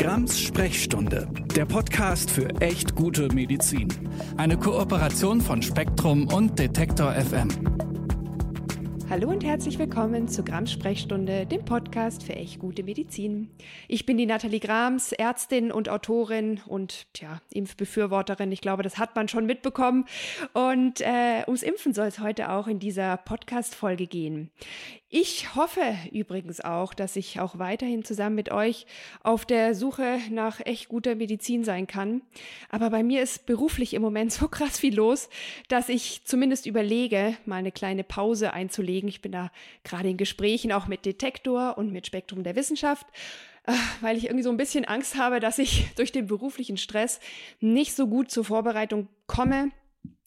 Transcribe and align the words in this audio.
Grams 0.00 0.40
Sprechstunde, 0.40 1.28
der 1.54 1.66
Podcast 1.66 2.30
für 2.30 2.48
echt 2.62 2.94
gute 2.96 3.28
Medizin. 3.34 3.86
Eine 4.38 4.56
Kooperation 4.56 5.42
von 5.42 5.60
Spektrum 5.60 6.26
und 6.32 6.58
Detektor 6.58 7.12
FM. 7.12 7.50
Hallo 9.10 9.28
und 9.28 9.44
herzlich 9.44 9.78
willkommen 9.78 10.26
zu 10.26 10.42
Grams 10.42 10.72
Sprechstunde, 10.72 11.44
dem 11.44 11.64
Podcast 11.64 12.22
für 12.22 12.34
echt 12.34 12.60
gute 12.60 12.82
Medizin. 12.82 13.50
Ich 13.88 14.06
bin 14.06 14.16
die 14.16 14.24
Nathalie 14.24 14.60
Grams, 14.60 15.12
Ärztin 15.12 15.70
und 15.70 15.90
Autorin 15.90 16.60
und 16.66 17.12
tja, 17.12 17.42
Impfbefürworterin. 17.52 18.52
Ich 18.52 18.62
glaube, 18.62 18.82
das 18.82 18.96
hat 18.96 19.16
man 19.16 19.28
schon 19.28 19.44
mitbekommen. 19.44 20.06
Und 20.54 21.02
äh, 21.02 21.42
ums 21.46 21.62
Impfen 21.62 21.92
soll 21.92 22.06
es 22.06 22.20
heute 22.20 22.52
auch 22.52 22.68
in 22.68 22.78
dieser 22.78 23.18
Podcast-Folge 23.18 24.06
gehen. 24.06 24.50
Ich 25.12 25.56
hoffe 25.56 25.82
übrigens 26.12 26.60
auch, 26.60 26.94
dass 26.94 27.16
ich 27.16 27.40
auch 27.40 27.58
weiterhin 27.58 28.04
zusammen 28.04 28.36
mit 28.36 28.52
euch 28.52 28.86
auf 29.24 29.44
der 29.44 29.74
Suche 29.74 30.20
nach 30.30 30.60
echt 30.64 30.88
guter 30.88 31.16
Medizin 31.16 31.64
sein 31.64 31.88
kann. 31.88 32.22
Aber 32.68 32.90
bei 32.90 33.02
mir 33.02 33.20
ist 33.20 33.44
beruflich 33.44 33.94
im 33.94 34.02
Moment 34.02 34.30
so 34.32 34.46
krass 34.46 34.78
viel 34.78 34.94
los, 34.94 35.28
dass 35.66 35.88
ich 35.88 36.22
zumindest 36.26 36.64
überlege, 36.64 37.36
mal 37.44 37.56
eine 37.56 37.72
kleine 37.72 38.04
Pause 38.04 38.52
einzulegen. 38.52 39.08
Ich 39.08 39.20
bin 39.20 39.32
da 39.32 39.50
gerade 39.82 40.08
in 40.08 40.16
Gesprächen 40.16 40.70
auch 40.70 40.86
mit 40.86 41.04
Detektor 41.04 41.76
und 41.76 41.90
mit 41.90 42.06
Spektrum 42.06 42.44
der 42.44 42.54
Wissenschaft 42.54 43.06
äh, 43.66 43.72
weil 44.00 44.16
ich 44.16 44.24
irgendwie 44.24 44.44
so 44.44 44.50
ein 44.50 44.56
bisschen 44.56 44.84
Angst 44.84 45.18
habe, 45.18 45.40
dass 45.40 45.58
ich 45.58 45.92
durch 45.96 46.12
den 46.12 46.28
beruflichen 46.28 46.76
Stress 46.76 47.18
nicht 47.58 47.96
so 47.96 48.06
gut 48.06 48.30
zur 48.30 48.44
Vorbereitung 48.44 49.08
komme 49.26 49.72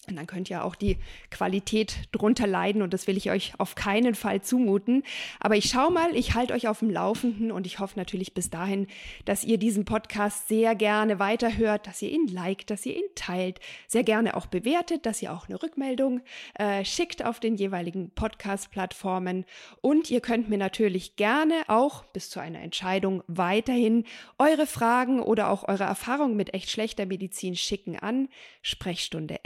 und 0.08 0.18
dann 0.18 0.28
könnt 0.28 0.50
ihr 0.50 0.66
auch 0.66 0.76
die 0.76 0.98
Qualität 1.32 1.96
drunter 2.12 2.46
leiden 2.46 2.82
und 2.82 2.94
das 2.94 3.08
will 3.08 3.16
ich 3.16 3.32
euch 3.32 3.54
auf 3.58 3.76
keinen 3.76 4.16
Fall 4.16 4.42
zumuten. 4.42 5.04
Aber 5.40 5.56
ich 5.56 5.70
schau 5.70 5.90
mal, 5.90 6.16
ich 6.16 6.34
halte 6.34 6.54
euch 6.54 6.68
auf 6.68 6.80
dem 6.80 6.90
Laufenden 6.90 7.52
und 7.52 7.66
ich 7.66 7.80
hoffe 7.80 7.98
natürlich 7.98 8.34
bis 8.34 8.50
dahin, 8.50 8.88
dass 9.26 9.44
ihr 9.44 9.58
diesen 9.58 9.86
Podcast 9.86 10.48
sehr 10.48 10.76
gerne 10.76 11.20
weiterhört, 11.20 11.88
dass 11.88 12.02
ihr 12.02 12.12
ihn 12.12 12.28
liked, 12.28 12.70
dass 12.70 12.86
ihr 12.86 12.96
ihn 12.96 13.10
teilt, 13.16 13.60
sehr 13.88 14.04
gerne 14.04 14.36
auch 14.36 14.48
bewertet, 14.48 15.06
dass 15.06 15.22
ihr 15.22 15.32
auch 15.32 15.48
eine 15.48 15.62
Rückmeldung 15.62 16.22
äh, 16.56 16.84
schickt 16.84 17.24
auf 17.24 17.40
den 17.40 17.56
jeweiligen 17.56 18.12
Podcast-Plattformen. 18.12 19.46
Und 19.82 20.12
ihr 20.12 20.20
könnt 20.20 20.50
mir 20.50 20.58
natürlich 20.58 21.16
gerne 21.16 21.56
auch 21.68 22.04
bis 22.06 22.30
zu 22.30 22.40
einer 22.40 22.60
Entscheidung 22.60 23.24
weiterhin 23.28 24.04
eure 24.38 24.68
Fragen 24.68 25.22
oder 25.22 25.50
auch 25.50 25.68
eure 25.68 25.84
Erfahrungen 25.86 26.36
mit 26.36 26.54
echt 26.54 26.70
schlechter 26.70 27.06
Medizin 27.06 27.56
schicken 27.56 27.98
an 27.98 28.28
sprechstunde@ 28.62 29.40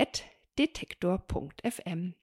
detektor.fm. 0.57 2.13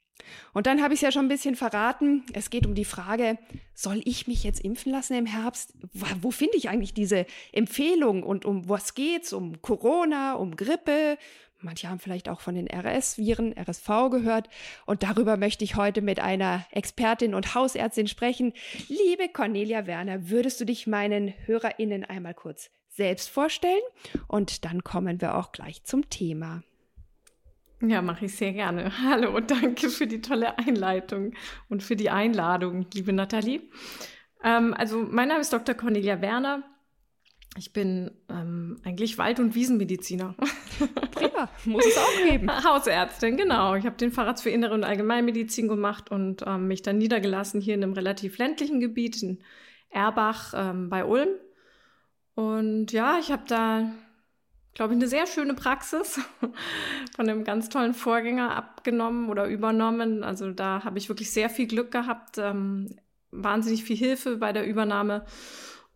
Und 0.53 0.67
dann 0.67 0.83
habe 0.83 0.95
ich 0.95 0.99
es 0.99 1.03
ja 1.03 1.13
schon 1.13 1.27
ein 1.27 1.29
bisschen 1.29 1.57
verraten. 1.57 2.25
Es 2.33 2.51
geht 2.51 2.67
um 2.67 2.75
die 2.75 2.85
Frage, 2.85 3.39
soll 3.75 4.01
ich 4.05 4.27
mich 4.27 4.45
jetzt 4.45 4.61
impfen 4.61 4.93
lassen 4.93 5.15
im 5.15 5.27
Herbst? 5.27 5.75
Wo 6.21 6.31
finde 6.31 6.57
ich 6.57 6.69
eigentlich 6.69 6.95
diese 6.95 7.27
Empfehlung 7.53 8.23
und 8.23 8.45
um 8.45 8.69
was 8.69 8.95
geht's? 8.95 9.33
Um 9.33 9.61
Corona, 9.61 10.35
um 10.35 10.57
Grippe? 10.57 11.19
Manche 11.61 11.89
haben 11.89 11.99
vielleicht 11.99 12.29
auch 12.29 12.41
von 12.41 12.55
den 12.55 12.69
RS-Viren, 12.69 13.55
RSV 13.57 13.89
gehört. 14.11 14.49
Und 14.85 15.03
darüber 15.03 15.37
möchte 15.37 15.65
ich 15.65 15.77
heute 15.77 16.03
mit 16.03 16.21
einer 16.21 16.67
Expertin 16.71 17.35
und 17.35 17.55
Hausärztin 17.55 18.07
sprechen. 18.07 18.53
Liebe 18.89 19.31
Cornelia 19.31 19.87
Werner, 19.87 20.29
würdest 20.29 20.61
du 20.61 20.67
dich 20.67 20.87
meinen 20.87 21.33
HörerInnen 21.47 22.05
einmal 22.05 22.35
kurz 22.35 22.71
selbst 22.89 23.31
vorstellen? 23.31 23.83
Und 24.29 24.67
dann 24.67 24.85
kommen 24.85 25.21
wir 25.23 25.37
auch 25.37 25.53
gleich 25.53 25.85
zum 25.85 26.11
Thema. 26.11 26.63
Ja, 27.87 28.01
mache 28.03 28.27
ich 28.27 28.37
sehr 28.37 28.53
gerne. 28.53 28.93
Hallo 29.03 29.37
und 29.37 29.51
danke 29.51 29.91
für 29.91 30.07
die 30.07 30.21
tolle 30.21 30.59
Einleitung 30.59 31.35
und 31.69 31.83
für 31.83 31.97
die 31.97 32.11
Einladung, 32.11 32.87
liebe 32.95 33.13
Nathalie. 33.13 33.63
Ähm, 34.43 34.75
also, 34.75 35.07
mein 35.11 35.29
Name 35.29 35.41
ist 35.41 35.53
Dr. 35.53 35.75
Cornelia 35.75 36.21
Werner. 36.21 36.63
Ich 37.57 37.73
bin 37.73 38.11
ähm, 38.29 38.81
eigentlich 38.85 39.17
Wald- 39.19 39.39
und 39.39 39.55
Wiesenmediziner. 39.55 40.35
Prima, 41.13 41.49
muss 41.65 41.87
es 41.87 41.97
auch 41.97 42.29
geben. 42.29 42.51
Hausärztin, 42.65 43.37
genau. 43.37 43.75
Ich 43.75 43.87
habe 43.87 43.97
den 43.97 44.11
Facharzt 44.11 44.43
für 44.43 44.51
Innere 44.51 44.75
und 44.75 44.83
Allgemeinmedizin 44.83 45.69
gemacht 45.69 46.11
und 46.11 46.43
ähm, 46.47 46.67
mich 46.67 46.83
dann 46.83 46.99
niedergelassen 46.99 47.61
hier 47.61 47.75
in 47.75 47.83
einem 47.85 47.93
relativ 47.93 48.39
ländlichen 48.39 48.81
Gebiet 48.81 49.23
in 49.23 49.41
Erbach 49.91 50.53
ähm, 50.57 50.89
bei 50.89 51.05
Ulm. 51.05 51.29
Und 52.35 52.91
ja, 52.91 53.19
ich 53.21 53.31
habe 53.31 53.45
da 53.47 53.93
glaube 54.75 54.93
ich, 54.93 54.99
eine 54.99 55.09
sehr 55.09 55.27
schöne 55.27 55.55
Praxis 55.55 56.21
von 57.17 57.29
einem 57.29 57.45
ganz 57.45 57.69
tollen 57.69 57.95
Vorgänger 57.95 58.55
abgenommen 58.55 59.31
oder 59.31 59.47
übernommen. 59.47 60.25
Also 60.25 60.51
da 60.51 60.85
habe 60.85 60.99
ich 60.99 61.09
wirklich 61.09 61.31
sehr 61.31 61.49
viel 61.49 61.67
Glück 61.67 61.91
gehabt, 61.91 62.39
ähm, 62.39 62.97
wahnsinnig 63.31 63.85
viel 63.85 63.97
Hilfe 63.97 64.37
bei 64.37 64.53
der 64.53 64.67
Übernahme. 64.67 65.25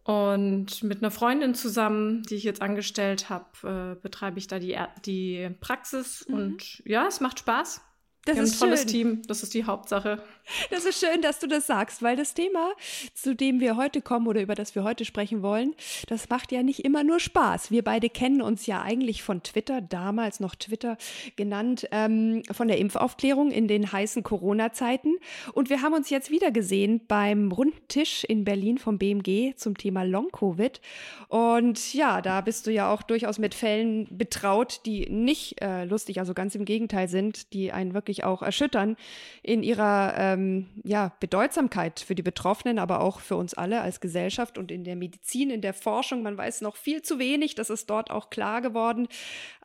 Und 0.05 0.83
mit 0.85 1.03
einer 1.03 1.11
Freundin 1.11 1.55
zusammen, 1.55 2.23
die 2.23 2.37
ich 2.37 2.45
jetzt 2.45 2.63
angestellt 2.63 3.29
habe, 3.29 3.97
äh, 3.99 4.01
betreibe 4.01 4.39
ich 4.39 4.47
da 4.47 4.59
die, 4.59 4.79
die 5.05 5.51
Praxis. 5.61 6.25
Mhm. 6.29 6.35
Und 6.35 6.83
ja, 6.87 7.07
es 7.07 7.21
macht 7.21 7.41
Spaß. 7.41 7.83
Das 8.25 8.37
Wir 8.37 8.43
ist 8.43 8.55
ein 8.55 8.59
tolles 8.59 8.81
schön. 8.81 8.89
Team, 8.89 9.23
das 9.27 9.43
ist 9.43 9.55
die 9.55 9.65
Hauptsache. 9.65 10.23
Das 10.71 10.85
ist 10.85 11.01
schön, 11.01 11.21
dass 11.23 11.39
du 11.39 11.47
das 11.47 11.67
sagst, 11.67 12.03
weil 12.03 12.17
das 12.17 12.35
Thema, 12.35 12.73
zu 13.15 13.35
dem 13.35 13.61
wir 13.61 13.77
heute 13.77 14.01
kommen 14.01 14.27
oder 14.27 14.41
über 14.41 14.55
das 14.55 14.75
wir 14.75 14.85
heute 14.85 15.05
sprechen 15.05 15.43
wollen, 15.43 15.75
das 16.07 16.29
macht 16.29 16.53
ja 16.53 16.63
nicht 16.63 16.85
immer 16.85 17.05
nur 17.05 17.21
Spaß. 17.21 17.71
Wir 17.71 17.83
beide 17.83 18.09
kennen 18.09 18.41
uns 18.41 18.67
ja 18.67 18.83
eigentlich 18.83 19.23
von 19.23 19.43
Twitter, 19.43 19.81
damals 19.81 20.41
noch 20.41 20.55
Twitter 20.55 20.97
genannt, 21.37 21.87
ähm, 21.91 22.43
von 22.51 22.69
der 22.69 22.79
Impfaufklärung 22.79 23.51
in 23.51 23.69
den 23.69 23.93
heißen 23.93 24.23
Corona-Zeiten. 24.23 25.17
Und 25.53 25.71
wir 25.71 25.83
haben 25.83 25.95
uns 25.95 26.11
jetzt 26.11 26.31
wieder 26.31 26.51
gesehen 26.51 27.01
beim 27.07 27.53
runden 27.53 27.87
Tisch 27.89 28.25
in 28.25 28.45
Berlin 28.45 28.79
vom 28.79 28.99
BMG 28.99 29.55
zum 29.57 29.77
Thema 29.77 30.03
Long-Covid. 30.03 30.81
Und 31.29 31.95
ja, 31.95 32.23
da 32.23 32.41
bist 32.41 32.67
du 32.67 32.73
ja 32.73 32.93
auch 32.93 33.03
durchaus 33.03 33.39
mit 33.39 33.55
Fällen 33.55 34.07
betraut, 34.11 34.81
die 34.87 35.09
nicht 35.11 35.61
äh, 35.61 35.85
lustig, 35.85 36.21
also 36.21 36.35
ganz 36.35 36.55
im 36.55 36.65
Gegenteil 36.65 37.09
sind, 37.09 37.53
die 37.53 37.73
einen 37.73 37.95
wirklich 37.95 38.25
auch 38.25 38.43
erschüttern 38.43 38.97
in 39.43 39.63
ihrer 39.63 40.38
ähm, 40.39 40.67
ja, 40.85 41.13
Bedeutsamkeit 41.21 42.01
für 42.01 42.15
die 42.15 42.23
Betroffenen, 42.23 42.79
aber 42.79 43.01
auch 43.01 43.21
für 43.21 43.37
uns 43.37 43.55
alle 43.55 43.81
als 43.81 44.01
Gesellschaft 44.01 44.59
und 44.59 44.71
in 44.71 44.85
der 44.85 44.97
Medizin, 44.97 45.51
in 45.51 45.61
der 45.61 45.75
Forschung. 45.75 46.23
Man 46.23 46.37
weiß 46.37 46.61
noch 46.61 46.77
viel 46.77 47.03
zu 47.03 47.19
wenig, 47.19 47.55
das 47.55 47.71
ist 47.71 47.91
dort 47.91 48.11
auch 48.11 48.31
klar 48.31 48.61
geworden, 48.61 49.09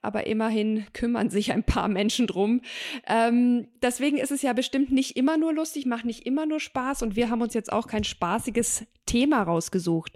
aber 0.04 0.28
immerhin 0.28 0.86
kümmern 0.94 1.30
sich 1.30 1.52
ein 1.52 1.64
paar 1.64 1.88
Menschen 1.88 2.28
drum. 2.28 2.62
Ähm, 3.08 3.68
deswegen 3.82 4.18
ist 4.18 4.32
es 4.32 4.42
ja 4.42 4.54
bestimmt 4.54 4.92
nicht 4.92 5.16
immer 5.16 5.38
nur 5.38 5.54
lustig, 5.54 5.86
macht 5.86 6.06
nicht 6.06 6.26
immer 6.26 6.46
nur 6.46 6.60
Spaß 6.60 7.02
und 7.02 7.16
wir 7.16 7.30
haben 7.30 7.42
uns 7.42 7.54
jetzt 7.54 7.72
auch 7.72 7.88
kein 7.88 8.04
spaßiges 8.04 8.86
Thema 9.06 9.44
rausgesucht. 9.44 10.14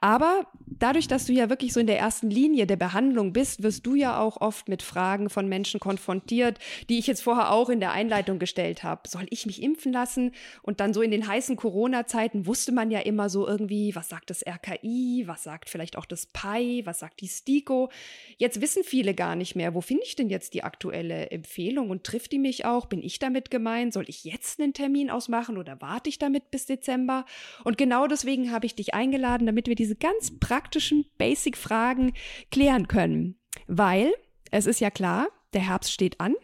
Aber 0.00 0.46
dadurch, 0.66 1.08
dass 1.08 1.24
du 1.26 1.32
ja 1.32 1.48
wirklich 1.48 1.72
so 1.72 1.80
in 1.80 1.86
der 1.86 1.98
ersten 1.98 2.30
Linie 2.30 2.66
der 2.66 2.76
Behandlung 2.76 3.32
bist, 3.32 3.62
wirst 3.62 3.86
du 3.86 3.94
ja 3.94 4.20
auch 4.20 4.40
oft 4.40 4.68
mit 4.68 4.82
Fragen 4.82 5.30
von 5.30 5.48
Menschen 5.48 5.80
konfrontiert, 5.80 6.58
die 6.88 6.98
ich 6.98 7.06
jetzt 7.06 7.22
vorher 7.22 7.50
auch 7.50 7.70
in 7.70 7.80
der 7.80 7.92
Einleitung 7.92 8.38
gestellt 8.38 8.82
habe. 8.82 9.08
Soll 9.08 9.26
ich 9.30 9.46
mich 9.46 9.62
impfen 9.62 9.92
lassen? 9.92 10.32
Und 10.62 10.80
dann 10.80 10.92
so 10.92 11.00
in 11.00 11.10
den 11.10 11.26
heißen 11.26 11.56
Corona-Zeiten 11.56 12.46
wusste 12.46 12.72
man 12.72 12.90
ja 12.90 13.00
immer 13.00 13.30
so 13.30 13.48
irgendwie, 13.48 13.94
was 13.94 14.08
sagt 14.08 14.30
das 14.30 14.44
RKI, 14.46 15.24
was 15.26 15.42
sagt 15.42 15.70
vielleicht 15.70 15.96
auch 15.96 16.06
das 16.06 16.26
PI, 16.26 16.82
was 16.84 16.98
sagt 16.98 17.20
die 17.22 17.28
STIKO. 17.28 17.90
Jetzt 18.36 18.60
wissen 18.60 18.84
viele 18.84 19.14
gar 19.14 19.25
nicht 19.34 19.56
mehr, 19.56 19.74
wo 19.74 19.80
finde 19.80 20.04
ich 20.04 20.14
denn 20.14 20.28
jetzt 20.28 20.54
die 20.54 20.62
aktuelle 20.62 21.30
Empfehlung 21.30 21.90
und 21.90 22.04
trifft 22.04 22.32
die 22.32 22.38
mich 22.38 22.64
auch? 22.64 22.86
Bin 22.86 23.02
ich 23.02 23.18
damit 23.18 23.50
gemeint? 23.50 23.92
Soll 23.92 24.04
ich 24.08 24.24
jetzt 24.24 24.60
einen 24.60 24.72
Termin 24.72 25.10
ausmachen 25.10 25.58
oder 25.58 25.80
warte 25.80 26.08
ich 26.08 26.18
damit 26.18 26.50
bis 26.50 26.66
Dezember? 26.66 27.24
Und 27.64 27.78
genau 27.78 28.06
deswegen 28.06 28.52
habe 28.52 28.66
ich 28.66 28.74
dich 28.74 28.94
eingeladen, 28.94 29.46
damit 29.46 29.66
wir 29.66 29.74
diese 29.74 29.96
ganz 29.96 30.38
praktischen 30.38 31.06
Basic-Fragen 31.18 32.12
klären 32.50 32.86
können. 32.86 33.38
Weil 33.66 34.12
es 34.50 34.66
ist 34.66 34.80
ja 34.80 34.90
klar, 34.90 35.28
der 35.54 35.66
Herbst 35.66 35.92
steht 35.92 36.20
an 36.20 36.34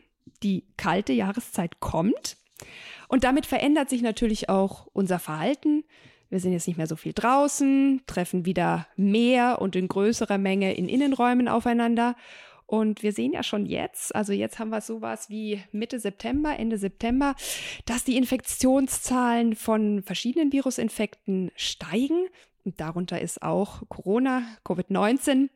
die 0.42 0.64
kalte 0.76 1.12
Jahreszeit 1.12 1.80
kommt. 1.80 2.36
Und 3.08 3.24
damit 3.24 3.46
verändert 3.46 3.90
sich 3.90 4.02
natürlich 4.02 4.48
auch 4.48 4.86
unser 4.92 5.18
Verhalten. 5.18 5.84
Wir 6.30 6.40
sind 6.40 6.52
jetzt 6.52 6.66
nicht 6.66 6.78
mehr 6.78 6.86
so 6.86 6.96
viel 6.96 7.12
draußen, 7.12 8.02
treffen 8.06 8.46
wieder 8.46 8.86
mehr 8.96 9.60
und 9.60 9.76
in 9.76 9.88
größerer 9.88 10.38
Menge 10.38 10.74
in 10.74 10.88
Innenräumen 10.88 11.48
aufeinander. 11.48 12.16
Und 12.72 13.02
wir 13.02 13.12
sehen 13.12 13.34
ja 13.34 13.42
schon 13.42 13.66
jetzt, 13.66 14.14
also 14.14 14.32
jetzt 14.32 14.58
haben 14.58 14.70
wir 14.70 14.80
sowas 14.80 15.28
wie 15.28 15.62
Mitte 15.72 16.00
September, 16.00 16.58
Ende 16.58 16.78
September, 16.78 17.34
dass 17.84 18.02
die 18.02 18.16
Infektionszahlen 18.16 19.56
von 19.56 20.02
verschiedenen 20.02 20.52
Virusinfekten 20.52 21.50
steigen. 21.54 22.28
Und 22.64 22.80
darunter 22.80 23.20
ist 23.20 23.42
auch 23.42 23.82
Corona, 23.90 24.44
Covid-19. 24.64 25.50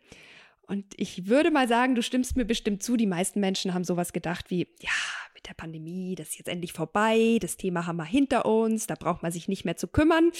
Und 0.67 0.85
ich 0.99 1.27
würde 1.27 1.51
mal 1.51 1.67
sagen, 1.67 1.95
du 1.95 2.03
stimmst 2.03 2.37
mir 2.37 2.45
bestimmt 2.45 2.83
zu, 2.83 2.99
die 2.99 3.07
meisten 3.07 3.41
Menschen 3.41 3.73
haben 3.73 3.85
sowas 3.85 4.13
gedacht 4.13 4.51
wie, 4.51 4.69
ja, 4.81 4.91
mit 5.33 5.49
der 5.49 5.55
Pandemie, 5.55 6.17
das 6.17 6.29
ist 6.29 6.39
jetzt 6.41 6.49
endlich 6.49 6.75
vorbei, 6.75 7.39
das 7.41 7.57
Thema 7.57 7.87
haben 7.87 7.97
wir 7.97 8.05
hinter 8.05 8.45
uns, 8.45 8.87
da 8.87 8.95
braucht 8.95 9.23
man 9.23 9.33
sich 9.33 9.49
nicht 9.49 9.65
mehr 9.65 9.79
zu 9.79 9.89
kümmern. 9.89 10.33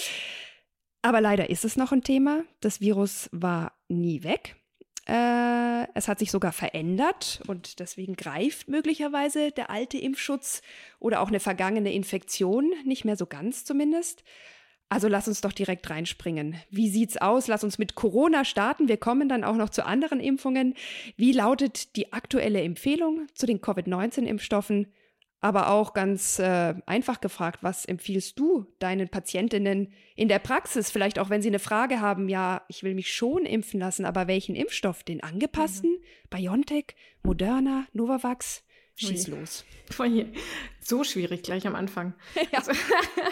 Aber 1.01 1.21
leider 1.21 1.49
ist 1.49 1.65
es 1.65 1.75
noch 1.75 1.91
ein 1.91 2.03
Thema. 2.03 2.43
Das 2.59 2.81
Virus 2.81 3.29
war 3.31 3.73
nie 3.87 4.21
weg. 4.21 4.57
Äh, 5.07 5.87
es 5.93 6.07
hat 6.07 6.19
sich 6.19 6.31
sogar 6.31 6.51
verändert 6.51 7.41
und 7.47 7.79
deswegen 7.79 8.15
greift 8.15 8.67
möglicherweise 8.67 9.51
der 9.51 9.69
alte 9.69 9.97
Impfschutz 9.97 10.61
oder 10.99 11.21
auch 11.21 11.29
eine 11.29 11.39
vergangene 11.39 11.93
Infektion, 11.93 12.73
nicht 12.83 13.05
mehr 13.05 13.15
so 13.15 13.25
ganz 13.25 13.63
zumindest. 13.63 14.23
Also 14.89 15.07
lass 15.07 15.27
uns 15.27 15.41
doch 15.41 15.51
direkt 15.51 15.89
reinspringen. 15.89 16.55
Wie 16.69 16.89
sieht's 16.89 17.17
aus? 17.17 17.47
Lass 17.47 17.63
uns 17.63 17.77
mit 17.77 17.95
Corona 17.95 18.45
starten. 18.45 18.87
Wir 18.87 18.97
kommen 18.97 19.27
dann 19.27 19.43
auch 19.43 19.55
noch 19.55 19.69
zu 19.69 19.85
anderen 19.85 20.21
Impfungen. 20.21 20.75
Wie 21.17 21.33
lautet 21.33 21.95
die 21.97 22.13
aktuelle 22.13 22.61
Empfehlung 22.61 23.27
zu 23.33 23.45
den 23.45 23.59
Covid-19-Impfstoffen? 23.59 24.87
Aber 25.39 25.69
auch 25.69 25.93
ganz 25.93 26.39
äh, 26.39 26.73
einfach 26.87 27.21
gefragt, 27.21 27.59
was 27.61 27.85
empfiehlst 27.85 28.39
du 28.39 28.65
deinen 28.79 29.07
Patientinnen 29.07 29.93
in 30.15 30.29
der 30.29 30.39
Praxis? 30.39 30.89
Vielleicht 30.89 31.19
auch, 31.19 31.29
wenn 31.29 31.43
sie 31.43 31.49
eine 31.49 31.59
Frage 31.59 32.01
haben, 32.01 32.27
ja, 32.27 32.63
ich 32.69 32.81
will 32.81 32.95
mich 32.95 33.13
schon 33.13 33.45
impfen 33.45 33.79
lassen, 33.79 34.05
aber 34.05 34.27
welchen 34.27 34.55
Impfstoff? 34.55 35.03
Den 35.03 35.21
angepassten? 35.21 35.91
Mhm. 35.91 36.29
BioNTech, 36.31 36.95
Moderna, 37.21 37.85
Novavax? 37.93 38.63
Schieß 38.95 39.29
Ui. 39.29 39.35
los. 39.35 39.63
So 40.79 41.03
schwierig 41.03 41.43
gleich 41.43 41.67
am 41.67 41.75
Anfang. 41.75 42.13
Ja. 42.51 42.59
Also, 42.59 42.71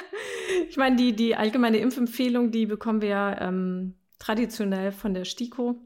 ich 0.70 0.78
meine, 0.78 0.96
die, 0.96 1.14
die 1.14 1.36
allgemeine 1.36 1.78
Impfempfehlung, 1.78 2.52
die 2.52 2.68
bekommen 2.68 3.02
wir 3.02 3.10
ja 3.10 3.42
ähm, 3.42 3.96
traditionell 4.20 4.92
von 4.92 5.16
der 5.16 5.26
STIKO. 5.26 5.80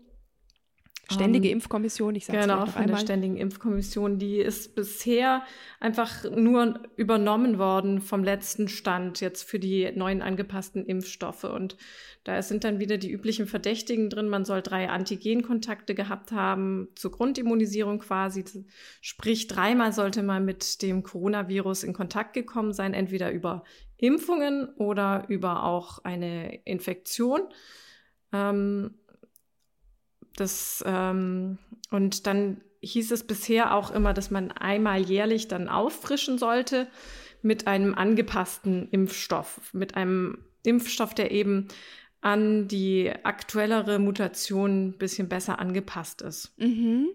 Ständige 1.10 1.48
um, 1.48 1.52
ähm, 1.52 1.58
Impfkommission, 1.58 2.16
ich 2.16 2.26
sage 2.26 2.40
Genau, 2.40 2.66
von 2.66 2.76
einmal. 2.76 2.88
der 2.88 2.98
Ständigen 2.98 3.38
Impfkommission, 3.38 4.20
die 4.20 4.38
ist 4.38 4.76
bisher 4.76 5.44
einfach 5.80 6.30
nur 6.30 6.80
übernommen 6.96 7.58
worden 7.58 8.02
vom 8.02 8.24
letzten 8.24 8.68
Stand 8.68 9.20
jetzt 9.20 9.44
für 9.44 9.60
die 9.60 9.92
neuen 9.94 10.22
angepassten 10.22 10.86
Impfstoffe. 10.86 11.46
Und 11.46 11.78
da 12.24 12.42
sind 12.42 12.64
dann 12.64 12.80
wieder 12.80 12.98
die 12.98 13.12
üblichen 13.12 13.48
Verdächtigen 13.48 14.10
drin. 14.10 14.30
Man 14.30 14.46
soll 14.46 14.62
drei 14.62 14.90
Antigenkontakte 14.90 15.96
gehabt 15.96 16.32
haben 16.32 16.90
zur 16.96 17.12
Grundimmunisierung 17.12 18.00
quasi. 18.00 18.46
Sprich, 19.02 19.48
dreimal 19.48 19.94
sollte 19.94 20.22
man 20.22 20.46
mit 20.46 20.82
dem 20.82 21.04
Coronavirus 21.04 21.84
in 21.84 21.94
Kontakt 21.94 22.34
gekommen 22.34 22.74
sein, 22.74 22.94
entweder 22.94 23.32
über 23.32 23.64
Impfungen 23.98 24.70
oder 24.76 25.26
über 25.28 25.64
auch 25.64 26.04
eine 26.04 26.56
Infektion. 26.66 27.42
Ähm, 28.32 28.96
das, 30.40 30.84
ähm, 30.86 31.58
und 31.92 32.28
dann 32.28 32.62
hieß 32.82 33.12
es 33.12 33.26
bisher 33.26 33.76
auch 33.76 33.92
immer, 33.92 34.14
dass 34.14 34.32
man 34.32 34.52
einmal 34.52 35.02
jährlich 35.02 35.48
dann 35.48 35.70
auffrischen 35.70 36.38
sollte 36.38 36.88
mit 37.42 37.68
einem 37.68 37.96
angepassten 37.96 38.90
Impfstoff, 38.90 39.62
mit 39.74 39.96
einem 39.96 40.40
Impfstoff, 40.64 41.14
der 41.14 41.32
eben 41.32 41.68
an 42.22 42.68
die 42.68 43.12
aktuellere 43.24 44.00
Mutation 44.00 44.90
ein 44.90 44.98
bisschen 44.98 45.30
besser 45.30 45.60
angepasst 45.60 46.22
ist. 46.22 46.54
Mhm. 46.58 47.10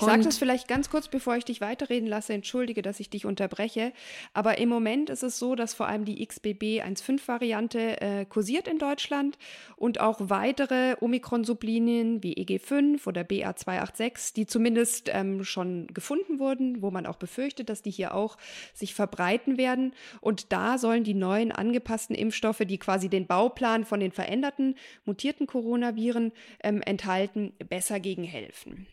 Ich 0.00 0.06
sage 0.06 0.22
das 0.22 0.38
vielleicht 0.38 0.68
ganz 0.68 0.90
kurz, 0.90 1.08
bevor 1.08 1.36
ich 1.36 1.44
dich 1.44 1.60
weiterreden 1.60 2.08
lasse. 2.08 2.32
Entschuldige, 2.32 2.82
dass 2.82 3.00
ich 3.00 3.10
dich 3.10 3.26
unterbreche. 3.26 3.92
Aber 4.32 4.58
im 4.58 4.68
Moment 4.68 5.10
ist 5.10 5.24
es 5.24 5.40
so, 5.40 5.56
dass 5.56 5.74
vor 5.74 5.88
allem 5.88 6.04
die 6.04 6.24
XBB 6.24 6.82
1.5-Variante 6.82 8.00
äh, 8.00 8.24
kursiert 8.24 8.68
in 8.68 8.78
Deutschland 8.78 9.38
und 9.76 9.98
auch 9.98 10.20
weitere 10.20 10.94
Omikron-Sublinien 11.00 12.22
wie 12.22 12.34
EG5 12.34 13.08
oder 13.08 13.22
BA286, 13.22 14.34
die 14.34 14.46
zumindest 14.46 15.10
ähm, 15.12 15.42
schon 15.42 15.88
gefunden 15.88 16.38
wurden, 16.38 16.80
wo 16.80 16.92
man 16.92 17.04
auch 17.04 17.16
befürchtet, 17.16 17.68
dass 17.68 17.82
die 17.82 17.90
hier 17.90 18.14
auch 18.14 18.36
sich 18.74 18.94
verbreiten 18.94 19.58
werden. 19.58 19.94
Und 20.20 20.52
da 20.52 20.78
sollen 20.78 21.02
die 21.02 21.14
neuen 21.14 21.50
angepassten 21.50 22.14
Impfstoffe, 22.14 22.62
die 22.64 22.78
quasi 22.78 23.08
den 23.08 23.26
Bauplan 23.26 23.84
von 23.84 23.98
den 23.98 24.12
veränderten, 24.12 24.76
mutierten 25.04 25.48
Coronaviren 25.48 26.30
ähm, 26.62 26.82
enthalten, 26.82 27.52
besser 27.68 27.98
gegen 27.98 28.22
helfen. 28.22 28.86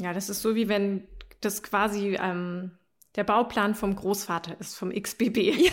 Ja, 0.00 0.12
das 0.12 0.28
ist 0.28 0.42
so 0.42 0.54
wie 0.54 0.68
wenn 0.68 1.06
das 1.40 1.62
quasi 1.62 2.16
ähm, 2.20 2.72
der 3.16 3.24
Bauplan 3.24 3.74
vom 3.74 3.94
Großvater 3.94 4.56
ist, 4.58 4.76
vom 4.76 4.90
XBB. 4.90 5.38
Ja. 5.38 5.72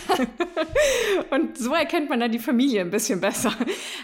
und 1.30 1.58
so 1.58 1.74
erkennt 1.74 2.08
man 2.08 2.20
dann 2.20 2.30
die 2.30 2.38
Familie 2.38 2.82
ein 2.82 2.90
bisschen 2.90 3.20
besser. 3.20 3.52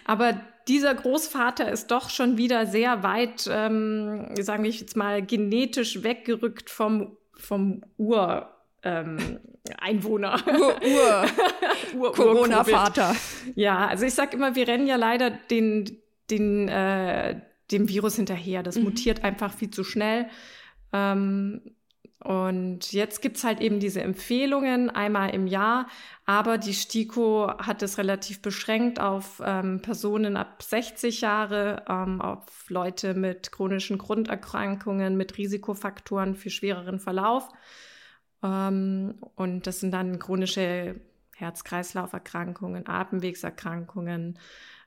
Aber 0.04 0.40
dieser 0.66 0.94
Großvater 0.94 1.70
ist 1.70 1.90
doch 1.90 2.10
schon 2.10 2.36
wieder 2.36 2.66
sehr 2.66 3.02
weit, 3.02 3.48
ähm, 3.50 4.34
sagen 4.40 4.64
wir 4.64 4.70
jetzt 4.70 4.96
mal, 4.96 5.24
genetisch 5.24 6.02
weggerückt 6.02 6.68
vom, 6.68 7.16
vom 7.34 7.82
Ur. 7.96 8.54
Ähm, 8.82 9.40
Einwohner. 9.76 10.40
Ur, 10.46 10.76
Ur, 10.82 11.26
Ur 12.00 12.12
Corona-Vater. 12.12 13.14
Ja, 13.54 13.86
also 13.86 14.06
ich 14.06 14.14
sag 14.14 14.32
immer, 14.32 14.54
wir 14.54 14.66
rennen 14.66 14.86
ja 14.86 14.96
leider 14.96 15.30
den, 15.30 15.98
den, 16.30 16.68
äh, 16.68 17.40
dem 17.70 17.88
Virus 17.88 18.16
hinterher. 18.16 18.62
Das 18.62 18.76
mhm. 18.76 18.84
mutiert 18.84 19.24
einfach 19.24 19.52
viel 19.52 19.70
zu 19.70 19.84
schnell. 19.84 20.26
Ähm, 20.92 21.60
und 22.20 22.92
jetzt 22.92 23.22
gibt's 23.22 23.44
halt 23.44 23.60
eben 23.60 23.78
diese 23.78 24.02
Empfehlungen 24.02 24.90
einmal 24.90 25.30
im 25.30 25.46
Jahr, 25.46 25.86
aber 26.26 26.58
die 26.58 26.74
STIKO 26.74 27.52
hat 27.58 27.80
es 27.82 27.96
relativ 27.96 28.42
beschränkt 28.42 28.98
auf 28.98 29.40
ähm, 29.44 29.80
Personen 29.82 30.36
ab 30.36 30.60
60 30.60 31.20
Jahre, 31.20 31.84
ähm, 31.88 32.20
auf 32.20 32.68
Leute 32.68 33.14
mit 33.14 33.52
chronischen 33.52 33.98
Grunderkrankungen, 33.98 35.16
mit 35.16 35.38
Risikofaktoren 35.38 36.34
für 36.34 36.50
schwereren 36.50 36.98
Verlauf. 36.98 37.48
Ähm, 38.42 39.14
und 39.36 39.68
das 39.68 39.78
sind 39.78 39.92
dann 39.92 40.18
chronische 40.18 41.00
Herz-Kreislauf-Erkrankungen, 41.36 42.88
Atemwegserkrankungen, 42.88 44.40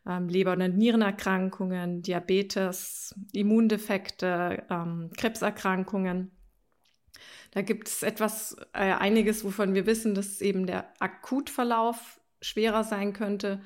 ähm, 0.08 0.30
Leber- 0.30 0.54
und 0.54 0.78
Nierenerkrankungen, 0.78 2.02
Diabetes, 2.02 3.16
Immundefekte, 3.34 4.66
ähm, 4.70 5.12
Krebserkrankungen. 5.16 6.32
Da 7.52 7.62
gibt 7.62 7.88
es 7.88 8.02
etwas, 8.04 8.56
äh, 8.74 8.94
einiges, 8.94 9.44
wovon 9.44 9.74
wir 9.74 9.86
wissen, 9.86 10.16
dass 10.16 10.42
eben 10.42 10.66
der 10.66 10.92
Akutverlauf 11.00 12.20
schwerer 12.42 12.84
sein 12.84 13.14
könnte. 13.14 13.62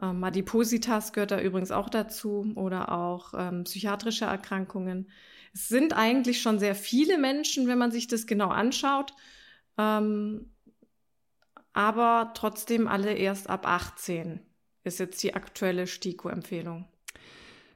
Ähm, 0.00 0.24
Adipositas 0.24 1.12
gehört 1.12 1.32
da 1.32 1.40
übrigens 1.40 1.72
auch 1.72 1.90
dazu 1.90 2.52
oder 2.54 2.92
auch 2.92 3.34
ähm, 3.36 3.64
psychiatrische 3.64 4.24
Erkrankungen. 4.24 5.10
Es 5.52 5.68
sind 5.68 5.92
eigentlich 5.92 6.40
schon 6.40 6.58
sehr 6.58 6.74
viele 6.74 7.18
Menschen, 7.18 7.66
wenn 7.66 7.78
man 7.78 7.90
sich 7.90 8.06
das 8.06 8.26
genau 8.26 8.48
anschaut, 8.48 9.12
ähm, 9.76 10.52
aber 11.72 12.32
trotzdem 12.34 12.88
alle 12.88 13.12
erst 13.12 13.50
ab 13.50 13.66
18 13.66 14.40
ist 14.84 14.98
jetzt 14.98 15.22
die 15.22 15.34
aktuelle 15.34 15.86
STIKO-Empfehlung. 15.86 16.86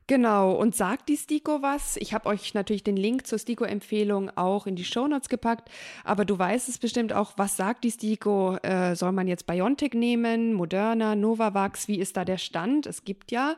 Genau, 0.06 0.52
und 0.52 0.76
sagt 0.76 1.08
die 1.08 1.16
STIKO 1.16 1.62
was? 1.62 1.96
Ich 1.96 2.12
habe 2.12 2.28
euch 2.28 2.52
natürlich 2.52 2.84
den 2.84 2.96
Link 2.96 3.26
zur 3.26 3.38
STIKO-Empfehlung 3.38 4.30
auch 4.36 4.66
in 4.66 4.76
die 4.76 4.84
Shownotes 4.84 5.30
gepackt, 5.30 5.70
aber 6.04 6.26
du 6.26 6.38
weißt 6.38 6.68
es 6.68 6.76
bestimmt 6.76 7.14
auch, 7.14 7.32
was 7.38 7.56
sagt 7.56 7.84
die 7.84 7.90
STIKO? 7.90 8.56
Äh, 8.56 8.96
soll 8.96 9.12
man 9.12 9.28
jetzt 9.28 9.46
BioNTech 9.46 9.94
nehmen, 9.94 10.52
Moderna, 10.52 11.16
Novavax? 11.16 11.88
Wie 11.88 11.98
ist 11.98 12.18
da 12.18 12.26
der 12.26 12.36
Stand? 12.36 12.86
Es 12.86 13.04
gibt 13.04 13.32
ja 13.32 13.56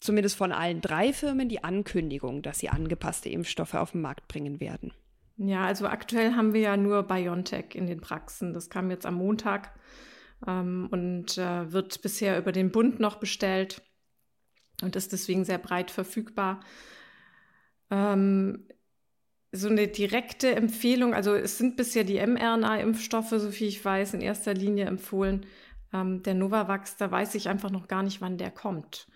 zumindest 0.00 0.36
von 0.36 0.52
allen 0.52 0.82
drei 0.82 1.14
Firmen 1.14 1.48
die 1.48 1.64
Ankündigung, 1.64 2.42
dass 2.42 2.58
sie 2.58 2.68
angepasste 2.68 3.30
Impfstoffe 3.30 3.74
auf 3.74 3.92
den 3.92 4.02
Markt 4.02 4.28
bringen 4.28 4.60
werden. 4.60 4.92
Ja, 5.38 5.64
also 5.64 5.86
aktuell 5.86 6.34
haben 6.34 6.52
wir 6.52 6.60
ja 6.60 6.76
nur 6.76 7.04
BioNTech 7.04 7.74
in 7.74 7.86
den 7.86 8.02
Praxen. 8.02 8.52
Das 8.52 8.68
kam 8.68 8.90
jetzt 8.90 9.06
am 9.06 9.14
Montag 9.14 9.72
ähm, 10.46 10.88
und 10.90 11.38
äh, 11.38 11.72
wird 11.72 12.02
bisher 12.02 12.38
über 12.38 12.52
den 12.52 12.70
Bund 12.70 13.00
noch 13.00 13.16
bestellt 13.16 13.82
und 14.82 14.96
ist 14.96 15.12
deswegen 15.12 15.44
sehr 15.44 15.58
breit 15.58 15.90
verfügbar. 15.90 16.60
Ähm, 17.90 18.66
so 19.52 19.68
eine 19.68 19.86
direkte 19.86 20.54
Empfehlung, 20.54 21.14
also 21.14 21.34
es 21.34 21.58
sind 21.58 21.76
bisher 21.76 22.02
die 22.02 22.18
mRNA-Impfstoffe, 22.18 23.30
so 23.30 23.50
viel 23.50 23.68
ich 23.68 23.84
weiß, 23.84 24.14
in 24.14 24.20
erster 24.20 24.52
Linie 24.52 24.86
empfohlen. 24.86 25.46
Ähm, 25.92 26.22
der 26.24 26.34
Novavax, 26.34 26.96
da 26.96 27.10
weiß 27.10 27.36
ich 27.36 27.48
einfach 27.48 27.70
noch 27.70 27.86
gar 27.86 28.02
nicht, 28.02 28.20
wann 28.20 28.36
der 28.36 28.50
kommt. 28.50 29.06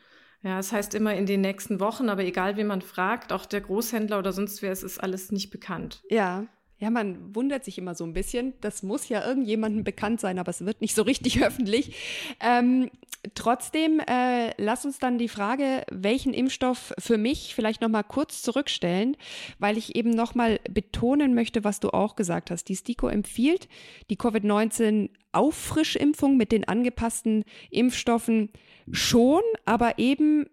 Ja, 0.43 0.61
es 0.61 0.69
das 0.69 0.73
heißt 0.73 0.95
immer 0.95 1.15
in 1.17 1.27
den 1.27 1.41
nächsten 1.41 1.81
Wochen, 1.81 2.09
aber 2.09 2.23
egal, 2.23 2.57
wie 2.57 2.65
man 2.65 2.81
fragt, 2.81 3.33
auch 3.33 3.45
der 3.45 3.61
Großhändler 3.61 4.21
oder 4.21 4.33
sonst 4.33 4.63
wer, 4.63 4.71
es 4.71 4.85
ist 4.85 5.03
alles 5.03 5.33
nicht 5.33 5.51
bekannt. 5.51 6.03
Ja, 6.09 6.47
ja, 6.79 6.91
man 6.91 7.35
wundert 7.35 7.65
sich 7.65 7.77
immer 7.77 7.95
so 7.95 8.05
ein 8.05 8.13
bisschen. 8.13 8.55
Das 8.61 8.85
muss 8.85 9.09
ja 9.09 9.27
irgendjemandem 9.27 9.83
bekannt 9.83 10.21
sein, 10.21 10.39
aber 10.39 10.51
es 10.51 10.65
wird 10.65 10.81
nicht 10.81 10.95
so 10.95 11.03
richtig 11.03 11.43
öffentlich. 11.45 11.97
Ähm, 12.41 12.91
trotzdem, 13.35 14.01
äh, 14.01 14.53
lass 14.63 14.85
uns 14.85 15.01
dann 15.01 15.19
die 15.19 15.29
Frage, 15.29 15.85
welchen 15.91 16.33
Impfstoff 16.33 16.95
für 16.99 17.19
mich 17.19 17.55
vielleicht 17.57 17.81
noch 17.81 17.89
mal 17.89 18.05
kurz 18.05 18.43
zurückstellen, 18.43 19.17
weil 19.59 19.77
ich 19.77 19.97
eben 19.97 20.11
noch 20.11 20.37
mal 20.37 20.61
betonen 20.71 21.35
möchte, 21.35 21.65
was 21.65 21.81
du 21.81 21.91
auch 21.91 22.15
gesagt 22.15 22.53
hast. 22.53 22.69
Die 22.69 22.77
STIKO 22.77 23.09
empfiehlt 23.09 23.69
die 24.09 24.17
Covid-19 24.17 25.11
Auffrischimpfung 25.33 26.37
mit 26.37 26.53
den 26.53 26.67
angepassten 26.67 27.45
Impfstoffen 27.71 28.51
schon, 28.93 29.43
aber 29.65 29.99
eben 29.99 30.47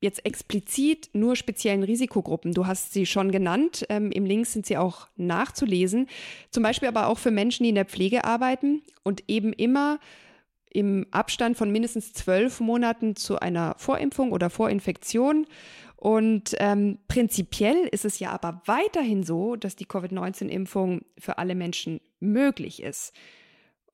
jetzt 0.00 0.24
explizit 0.24 1.10
nur 1.12 1.36
speziellen 1.36 1.82
Risikogruppen. 1.82 2.54
Du 2.54 2.66
hast 2.66 2.92
sie 2.92 3.06
schon 3.06 3.32
genannt. 3.32 3.84
Ähm, 3.88 4.12
Im 4.12 4.24
Link 4.24 4.46
sind 4.46 4.66
sie 4.66 4.76
auch 4.76 5.08
nachzulesen. 5.16 6.06
Zum 6.50 6.62
Beispiel 6.62 6.88
aber 6.88 7.08
auch 7.08 7.18
für 7.18 7.30
Menschen, 7.30 7.64
die 7.64 7.70
in 7.70 7.74
der 7.74 7.84
Pflege 7.84 8.24
arbeiten 8.24 8.82
und 9.02 9.24
eben 9.28 9.52
immer 9.52 9.98
im 10.70 11.06
Abstand 11.10 11.56
von 11.56 11.72
mindestens 11.72 12.12
zwölf 12.12 12.60
Monaten 12.60 13.16
zu 13.16 13.40
einer 13.40 13.74
Vorimpfung 13.78 14.32
oder 14.32 14.50
Vorinfektion. 14.50 15.46
Und 15.96 16.54
ähm, 16.58 16.98
prinzipiell 17.08 17.88
ist 17.90 18.04
es 18.04 18.20
ja 18.20 18.30
aber 18.30 18.62
weiterhin 18.66 19.24
so, 19.24 19.56
dass 19.56 19.74
die 19.74 19.86
Covid-19-Impfung 19.86 21.00
für 21.18 21.38
alle 21.38 21.56
Menschen 21.56 22.00
möglich 22.20 22.82
ist. 22.82 23.12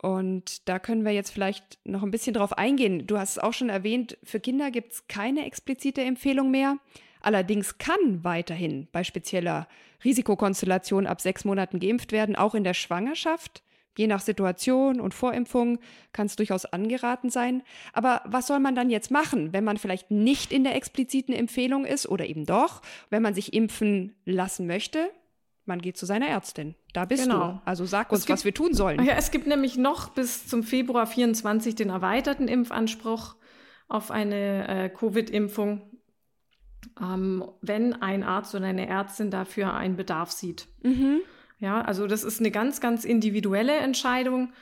Und 0.05 0.69
da 0.69 0.79
können 0.79 1.07
wir 1.07 1.13
jetzt 1.13 1.31
vielleicht 1.31 1.79
noch 1.85 2.03
ein 2.03 2.11
bisschen 2.11 2.35
drauf 2.35 2.59
eingehen. 2.59 3.07
Du 3.07 3.17
hast 3.17 3.31
es 3.31 3.39
auch 3.39 3.55
schon 3.55 3.71
erwähnt, 3.71 4.19
für 4.23 4.39
Kinder 4.39 4.71
gibt 4.71 4.93
es 4.93 5.09
keine 5.09 5.47
explizite 5.47 6.03
Empfehlung 6.03 6.51
mehr. 6.51 6.77
Allerdings 7.23 7.79
kann 7.79 8.23
weiterhin 8.23 8.87
bei 8.93 9.03
spezieller 9.03 9.67
Risikokonstellation 10.05 11.07
ab 11.07 11.23
sechs 11.23 11.47
Monaten 11.47 11.81
geimpft 11.81 12.13
werden, 12.13 12.37
auch 12.37 12.55
in 12.55 12.65
der 12.65 12.75
Schwangerschaft. 12.75 13.63
Je 13.97 14.07
nach 14.07 14.21
Situation 14.21 15.01
und 15.01 15.15
Vorimpfung 15.15 15.79
kann 16.13 16.27
es 16.27 16.37
durchaus 16.37 16.67
angeraten 16.67 17.31
sein. 17.31 17.63
Aber 17.95 18.21
was 18.27 18.47
soll 18.47 18.61
man 18.61 18.75
dann 18.75 18.91
jetzt 18.91 19.11
machen, 19.11 19.55
wenn 19.55 19.65
man 19.65 19.79
vielleicht 19.79 20.11
nicht 20.11 20.53
in 20.53 20.65
der 20.65 20.77
expliziten 20.77 21.35
Empfehlung 21.35 21.87
ist 21.87 22.07
oder 22.07 22.27
eben 22.27 22.45
doch, 22.45 22.83
wenn 23.09 23.23
man 23.23 23.33
sich 23.33 23.55
impfen 23.55 24.15
lassen 24.27 24.67
möchte? 24.67 25.09
Man 25.67 25.81
geht 25.81 25.97
zu 25.97 26.05
seiner 26.05 26.27
Ärztin. 26.27 26.75
Da 26.93 27.07
bist 27.07 27.25
genau. 27.25 27.53
du. 27.53 27.63
Also 27.65 27.85
sag 27.87 28.13
uns, 28.13 28.27
gibt, 28.27 28.39
was 28.39 28.45
wir 28.45 28.53
tun 28.53 28.75
sollen. 28.75 29.03
Ja, 29.05 29.15
es 29.15 29.31
gibt 29.31 29.47
nämlich 29.47 29.77
noch 29.77 30.11
bis 30.11 30.47
zum 30.47 30.63
Februar 30.63 31.07
24 31.07 31.75
den 31.75 31.89
erweiterten 31.89 32.49
Impfanspruch 32.49 33.37
auf 33.89 34.11
eine 34.11 34.69
äh, 34.69 34.89
Covid-Impfung, 34.91 35.83
ähm, 37.01 37.45
wenn 37.63 37.95
ein 37.95 38.23
Arzt 38.23 38.55
oder 38.55 38.67
eine 38.67 38.89
Ärztin 38.89 39.31
dafür 39.31 39.75
einen 39.75 39.97
Bedarf 39.97 40.31
sieht. 40.33 40.69
Mhm. 40.83 41.21
Ja, 41.59 41.81
also 41.81 42.07
das 42.07 42.25
ist 42.25 42.41
eine 42.41 42.51
ganz, 42.51 42.81
ganz 42.81 43.05
individuelle 43.05 43.77
Entscheidung. 43.77 44.53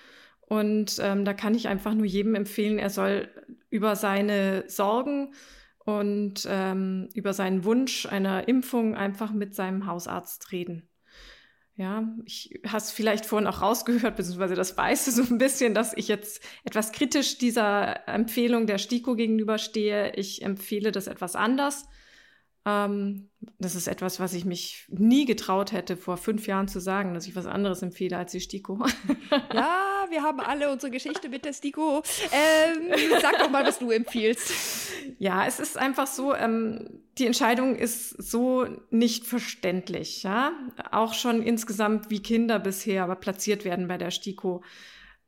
Und 0.40 0.98
ähm, 1.00 1.24
da 1.24 1.34
kann 1.34 1.54
ich 1.54 1.66
einfach 1.68 1.94
nur 1.94 2.04
jedem 2.04 2.34
empfehlen, 2.34 2.78
er 2.78 2.90
soll 2.90 3.28
über 3.70 3.96
seine 3.96 4.64
Sorgen 4.68 5.32
und 5.78 6.46
ähm, 6.48 7.08
über 7.14 7.32
seinen 7.32 7.64
Wunsch 7.64 8.06
einer 8.06 8.46
Impfung 8.48 8.94
einfach 8.94 9.32
mit 9.32 9.54
seinem 9.54 9.86
Hausarzt 9.86 10.52
reden. 10.52 10.88
Ja, 11.82 12.08
ich 12.26 12.60
hast 12.64 12.92
vielleicht 12.92 13.26
vorhin 13.26 13.48
auch 13.48 13.60
rausgehört, 13.60 14.14
beziehungsweise 14.14 14.54
das 14.54 14.76
weißt 14.76 15.08
du 15.08 15.10
so 15.10 15.22
ein 15.22 15.38
bisschen, 15.38 15.74
dass 15.74 15.92
ich 15.96 16.06
jetzt 16.06 16.40
etwas 16.62 16.92
kritisch 16.92 17.38
dieser 17.38 18.06
Empfehlung 18.08 18.68
der 18.68 18.78
STIKO 18.78 19.16
gegenüberstehe. 19.16 20.12
Ich 20.14 20.42
empfehle 20.42 20.92
das 20.92 21.08
etwas 21.08 21.34
anders. 21.34 21.88
Ähm, 22.64 23.28
das 23.58 23.74
ist 23.74 23.88
etwas, 23.88 24.20
was 24.20 24.34
ich 24.34 24.44
mich 24.44 24.86
nie 24.88 25.24
getraut 25.24 25.72
hätte, 25.72 25.96
vor 25.96 26.16
fünf 26.16 26.46
Jahren 26.46 26.68
zu 26.68 26.78
sagen, 26.80 27.12
dass 27.12 27.26
ich 27.26 27.34
was 27.34 27.46
anderes 27.46 27.82
empfehle 27.82 28.16
als 28.16 28.32
die 28.32 28.40
STIKO. 28.40 28.84
ja, 29.52 30.06
wir 30.10 30.22
haben 30.22 30.38
alle 30.38 30.70
unsere 30.70 30.92
Geschichte 30.92 31.28
mit 31.28 31.44
der 31.44 31.52
STIKO. 31.52 32.02
Ähm, 32.30 32.92
sag 33.20 33.38
doch 33.38 33.50
mal, 33.50 33.66
was 33.66 33.80
du 33.80 33.90
empfiehlst. 33.90 34.52
Ja, 35.18 35.44
es 35.44 35.58
ist 35.58 35.76
einfach 35.76 36.06
so, 36.06 36.34
ähm, 36.34 37.02
die 37.18 37.26
Entscheidung 37.26 37.74
ist 37.74 38.10
so 38.10 38.66
nicht 38.90 39.26
verständlich. 39.26 40.22
Ja, 40.22 40.52
auch 40.92 41.14
schon 41.14 41.42
insgesamt, 41.42 42.10
wie 42.10 42.22
Kinder 42.22 42.60
bisher 42.60 43.02
aber 43.02 43.16
platziert 43.16 43.64
werden 43.64 43.88
bei 43.88 43.98
der 43.98 44.12
STIKO. 44.12 44.62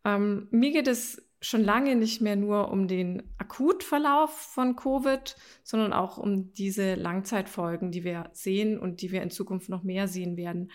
Ähm, 0.04 0.46
mir 0.52 0.70
geht 0.70 0.86
es 0.86 1.20
schon 1.44 1.62
lange 1.62 1.94
nicht 1.94 2.22
mehr 2.22 2.36
nur 2.36 2.70
um 2.70 2.88
den 2.88 3.22
Akutverlauf 3.38 4.30
von 4.30 4.76
Covid, 4.76 5.36
sondern 5.62 5.92
auch 5.92 6.16
um 6.16 6.52
diese 6.54 6.94
Langzeitfolgen, 6.94 7.90
die 7.90 8.02
wir 8.02 8.30
sehen 8.32 8.78
und 8.78 9.02
die 9.02 9.12
wir 9.12 9.22
in 9.22 9.30
Zukunft 9.30 9.68
noch 9.68 9.82
mehr 9.82 10.08
sehen 10.08 10.36
werden. 10.36 10.70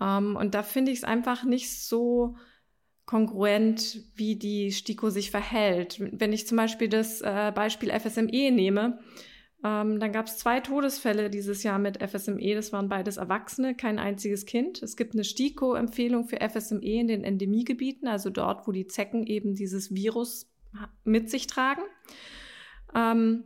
Ähm, 0.00 0.34
und 0.36 0.54
da 0.54 0.62
finde 0.62 0.92
ich 0.92 0.98
es 0.98 1.04
einfach 1.04 1.44
nicht 1.44 1.70
so 1.70 2.36
kongruent, 3.04 4.02
wie 4.14 4.36
die 4.36 4.72
STIKO 4.72 5.10
sich 5.10 5.30
verhält. 5.30 5.98
Wenn 5.98 6.32
ich 6.32 6.46
zum 6.46 6.56
Beispiel 6.56 6.88
das 6.88 7.20
äh, 7.20 7.52
Beispiel 7.54 7.90
FSME 7.90 8.50
nehme, 8.50 9.00
ähm, 9.64 9.98
dann 9.98 10.12
gab 10.12 10.26
es 10.26 10.38
zwei 10.38 10.60
Todesfälle 10.60 11.30
dieses 11.30 11.64
Jahr 11.64 11.78
mit 11.78 12.00
FSME. 12.02 12.54
Das 12.54 12.72
waren 12.72 12.88
beides 12.88 13.16
Erwachsene, 13.16 13.74
kein 13.74 13.98
einziges 13.98 14.46
Kind. 14.46 14.82
Es 14.82 14.96
gibt 14.96 15.14
eine 15.14 15.24
STIKO-Empfehlung 15.24 16.26
für 16.26 16.38
FSME 16.40 17.00
in 17.00 17.08
den 17.08 17.24
Endemiegebieten, 17.24 18.06
also 18.06 18.30
dort, 18.30 18.68
wo 18.68 18.72
die 18.72 18.86
Zecken 18.86 19.26
eben 19.26 19.54
dieses 19.54 19.92
Virus 19.92 20.48
mit 21.04 21.28
sich 21.28 21.48
tragen. 21.48 21.82
Ähm, 22.94 23.44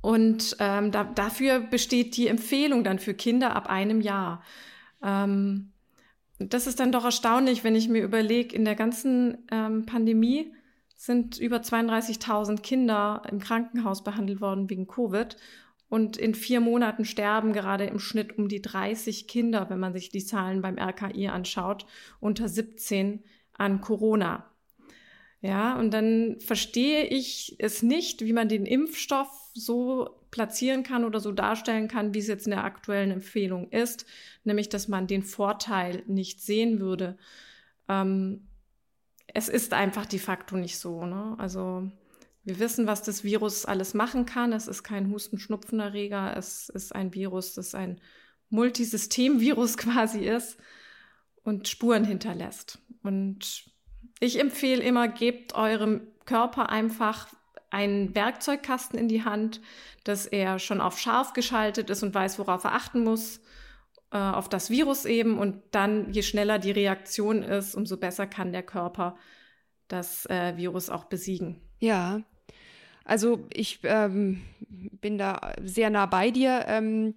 und 0.00 0.56
ähm, 0.60 0.92
da, 0.92 1.02
dafür 1.02 1.60
besteht 1.60 2.16
die 2.16 2.28
Empfehlung 2.28 2.84
dann 2.84 3.00
für 3.00 3.14
Kinder 3.14 3.56
ab 3.56 3.68
einem 3.68 4.00
Jahr. 4.00 4.44
Ähm, 5.02 5.72
das 6.38 6.68
ist 6.68 6.78
dann 6.78 6.92
doch 6.92 7.04
erstaunlich, 7.04 7.64
wenn 7.64 7.74
ich 7.74 7.88
mir 7.88 8.04
überlege, 8.04 8.54
in 8.54 8.64
der 8.64 8.76
ganzen 8.76 9.38
ähm, 9.50 9.86
Pandemie 9.86 10.52
sind 10.98 11.38
über 11.38 11.58
32.000 11.58 12.60
Kinder 12.60 13.22
im 13.30 13.38
Krankenhaus 13.38 14.02
behandelt 14.02 14.40
worden 14.40 14.68
wegen 14.68 14.88
Covid. 14.88 15.36
Und 15.88 16.16
in 16.16 16.34
vier 16.34 16.60
Monaten 16.60 17.04
sterben 17.04 17.52
gerade 17.52 17.84
im 17.84 18.00
Schnitt 18.00 18.36
um 18.36 18.48
die 18.48 18.60
30 18.60 19.28
Kinder, 19.28 19.70
wenn 19.70 19.78
man 19.78 19.92
sich 19.92 20.10
die 20.10 20.24
Zahlen 20.24 20.60
beim 20.60 20.76
RKI 20.76 21.28
anschaut, 21.28 21.86
unter 22.18 22.48
17 22.48 23.22
an 23.52 23.80
Corona. 23.80 24.50
Ja, 25.40 25.78
und 25.78 25.92
dann 25.92 26.40
verstehe 26.40 27.04
ich 27.06 27.54
es 27.60 27.84
nicht, 27.84 28.24
wie 28.24 28.32
man 28.32 28.48
den 28.48 28.66
Impfstoff 28.66 29.30
so 29.54 30.18
platzieren 30.32 30.82
kann 30.82 31.04
oder 31.04 31.20
so 31.20 31.30
darstellen 31.30 31.86
kann, 31.86 32.12
wie 32.12 32.18
es 32.18 32.26
jetzt 32.26 32.48
in 32.48 32.50
der 32.50 32.64
aktuellen 32.64 33.12
Empfehlung 33.12 33.70
ist, 33.70 34.04
nämlich 34.42 34.68
dass 34.68 34.88
man 34.88 35.06
den 35.06 35.22
Vorteil 35.22 36.02
nicht 36.08 36.42
sehen 36.42 36.80
würde. 36.80 37.16
Ähm, 37.88 38.48
es 39.34 39.48
ist 39.48 39.72
einfach 39.72 40.06
de 40.06 40.18
facto 40.18 40.56
nicht 40.56 40.78
so. 40.78 41.04
Ne? 41.04 41.34
Also 41.38 41.90
wir 42.44 42.58
wissen, 42.58 42.86
was 42.86 43.02
das 43.02 43.24
Virus 43.24 43.64
alles 43.64 43.94
machen 43.94 44.26
kann. 44.26 44.52
Es 44.52 44.68
ist 44.68 44.82
kein 44.82 45.10
Husten-Schnupfenerreger. 45.10 46.36
Es 46.36 46.68
ist 46.68 46.94
ein 46.94 47.14
Virus, 47.14 47.54
das 47.54 47.74
ein 47.74 48.00
Multisystem-Virus 48.50 49.76
quasi 49.76 50.20
ist 50.20 50.58
und 51.42 51.68
Spuren 51.68 52.04
hinterlässt. 52.04 52.78
Und 53.02 53.64
ich 54.20 54.40
empfehle 54.40 54.82
immer, 54.82 55.08
gebt 55.08 55.54
eurem 55.54 56.00
Körper 56.24 56.70
einfach 56.70 57.28
einen 57.70 58.14
Werkzeugkasten 58.14 58.98
in 58.98 59.08
die 59.08 59.24
Hand, 59.24 59.60
dass 60.04 60.26
er 60.26 60.58
schon 60.58 60.80
auf 60.80 60.98
scharf 60.98 61.34
geschaltet 61.34 61.90
ist 61.90 62.02
und 62.02 62.14
weiß, 62.14 62.38
worauf 62.38 62.64
er 62.64 62.72
achten 62.72 63.04
muss 63.04 63.40
äh, 64.10 64.18
auf 64.18 64.48
das 64.48 64.70
Virus 64.70 65.04
eben 65.04 65.38
und 65.38 65.62
dann, 65.70 66.12
je 66.12 66.22
schneller 66.22 66.58
die 66.58 66.70
Reaktion 66.70 67.42
ist, 67.42 67.74
umso 67.74 67.96
besser 67.96 68.26
kann 68.26 68.52
der 68.52 68.62
Körper 68.62 69.16
das 69.88 70.26
äh, 70.26 70.56
Virus 70.56 70.90
auch 70.90 71.04
besiegen. 71.04 71.60
Ja, 71.80 72.22
also 73.04 73.46
ich 73.52 73.80
ähm, 73.84 74.42
bin 74.68 75.18
da 75.18 75.54
sehr 75.62 75.90
nah 75.90 76.06
bei 76.06 76.30
dir. 76.30 76.64
Ähm, 76.68 77.14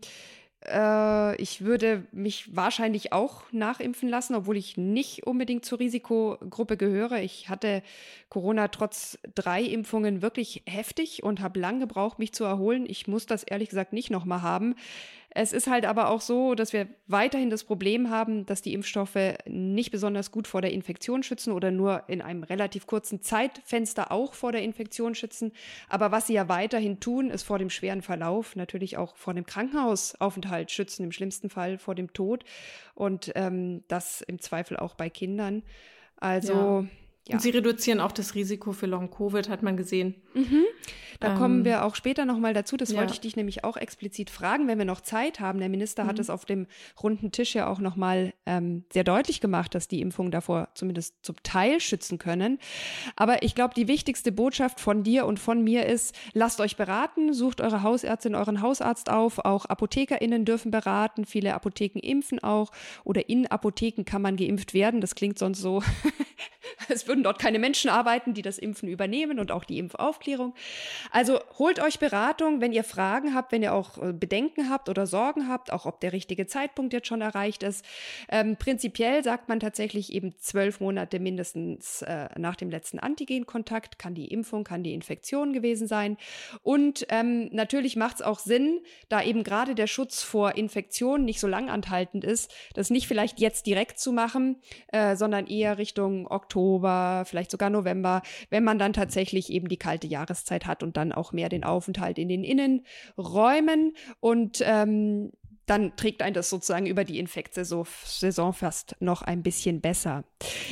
äh, 0.66 1.36
ich 1.42 1.62
würde 1.62 2.06
mich 2.12 2.56
wahrscheinlich 2.56 3.14
auch 3.14 3.44
nachimpfen 3.52 4.10
lassen, 4.10 4.36
obwohl 4.36 4.58
ich 4.58 4.78
nicht 4.78 5.26
unbedingt 5.26 5.66
zur 5.66 5.80
Risikogruppe 5.80 6.78
gehöre. 6.78 7.22
Ich 7.22 7.50
hatte 7.50 7.84
Corona 8.30 8.68
trotz 8.68 9.18
drei 9.36 9.62
Impfungen 9.64 10.22
wirklich 10.22 10.64
heftig 10.66 11.24
und 11.24 11.42
habe 11.42 11.60
lang 11.60 11.80
gebraucht, 11.80 12.20
mich 12.20 12.34
zu 12.34 12.44
erholen. 12.44 12.86
Ich 12.88 13.08
muss 13.08 13.26
das 13.26 13.44
ehrlich 13.44 13.70
gesagt 13.70 13.94
nicht 13.94 14.12
nochmal 14.12 14.42
haben. 14.42 14.76
Es 15.34 15.54
ist 15.54 15.68
halt 15.68 15.86
aber 15.86 16.10
auch 16.10 16.20
so, 16.20 16.56
dass 16.56 16.74
wir 16.74 16.88
weiterhin 17.08 17.50
das 17.50 17.64
Problem 17.64 18.10
haben, 18.10 18.46
dass 18.46 18.62
die 18.62 18.74
Impfstoffe 18.74 19.36
nicht 19.46 19.90
besonders 19.90 20.30
gut 20.30 20.46
vor 20.46 20.62
der 20.62 20.74
Infektion 20.74 21.24
schützen 21.24 21.54
oder 21.54 21.72
nur 21.72 22.04
in 22.08 22.22
einem 22.22 22.44
relativ 22.44 22.86
kurzen 22.86 23.22
Zeitfenster 23.22 24.12
auch 24.12 24.34
vor 24.34 24.52
der 24.52 24.62
Infektion 24.62 25.16
schützen. 25.16 25.54
Aber 25.88 26.12
was 26.12 26.28
sie 26.28 26.34
ja 26.34 26.50
weiterhin 26.50 27.00
tun, 27.00 27.30
ist 27.30 27.44
vor 27.44 27.60
dem 27.60 27.70
schweren 27.70 28.02
Verlauf 28.02 28.58
natürlich 28.58 28.98
auch 28.98 29.16
vor 29.16 29.34
dem 29.34 29.46
Krankenhausaufenthalt 29.46 30.70
schützen, 30.70 31.06
im 31.06 31.14
schlimmsten 31.14 31.50
Fall 31.50 31.78
vor 31.78 31.96
dem 31.96 32.12
Tod. 32.12 32.44
Und 32.94 33.32
ähm, 33.36 33.86
das 33.88 34.22
im 34.22 34.40
Zweifel 34.40 34.76
auch 34.76 34.96
bei 34.96 35.10
Kindern. 35.10 35.64
Also. 36.18 36.54
Ja. 36.54 36.86
Ja. 37.28 37.36
Und 37.36 37.42
sie 37.42 37.52
reduzieren 37.52 38.00
auch 38.00 38.12
das 38.12 38.34
Risiko 38.34 38.72
für 38.72 38.88
Long-Covid, 38.88 39.48
hat 39.48 39.62
man 39.62 39.78
gesehen. 39.78 40.16
Mhm. 40.34 40.64
Da 41.22 41.34
ähm, 41.34 41.38
kommen 41.38 41.66
wir 41.66 41.86
auch 41.86 41.96
später 41.96 42.26
nochmal 42.26 42.54
dazu. 42.54 42.76
Das 42.76 42.92
ja. 42.92 42.98
wollte 42.98 43.14
ich 43.14 43.22
dich 43.22 43.36
nämlich 43.36 43.64
auch 43.64 43.78
explizit 43.78 44.30
fragen, 44.30 44.68
wenn 44.68 44.80
wir 44.80 44.86
noch 44.86 45.02
Zeit 45.02 45.40
haben. 45.40 45.60
Der 45.60 45.70
Minister 45.70 46.04
mhm. 46.04 46.08
hat 46.08 46.20
es 46.20 46.30
auf 46.30 46.46
dem 46.46 46.68
runden 47.02 47.32
Tisch 47.32 47.54
ja 47.54 47.68
auch 47.68 47.80
nochmal 47.80 48.34
ähm, 48.46 48.86
sehr 48.92 49.04
deutlich 49.04 49.40
gemacht, 49.40 49.76
dass 49.76 49.88
die 49.88 50.02
Impfungen 50.02 50.32
davor 50.32 50.70
zumindest 50.74 51.16
zum 51.22 51.36
Teil 51.44 51.80
schützen 51.80 52.18
können. 52.18 52.58
Aber 53.16 53.44
ich 53.44 53.54
glaube, 53.54 53.76
die 53.76 53.88
wichtigste 53.88 54.32
Botschaft 54.32 54.80
von 54.80 55.04
dir 55.04 55.28
und 55.28 55.40
von 55.40 55.64
mir 55.64 55.86
ist, 55.86 56.16
lasst 56.34 56.60
euch 56.60 56.76
beraten, 56.76 57.34
sucht 57.34 57.62
eure 57.62 57.84
Hausärztin, 57.84 58.34
euren 58.34 58.62
Hausarzt 58.62 59.10
auf. 59.12 59.38
Auch 59.40 59.66
ApothekerInnen 59.66 60.44
dürfen 60.44 60.72
beraten. 60.72 61.26
Viele 61.26 61.54
Apotheken 61.54 62.00
impfen 62.00 62.44
auch. 62.44 62.72
Oder 63.04 63.30
in 63.30 63.46
Apotheken 63.46 64.04
kann 64.06 64.24
man 64.24 64.38
geimpft 64.38 64.74
werden. 64.74 65.02
Das 65.02 65.14
klingt 65.14 65.38
sonst 65.38 65.60
so, 65.60 65.84
es 66.90 67.08
würden 67.08 67.24
dort 67.24 67.40
keine 67.40 67.60
Menschen 67.60 67.90
arbeiten, 67.90 68.34
die 68.34 68.42
das 68.42 68.58
Impfen 68.58 68.90
übernehmen 68.90 69.40
und 69.40 69.52
auch 69.52 69.64
die 69.64 69.78
Impfaufklärung. 69.78 70.54
Also 71.12 71.40
holt 71.58 71.82
euch 71.82 72.00
Beratung, 72.00 72.62
wenn 72.62 72.72
ihr 72.72 72.84
Fragen 72.84 73.34
habt, 73.36 73.52
wenn 73.52 73.64
ihr 73.64 73.74
auch 73.74 73.98
äh, 73.98 74.14
Bedenken 74.14 74.70
habt 74.70 74.90
oder 74.90 75.08
Sorgen 75.08 75.48
habt, 75.48 75.72
auch 75.72 75.86
ob 75.86 76.00
der 76.00 76.14
richtige 76.14 76.48
Zeitpunkt 76.48 76.94
jetzt 76.94 77.08
schon 77.08 77.22
erreicht 77.22 77.64
ist. 77.64 77.86
Ähm, 78.30 78.58
prinzipiell 78.58 79.24
sagt 79.24 79.50
man 79.50 79.60
tatsächlich 79.60 80.14
eben 80.14 80.38
zwölf 80.38 80.80
Monate 80.80 81.20
mindestens 81.20 82.02
äh, 82.04 82.30
nach 82.38 82.56
dem 82.56 82.70
letzten 82.70 83.00
Antigenkontakt 83.00 84.00
kann 84.00 84.16
die 84.16 84.28
Impfung, 84.28 84.64
kann 84.64 84.84
die 84.84 84.94
Infektion 84.94 85.54
gewesen 85.54 85.88
sein. 85.88 86.18
Und 86.64 87.06
ähm, 87.10 87.50
natürlich 87.52 87.96
macht 87.96 88.16
es 88.16 88.22
auch 88.22 88.40
Sinn, 88.40 88.82
da 89.10 89.22
eben 89.22 89.44
gerade 89.44 89.76
der 89.76 89.88
Schutz 89.88 90.24
vor 90.24 90.56
Infektionen 90.56 91.26
nicht 91.26 91.40
so 91.40 91.48
lang 91.48 91.70
anhaltend 91.70 92.24
ist, 92.24 92.54
das 92.74 92.90
nicht 92.90 93.08
vielleicht 93.08 93.40
jetzt 93.40 93.66
direkt 93.66 94.00
zu 94.00 94.12
machen, 94.12 94.58
äh, 94.88 95.16
sondern 95.16 95.48
eher 95.48 95.78
Richtung 95.78 96.28
Oktober 96.28 96.61
Oktober, 96.62 97.24
vielleicht 97.26 97.52
sogar 97.52 97.70
November, 97.70 98.22
wenn 98.50 98.64
man 98.64 98.78
dann 98.78 98.94
tatsächlich 98.94 99.52
eben 99.52 99.68
die 99.68 99.78
kalte 99.78 100.08
Jahreszeit 100.08 100.66
hat 100.66 100.84
und 100.84 100.96
dann 100.98 101.12
auch 101.12 101.32
mehr 101.32 101.50
den 101.50 101.64
Aufenthalt 101.64 102.18
in 102.18 102.30
den 102.30 102.44
Innenräumen. 102.44 103.96
Und 104.20 104.62
ähm, 104.64 105.32
dann 105.66 105.96
trägt 105.96 106.22
ein 106.22 106.34
das 106.34 106.50
sozusagen 106.50 106.86
über 106.86 107.04
die 107.04 107.18
Infektsaison 107.18 107.86
fast 108.54 108.96
noch 109.00 109.22
ein 109.22 109.42
bisschen 109.42 109.82
besser. 109.82 110.24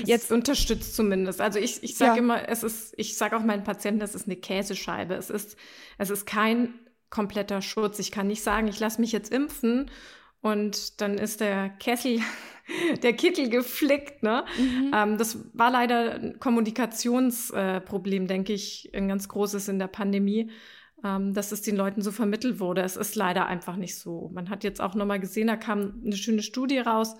Jetzt 0.03 0.31
unterstützt 0.31 0.95
zumindest. 0.95 1.41
Also 1.41 1.57
ich, 1.57 1.81
ich 1.83 1.95
sage 1.95 2.17
ja. 2.17 2.17
immer, 2.17 2.49
es 2.49 2.63
ist, 2.63 2.93
ich 2.97 3.17
sage 3.17 3.37
auch 3.37 3.43
meinen 3.43 3.63
Patienten, 3.63 4.01
es 4.01 4.15
ist 4.15 4.27
eine 4.27 4.35
Käsescheibe. 4.35 5.15
Es 5.15 5.29
ist, 5.29 5.57
es 5.97 6.09
ist 6.09 6.25
kein 6.25 6.73
kompletter 7.09 7.61
Schutz. 7.61 7.97
Ich 7.99 8.11
kann 8.11 8.27
nicht 8.27 8.43
sagen, 8.43 8.67
ich 8.67 8.79
lasse 8.79 9.01
mich 9.01 9.11
jetzt 9.11 9.31
impfen 9.31 9.89
und 10.41 11.01
dann 11.01 11.17
ist 11.17 11.41
der 11.41 11.69
Kessel, 11.69 12.19
der 13.03 13.13
Kittel 13.13 13.49
geflickt. 13.49 14.23
Ne? 14.23 14.43
Mhm. 14.57 14.91
Ähm, 14.93 15.17
das 15.17 15.39
war 15.53 15.71
leider 15.71 16.15
ein 16.15 16.39
Kommunikationsproblem, 16.39 18.23
äh, 18.23 18.27
denke 18.27 18.53
ich, 18.53 18.91
ein 18.93 19.07
ganz 19.07 19.27
großes 19.27 19.67
in 19.67 19.79
der 19.79 19.87
Pandemie 19.87 20.49
ähm, 21.03 21.33
dass 21.33 21.51
es 21.51 21.61
den 21.61 21.75
Leuten 21.75 22.01
so 22.01 22.11
vermittelt 22.11 22.59
wurde. 22.59 22.81
Es 22.81 22.97
ist 22.97 23.15
leider 23.15 23.45
einfach 23.45 23.75
nicht 23.75 23.97
so. 23.97 24.29
Man 24.33 24.49
hat 24.49 24.63
jetzt 24.63 24.81
auch 24.81 24.95
nochmal 24.95 25.19
gesehen, 25.19 25.47
da 25.47 25.55
kam 25.55 26.01
eine 26.05 26.17
schöne 26.17 26.41
Studie 26.41 26.79
raus, 26.79 27.15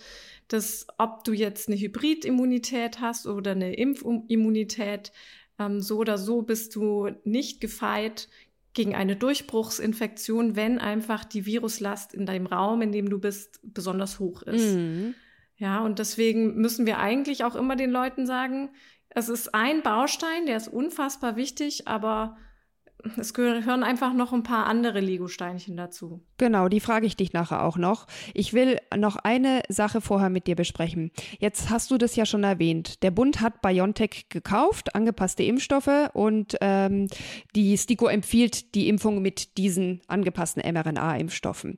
dass 0.48 0.88
ob 0.98 1.24
du 1.24 1.34
jetzt 1.34 1.70
eine 1.70 1.78
Hybridimmunität 1.78 3.00
hast 3.00 3.28
oder 3.28 3.52
eine 3.52 3.74
Impfimmunität, 3.76 5.12
ähm, 5.60 5.80
so 5.80 5.98
oder 5.98 6.18
so 6.18 6.42
bist 6.42 6.76
du 6.76 7.10
nicht 7.24 7.62
gefeit 7.62 8.28
gegen 8.74 8.96
eine 8.96 9.16
Durchbruchsinfektion, 9.16 10.56
wenn 10.56 10.80
einfach 10.80 11.26
die 11.26 11.46
Viruslast 11.46 12.14
in 12.14 12.26
deinem 12.26 12.46
Raum, 12.46 12.82
in 12.82 12.92
dem 12.92 13.10
du 13.10 13.20
bist, 13.20 13.60
besonders 13.64 14.20
hoch 14.20 14.42
ist. 14.44 14.76
Mhm. 14.76 15.16
Ja, 15.60 15.82
und 15.82 16.00
deswegen 16.00 16.56
müssen 16.56 16.86
wir 16.86 17.00
eigentlich 17.00 17.44
auch 17.44 17.56
immer 17.56 17.76
den 17.76 17.92
Leuten 17.92 18.26
sagen, 18.26 18.72
es 19.10 19.28
ist 19.28 19.54
ein 19.54 19.84
Baustein, 19.84 20.46
der 20.46 20.58
ist 20.58 20.70
unfassbar 20.70 21.36
wichtig, 21.36 21.88
aber 21.88 22.38
es 23.18 23.34
gehören 23.34 23.84
einfach 23.84 24.14
noch 24.14 24.34
ein 24.34 24.44
paar 24.44 24.66
andere 24.66 25.00
Lego-Steinchen 25.00 25.78
dazu. 25.78 26.22
Genau, 26.38 26.68
die 26.68 26.80
frage 26.80 27.06
ich 27.06 27.16
dich 27.16 27.32
nachher 27.32 27.64
auch 27.64 27.78
noch. 27.78 28.08
Ich 28.34 28.54
will 28.54 28.78
noch 28.96 29.16
eine 29.16 29.62
Sache 29.70 30.02
vorher 30.02 30.30
mit 30.30 30.48
dir 30.48 30.56
besprechen. 30.56 31.12
Jetzt 31.40 31.70
hast 31.70 31.92
du 31.92 31.98
das 31.98 32.16
ja 32.16 32.26
schon 32.26 32.44
erwähnt. 32.44 33.02
Der 33.04 33.12
Bund 33.12 33.42
hat 33.42 33.62
BioNTech 33.62 34.28
gekauft, 34.30 34.96
angepasste 34.96 35.44
Impfstoffe 35.44 36.10
und 36.14 36.58
ähm, 36.62 37.08
die 37.56 37.78
STIKO 37.78 38.08
empfiehlt 38.08 38.76
die 38.76 38.90
Impfung 38.90 39.22
mit 39.22 39.58
diesen 39.58 40.02
angepassten 40.08 40.62
mRNA-Impfstoffen. 40.62 41.78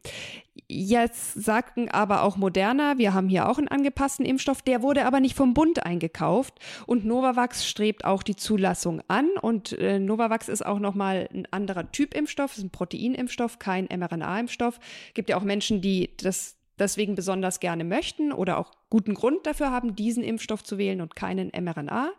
Jetzt 0.67 1.33
sagten 1.33 1.89
aber 1.89 2.23
auch 2.23 2.35
Moderna, 2.35 2.97
wir 2.97 3.13
haben 3.13 3.29
hier 3.29 3.47
auch 3.47 3.57
einen 3.57 3.69
angepassten 3.69 4.25
Impfstoff, 4.25 4.61
der 4.61 4.81
wurde 4.81 5.05
aber 5.05 5.21
nicht 5.21 5.35
vom 5.35 5.53
Bund 5.53 5.85
eingekauft 5.85 6.55
und 6.85 7.05
Novavax 7.05 7.65
strebt 7.65 8.03
auch 8.03 8.21
die 8.21 8.35
Zulassung 8.35 9.01
an 9.07 9.29
und 9.41 9.71
äh, 9.79 9.97
Novavax 9.97 10.49
ist 10.49 10.65
auch 10.65 10.79
nochmal 10.79 11.29
ein 11.33 11.47
anderer 11.51 11.89
Typ 11.93 12.13
Impfstoff, 12.13 12.57
ist 12.57 12.63
ein 12.63 12.69
Proteinimpfstoff, 12.69 13.59
kein 13.59 13.85
mRNA-Impfstoff. 13.85 14.79
Gibt 15.13 15.29
ja 15.29 15.37
auch 15.37 15.43
Menschen, 15.43 15.81
die 15.81 16.15
das 16.17 16.57
deswegen 16.81 17.15
besonders 17.15 17.59
gerne 17.59 17.83
möchten 17.83 18.33
oder 18.33 18.57
auch 18.57 18.71
guten 18.89 19.13
Grund 19.13 19.45
dafür 19.45 19.71
haben, 19.71 19.95
diesen 19.95 20.23
Impfstoff 20.23 20.63
zu 20.63 20.77
wählen 20.77 20.99
und 20.99 21.15
keinen 21.15 21.49
mRNA. 21.49 22.11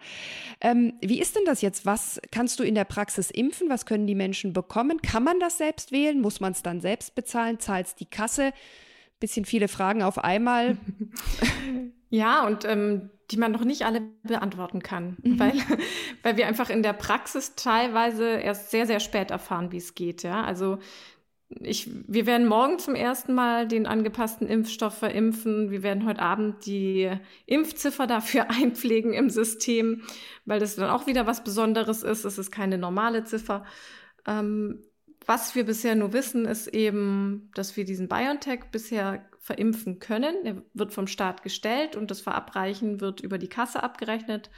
Ähm, 0.60 0.94
wie 1.02 1.20
ist 1.20 1.36
denn 1.36 1.44
das 1.44 1.60
jetzt? 1.60 1.84
Was 1.84 2.20
kannst 2.30 2.58
du 2.58 2.62
in 2.62 2.74
der 2.74 2.84
Praxis 2.84 3.30
impfen? 3.30 3.68
Was 3.68 3.84
können 3.84 4.06
die 4.06 4.14
Menschen 4.14 4.52
bekommen? 4.52 5.02
Kann 5.02 5.24
man 5.24 5.38
das 5.40 5.58
selbst 5.58 5.92
wählen? 5.92 6.20
Muss 6.20 6.40
man 6.40 6.52
es 6.52 6.62
dann 6.62 6.80
selbst 6.80 7.14
bezahlen? 7.14 7.60
Zahlt 7.60 7.88
es 7.88 7.94
die 7.94 8.06
Kasse? 8.06 8.52
Bisschen 9.20 9.44
viele 9.44 9.68
Fragen 9.68 10.02
auf 10.02 10.18
einmal. 10.18 10.78
Ja, 12.12 12.46
und 12.46 12.66
ähm, 12.66 13.08
die 13.30 13.38
man 13.38 13.52
noch 13.52 13.64
nicht 13.64 13.86
alle 13.86 14.02
beantworten 14.22 14.82
kann, 14.82 15.16
mhm. 15.22 15.40
weil, 15.40 15.54
weil 16.22 16.36
wir 16.36 16.46
einfach 16.46 16.68
in 16.68 16.82
der 16.82 16.92
Praxis 16.92 17.54
teilweise 17.54 18.26
erst 18.26 18.70
sehr, 18.70 18.86
sehr 18.86 19.00
spät 19.00 19.30
erfahren, 19.30 19.72
wie 19.72 19.78
es 19.78 19.94
geht. 19.94 20.22
Ja, 20.22 20.44
also 20.44 20.78
ich, 21.60 21.90
wir 22.06 22.26
werden 22.26 22.46
morgen 22.46 22.78
zum 22.78 22.94
ersten 22.94 23.34
Mal 23.34 23.68
den 23.68 23.86
angepassten 23.86 24.48
Impfstoff 24.48 24.98
verimpfen. 24.98 25.70
Wir 25.70 25.82
werden 25.82 26.06
heute 26.06 26.20
Abend 26.20 26.66
die 26.66 27.10
Impfziffer 27.46 28.06
dafür 28.06 28.50
einpflegen 28.50 29.12
im 29.12 29.30
System, 29.30 30.02
weil 30.44 30.60
das 30.60 30.76
dann 30.76 30.90
auch 30.90 31.06
wieder 31.06 31.26
was 31.26 31.44
Besonderes 31.44 32.02
ist. 32.02 32.24
Es 32.24 32.38
ist 32.38 32.50
keine 32.50 32.78
normale 32.78 33.24
Ziffer. 33.24 33.64
Ähm, 34.26 34.82
was 35.26 35.54
wir 35.54 35.64
bisher 35.64 35.94
nur 35.94 36.12
wissen, 36.12 36.44
ist 36.46 36.68
eben, 36.68 37.50
dass 37.54 37.76
wir 37.76 37.84
diesen 37.84 38.08
BioNTech 38.08 38.64
bisher 38.72 39.24
verimpfen 39.38 39.98
können. 39.98 40.34
Er 40.44 40.62
wird 40.74 40.92
vom 40.92 41.06
Staat 41.06 41.42
gestellt 41.42 41.96
und 41.96 42.10
das 42.10 42.20
Verabreichen 42.20 43.00
wird 43.00 43.20
über 43.20 43.38
die 43.38 43.48
Kasse 43.48 43.82
abgerechnet. 43.82 44.50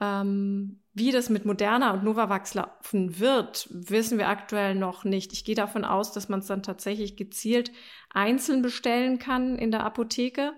Ähm, 0.00 0.80
wie 0.94 1.12
das 1.12 1.28
mit 1.30 1.44
Moderna 1.44 1.92
und 1.92 2.04
Novavax 2.04 2.54
laufen 2.54 3.18
wird, 3.20 3.68
wissen 3.70 4.18
wir 4.18 4.28
aktuell 4.28 4.74
noch 4.74 5.04
nicht. 5.04 5.32
Ich 5.32 5.44
gehe 5.44 5.54
davon 5.54 5.84
aus, 5.84 6.12
dass 6.12 6.28
man 6.28 6.40
es 6.40 6.46
dann 6.46 6.62
tatsächlich 6.62 7.16
gezielt 7.16 7.70
einzeln 8.10 8.62
bestellen 8.62 9.18
kann 9.18 9.56
in 9.56 9.70
der 9.70 9.84
Apotheke, 9.84 10.54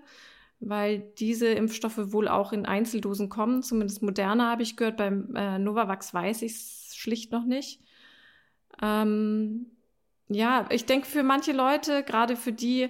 weil 0.59 0.99
diese 1.19 1.47
Impfstoffe 1.47 2.11
wohl 2.11 2.27
auch 2.27 2.53
in 2.53 2.65
Einzeldosen 2.65 3.29
kommen. 3.29 3.61
Zumindest 3.61 4.01
Moderna 4.01 4.51
habe 4.51 4.63
ich 4.63 4.77
gehört. 4.77 4.97
Beim 4.97 5.35
äh, 5.35 5.59
Novavax 5.59 6.13
weiß 6.13 6.41
ich 6.41 6.53
es 6.53 6.93
schlicht 6.95 7.31
noch 7.31 7.45
nicht. 7.45 7.81
Ähm, 8.81 9.67
ja, 10.27 10.65
ich 10.69 10.85
denke 10.85 11.07
für 11.07 11.23
manche 11.23 11.51
Leute, 11.51 12.03
gerade 12.03 12.35
für 12.35 12.53
die, 12.53 12.89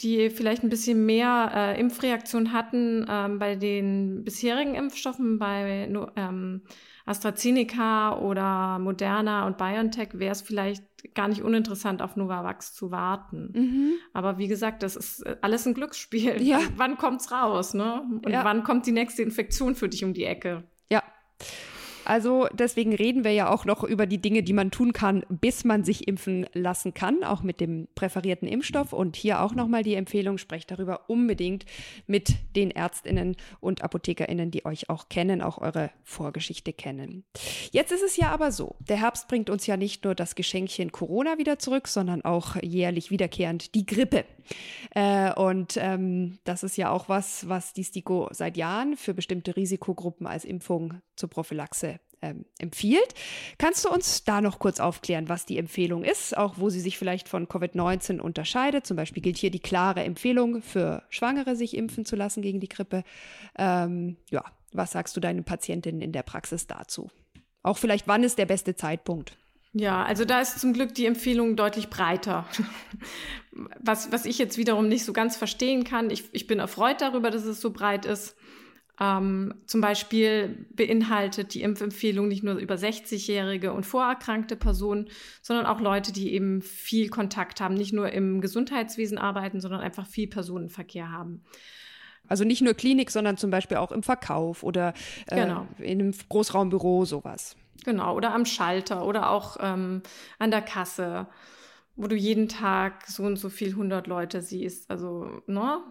die 0.00 0.28
vielleicht 0.30 0.62
ein 0.62 0.68
bisschen 0.68 1.06
mehr 1.06 1.50
äh, 1.54 1.80
Impfreaktion 1.80 2.52
hatten 2.52 3.06
ähm, 3.08 3.38
bei 3.38 3.56
den 3.56 4.24
bisherigen 4.24 4.74
Impfstoffen, 4.74 5.38
bei 5.38 5.88
ähm, 6.16 6.62
AstraZeneca 7.06 8.18
oder 8.18 8.78
Moderna 8.78 9.46
und 9.46 9.56
BioNTech, 9.56 10.10
wäre 10.14 10.32
es 10.32 10.42
vielleicht 10.42 10.84
gar 11.14 11.28
nicht 11.28 11.42
uninteressant, 11.42 12.02
auf 12.02 12.16
Novavax 12.16 12.74
zu 12.74 12.90
warten. 12.90 13.52
Mhm. 13.54 13.92
Aber 14.12 14.38
wie 14.38 14.48
gesagt, 14.48 14.82
das 14.82 14.96
ist 14.96 15.20
äh, 15.24 15.36
alles 15.40 15.66
ein 15.66 15.74
Glücksspiel. 15.74 16.42
Ja. 16.42 16.60
Wann 16.76 16.98
kommt's 16.98 17.30
raus, 17.30 17.72
ne? 17.72 18.02
Und 18.02 18.28
ja. 18.28 18.44
wann 18.44 18.64
kommt 18.64 18.86
die 18.86 18.92
nächste 18.92 19.22
Infektion 19.22 19.74
für 19.74 19.88
dich 19.88 20.04
um 20.04 20.12
die 20.12 20.24
Ecke? 20.24 20.64
Ja. 20.90 21.02
Also 22.06 22.46
deswegen 22.52 22.94
reden 22.94 23.24
wir 23.24 23.32
ja 23.32 23.50
auch 23.50 23.64
noch 23.64 23.82
über 23.82 24.06
die 24.06 24.18
Dinge, 24.18 24.42
die 24.42 24.52
man 24.52 24.70
tun 24.70 24.92
kann, 24.92 25.24
bis 25.28 25.64
man 25.64 25.84
sich 25.84 26.06
impfen 26.06 26.46
lassen 26.52 26.94
kann, 26.94 27.24
auch 27.24 27.42
mit 27.42 27.60
dem 27.60 27.88
präferierten 27.94 28.46
Impfstoff. 28.46 28.92
Und 28.92 29.16
hier 29.16 29.40
auch 29.40 29.54
nochmal 29.54 29.82
die 29.82 29.94
Empfehlung, 29.94 30.38
sprecht 30.38 30.70
darüber 30.70 31.10
unbedingt 31.10 31.66
mit 32.06 32.34
den 32.54 32.70
Ärztinnen 32.70 33.36
und 33.60 33.82
Apothekerinnen, 33.82 34.50
die 34.50 34.64
euch 34.64 34.88
auch 34.88 35.08
kennen, 35.08 35.42
auch 35.42 35.58
eure 35.58 35.90
Vorgeschichte 36.04 36.72
kennen. 36.72 37.24
Jetzt 37.72 37.92
ist 37.92 38.02
es 38.02 38.16
ja 38.16 38.30
aber 38.30 38.52
so, 38.52 38.76
der 38.88 39.00
Herbst 39.00 39.26
bringt 39.28 39.50
uns 39.50 39.66
ja 39.66 39.76
nicht 39.76 40.04
nur 40.04 40.14
das 40.14 40.34
Geschenkchen 40.36 40.92
Corona 40.92 41.38
wieder 41.38 41.58
zurück, 41.58 41.88
sondern 41.88 42.24
auch 42.24 42.56
jährlich 42.62 43.10
wiederkehrend 43.10 43.74
die 43.74 43.84
Grippe. 43.84 44.24
Äh, 44.90 45.32
und 45.34 45.76
ähm, 45.76 46.38
das 46.44 46.62
ist 46.62 46.76
ja 46.76 46.90
auch 46.90 47.08
was, 47.08 47.48
was 47.48 47.72
die 47.72 47.84
STIKO 47.84 48.28
seit 48.32 48.56
Jahren 48.56 48.96
für 48.96 49.14
bestimmte 49.14 49.56
Risikogruppen 49.56 50.26
als 50.26 50.44
Impfung 50.44 51.00
zur 51.16 51.30
Prophylaxe 51.30 52.00
ähm, 52.22 52.44
empfiehlt. 52.58 53.14
Kannst 53.58 53.84
du 53.84 53.90
uns 53.90 54.24
da 54.24 54.40
noch 54.40 54.58
kurz 54.58 54.80
aufklären, 54.80 55.28
was 55.28 55.46
die 55.46 55.58
Empfehlung 55.58 56.04
ist, 56.04 56.36
auch 56.36 56.54
wo 56.58 56.70
sie 56.70 56.80
sich 56.80 56.98
vielleicht 56.98 57.28
von 57.28 57.46
Covid-19 57.46 58.20
unterscheidet? 58.20 58.86
Zum 58.86 58.96
Beispiel 58.96 59.22
gilt 59.22 59.38
hier 59.38 59.50
die 59.50 59.60
klare 59.60 60.02
Empfehlung 60.04 60.62
für 60.62 61.02
Schwangere, 61.08 61.56
sich 61.56 61.76
impfen 61.76 62.04
zu 62.04 62.16
lassen 62.16 62.42
gegen 62.42 62.60
die 62.60 62.68
Grippe. 62.68 63.04
Ähm, 63.58 64.16
ja, 64.30 64.44
was 64.72 64.92
sagst 64.92 65.16
du 65.16 65.20
deinen 65.20 65.44
Patientinnen 65.44 66.00
in 66.00 66.12
der 66.12 66.22
Praxis 66.22 66.66
dazu? 66.66 67.10
Auch 67.62 67.78
vielleicht, 67.78 68.06
wann 68.06 68.24
ist 68.24 68.38
der 68.38 68.46
beste 68.46 68.76
Zeitpunkt? 68.76 69.36
Ja, 69.78 70.04
also 70.04 70.24
da 70.24 70.40
ist 70.40 70.58
zum 70.58 70.72
Glück 70.72 70.94
die 70.94 71.04
Empfehlung 71.04 71.54
deutlich 71.54 71.90
breiter. 71.90 72.46
Was, 73.78 74.12
was 74.12 74.26
ich 74.26 74.36
jetzt 74.36 74.58
wiederum 74.58 74.86
nicht 74.86 75.06
so 75.06 75.14
ganz 75.14 75.38
verstehen 75.38 75.84
kann. 75.84 76.10
Ich, 76.10 76.24
ich 76.32 76.46
bin 76.46 76.58
erfreut 76.58 77.00
darüber, 77.00 77.30
dass 77.30 77.46
es 77.46 77.58
so 77.58 77.72
breit 77.72 78.04
ist. 78.04 78.36
Ähm, 79.00 79.54
zum 79.64 79.80
Beispiel 79.80 80.66
beinhaltet 80.74 81.54
die 81.54 81.62
Impfempfehlung 81.62 82.28
nicht 82.28 82.42
nur 82.42 82.56
über 82.56 82.74
60-jährige 82.74 83.72
und 83.72 83.86
vorerkrankte 83.86 84.56
Personen, 84.56 85.08
sondern 85.40 85.64
auch 85.64 85.80
Leute, 85.80 86.12
die 86.12 86.34
eben 86.34 86.60
viel 86.60 87.08
Kontakt 87.08 87.62
haben, 87.62 87.76
nicht 87.76 87.94
nur 87.94 88.12
im 88.12 88.42
Gesundheitswesen 88.42 89.16
arbeiten, 89.16 89.62
sondern 89.62 89.80
einfach 89.80 90.06
viel 90.06 90.28
Personenverkehr 90.28 91.10
haben. 91.10 91.42
Also 92.28 92.44
nicht 92.44 92.60
nur 92.60 92.74
Klinik, 92.74 93.10
sondern 93.10 93.38
zum 93.38 93.50
Beispiel 93.50 93.78
auch 93.78 93.90
im 93.90 94.02
Verkauf 94.02 94.62
oder 94.62 94.92
äh, 95.28 95.36
genau. 95.36 95.66
in 95.78 96.00
einem 96.00 96.14
Großraumbüro, 96.28 97.06
sowas. 97.06 97.56
Genau, 97.84 98.14
oder 98.16 98.32
am 98.34 98.46
Schalter 98.46 99.04
oder 99.04 99.30
auch 99.30 99.56
ähm, 99.60 100.02
an 100.38 100.50
der 100.50 100.62
Kasse, 100.62 101.26
wo 101.96 102.06
du 102.08 102.16
jeden 102.16 102.48
Tag 102.48 103.06
so 103.06 103.22
und 103.24 103.36
so 103.36 103.48
viel 103.48 103.74
hundert 103.74 104.06
Leute 104.06 104.40
siehst. 104.42 104.90
Also, 104.90 105.42
ne? 105.46 105.82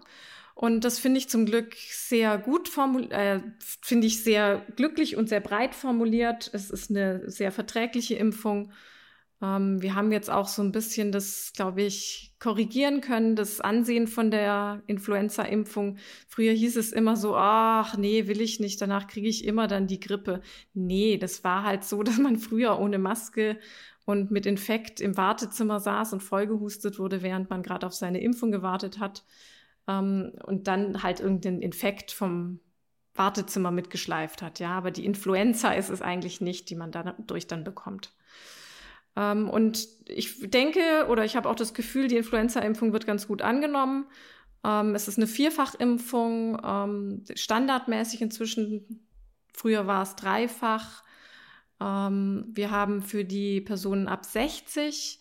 Und 0.54 0.84
das 0.84 0.98
finde 0.98 1.18
ich 1.18 1.28
zum 1.28 1.46
Glück 1.46 1.74
sehr 1.76 2.38
gut 2.38 2.68
formuliert, 2.68 3.12
äh, 3.12 3.40
finde 3.82 4.06
ich 4.06 4.24
sehr 4.24 4.64
glücklich 4.76 5.16
und 5.16 5.28
sehr 5.28 5.40
breit 5.40 5.74
formuliert. 5.74 6.50
Es 6.54 6.70
ist 6.70 6.90
eine 6.90 7.30
sehr 7.30 7.52
verträgliche 7.52 8.14
Impfung. 8.16 8.72
Ähm, 9.42 9.82
wir 9.82 9.94
haben 9.94 10.12
jetzt 10.12 10.30
auch 10.30 10.48
so 10.48 10.62
ein 10.62 10.72
bisschen 10.72 11.12
das, 11.12 11.52
glaube 11.54 11.82
ich, 11.82 12.34
korrigieren 12.38 13.00
können, 13.00 13.36
das 13.36 13.60
Ansehen 13.60 14.06
von 14.06 14.30
der 14.30 14.82
Influenza-Impfung. 14.86 15.98
Früher 16.28 16.52
hieß 16.52 16.76
es 16.76 16.92
immer 16.92 17.16
so, 17.16 17.36
ach 17.36 17.96
nee, 17.98 18.26
will 18.28 18.40
ich 18.40 18.60
nicht, 18.60 18.80
danach 18.80 19.06
kriege 19.06 19.28
ich 19.28 19.44
immer 19.44 19.66
dann 19.66 19.86
die 19.86 20.00
Grippe. 20.00 20.40
Nee, 20.72 21.18
das 21.18 21.44
war 21.44 21.64
halt 21.64 21.84
so, 21.84 22.02
dass 22.02 22.18
man 22.18 22.38
früher 22.38 22.78
ohne 22.78 22.98
Maske 22.98 23.58
und 24.06 24.30
mit 24.30 24.46
Infekt 24.46 25.00
im 25.00 25.16
Wartezimmer 25.16 25.80
saß 25.80 26.12
und 26.14 26.22
vollgehustet 26.22 26.98
wurde, 26.98 27.22
während 27.22 27.50
man 27.50 27.62
gerade 27.62 27.86
auf 27.86 27.94
seine 27.94 28.20
Impfung 28.22 28.52
gewartet 28.52 29.00
hat. 29.00 29.24
Ähm, 29.88 30.32
und 30.44 30.68
dann 30.68 31.02
halt 31.02 31.20
irgendeinen 31.20 31.60
Infekt 31.60 32.12
vom 32.12 32.60
Wartezimmer 33.14 33.70
mitgeschleift 33.70 34.42
hat. 34.42 34.60
Ja, 34.60 34.70
aber 34.70 34.90
die 34.90 35.04
Influenza 35.04 35.72
ist 35.72 35.90
es 35.90 36.02
eigentlich 36.02 36.40
nicht, 36.40 36.70
die 36.70 36.76
man 36.76 36.92
dadurch 36.92 37.46
dann 37.46 37.64
bekommt. 37.64 38.12
Ähm, 39.16 39.48
und 39.48 39.88
ich 40.06 40.50
denke 40.50 41.06
oder 41.08 41.24
ich 41.24 41.36
habe 41.36 41.48
auch 41.48 41.54
das 41.54 41.74
Gefühl, 41.74 42.08
die 42.08 42.16
Influenza-Impfung 42.16 42.92
wird 42.92 43.06
ganz 43.06 43.26
gut 43.26 43.42
angenommen. 43.42 44.06
Ähm, 44.64 44.94
es 44.94 45.08
ist 45.08 45.16
eine 45.16 45.26
Vierfachimpfung, 45.26 46.60
ähm, 46.64 47.24
standardmäßig 47.34 48.20
inzwischen. 48.22 49.06
Früher 49.52 49.86
war 49.86 50.02
es 50.02 50.16
dreifach. 50.16 51.02
Ähm, 51.80 52.46
wir 52.52 52.70
haben 52.70 53.02
für 53.02 53.24
die 53.24 53.60
Personen 53.60 54.08
ab 54.08 54.24
60 54.24 55.20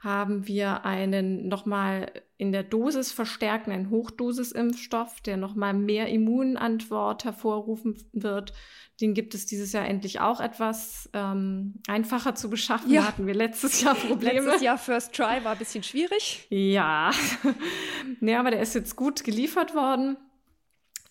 haben 0.00 0.46
wir 0.48 0.86
einen 0.86 1.48
nochmal 1.48 2.10
in 2.38 2.52
der 2.52 2.62
Dosis 2.62 3.12
verstärkenden 3.12 3.90
Hochdosisimpfstoff, 3.90 5.20
der 5.20 5.36
nochmal 5.36 5.74
mehr 5.74 6.08
Immunantwort 6.08 7.24
hervorrufen 7.24 8.02
wird. 8.12 8.54
Den 9.02 9.12
gibt 9.12 9.34
es 9.34 9.44
dieses 9.44 9.72
Jahr 9.72 9.86
endlich 9.86 10.20
auch 10.20 10.40
etwas 10.40 11.10
ähm, 11.12 11.74
einfacher 11.86 12.34
zu 12.34 12.48
beschaffen. 12.48 12.90
Ja. 12.90 13.06
hatten 13.06 13.26
wir 13.26 13.34
letztes 13.34 13.82
Jahr 13.82 13.94
Probleme. 14.08 14.46
Letztes 14.46 14.62
Jahr 14.62 14.78
First 14.78 15.12
Try 15.14 15.44
war 15.44 15.52
ein 15.52 15.58
bisschen 15.58 15.82
schwierig. 15.82 16.46
Ja. 16.48 17.10
nee, 18.20 18.34
aber 18.34 18.50
der 18.50 18.62
ist 18.62 18.74
jetzt 18.74 18.96
gut 18.96 19.22
geliefert 19.22 19.74
worden. 19.74 20.16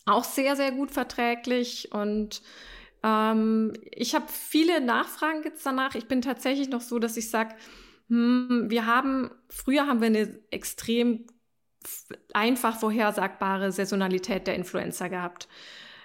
Auch 0.07 0.23
sehr, 0.23 0.55
sehr 0.55 0.71
gut 0.71 0.89
verträglich 0.89 1.91
und 1.91 2.41
ähm, 3.03 3.73
ich 3.91 4.15
habe 4.15 4.25
viele 4.27 4.81
Nachfragen 4.81 5.43
jetzt 5.43 5.63
danach. 5.63 5.93
Ich 5.93 6.07
bin 6.07 6.23
tatsächlich 6.23 6.69
noch 6.69 6.81
so, 6.81 6.97
dass 6.97 7.17
ich 7.17 7.29
sage, 7.29 7.53
hm, 8.09 8.65
wir 8.69 8.85
haben, 8.85 9.31
früher 9.49 9.87
haben 9.87 10.01
wir 10.01 10.07
eine 10.07 10.39
extrem 10.51 11.25
einfach 12.33 12.77
vorhersagbare 12.79 13.71
Saisonalität 13.71 14.47
der 14.47 14.55
Influenza 14.55 15.07
gehabt. 15.07 15.47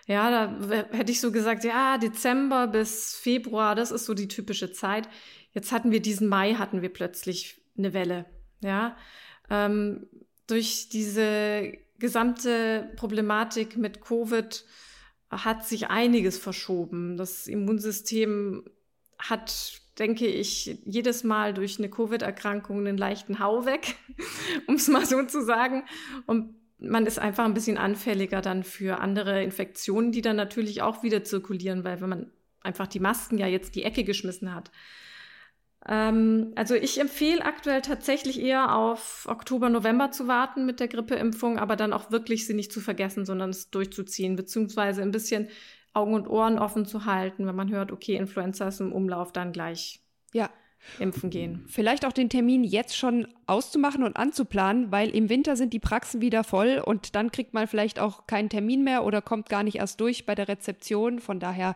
Ja, 0.07 0.31
da 0.31 0.87
hätte 0.93 1.11
ich 1.11 1.21
so 1.21 1.33
gesagt, 1.33 1.65
ja, 1.65 1.99
Dezember 1.99 2.67
bis 2.67 3.17
Februar, 3.17 3.75
das 3.75 3.91
ist 3.91 4.05
so 4.05 4.15
die 4.15 4.29
typische 4.29 4.71
Zeit. 4.71 5.09
Jetzt 5.53 5.73
hatten 5.73 5.91
wir 5.91 6.01
diesen 6.01 6.29
Mai, 6.29 6.55
hatten 6.55 6.83
wir 6.83 6.93
plötzlich 6.93 7.63
eine 7.77 7.95
Welle. 7.95 8.27
Ja, 8.61 8.97
ähm, 9.51 10.07
durch 10.47 10.91
diese 10.91 11.73
gesamte 11.99 12.93
Problematik 12.97 13.77
mit 13.77 14.03
Covid 14.03 14.65
hat 15.31 15.67
sich 15.67 15.89
einiges 15.89 16.39
verschoben. 16.39 17.17
Das 17.17 17.47
Immunsystem 17.47 18.65
hat 19.19 19.81
denke 19.99 20.27
ich, 20.27 20.79
jedes 20.85 21.25
Mal 21.25 21.55
durch 21.55 21.79
eine 21.79 21.89
Covid-Erkrankung 21.89 22.79
einen 22.79 22.99
leichten 22.99 23.39
Hau 23.39 23.65
weg, 23.65 23.97
um 24.67 24.75
es 24.75 24.89
mal 24.89 25.07
so 25.07 25.23
zu 25.25 25.45
sagen. 25.45 25.85
Und 26.27 26.55
man 26.79 27.07
ist 27.07 27.19
einfach 27.19 27.45
ein 27.45 27.55
bisschen 27.55 27.79
anfälliger 27.79 28.41
dann 28.41 28.65
für 28.65 29.01
andere 29.01 29.43
Infektionen, 29.43 30.13
die 30.13 30.23
dann 30.23 30.37
natürlich 30.37 30.83
auch 30.83 31.03
wieder 31.03 31.25
zirkulieren, 31.25 31.85
weil 31.85 32.01
wenn 32.01 32.09
man 32.09 32.33
einfach 32.63 32.87
die 32.87 33.01
Masken 33.01 33.39
ja 33.39 33.47
jetzt 33.47 33.75
die 33.75 33.85
Ecke 33.85 34.05
geschmissen 34.05 34.55
hat. 34.55 34.71
Ähm, 35.87 36.53
also 36.57 36.75
ich 36.75 37.01
empfehle 37.01 37.45
aktuell 37.45 37.83
tatsächlich 37.83 38.41
eher 38.41 38.75
auf 38.75 39.27
Oktober, 39.29 39.69
November 39.69 40.11
zu 40.11 40.27
warten 40.27 40.67
mit 40.67 40.81
der 40.81 40.89
Grippeimpfung, 40.89 41.59
aber 41.59 41.77
dann 41.77 41.93
auch 41.93 42.11
wirklich 42.11 42.47
sie 42.47 42.55
nicht 42.55 42.73
zu 42.73 42.81
vergessen, 42.81 43.27
sondern 43.27 43.51
es 43.51 43.71
durchzuziehen, 43.71 44.37
beziehungsweise 44.37 45.03
ein 45.03 45.11
bisschen 45.11 45.49
Augen 45.95 46.15
und 46.15 46.29
Ohren 46.29 46.59
offen 46.59 46.85
zu 46.85 47.05
halten, 47.05 47.47
wenn 47.47 47.55
man 47.55 47.71
hört, 47.71 47.93
okay, 47.93 48.17
Influenza 48.17 48.69
ist 48.69 48.81
im 48.81 48.93
Umlauf, 48.93 49.33
dann 49.33 49.53
gleich 49.53 50.01
ja. 50.33 50.51
impfen 50.99 51.31
gehen. 51.31 51.65
Vielleicht 51.69 52.05
auch 52.05 52.13
den 52.13 52.29
Termin 52.29 52.65
jetzt 52.65 52.97
schon 52.97 53.29
auszumachen 53.47 54.03
und 54.03 54.17
anzuplanen, 54.17 54.91
weil 54.91 55.11
im 55.11 55.29
Winter 55.29 55.57
sind 55.57 55.73
die 55.73 55.79
Praxen 55.79 56.21
wieder 56.21 56.43
voll 56.45 56.83
und 56.85 57.15
dann 57.15 57.31
kriegt 57.31 57.55
man 57.55 57.69
vielleicht 57.69 58.01
auch 58.01 58.27
keinen 58.27 58.49
Termin 58.49 58.83
mehr 58.83 59.05
oder 59.05 59.23
kommt 59.23 59.49
gar 59.49 59.63
nicht 59.63 59.77
erst 59.77 60.01
durch 60.01 60.27
bei 60.27 60.35
der 60.35 60.49
Rezeption. 60.49 61.21
Von 61.21 61.39
daher, 61.39 61.75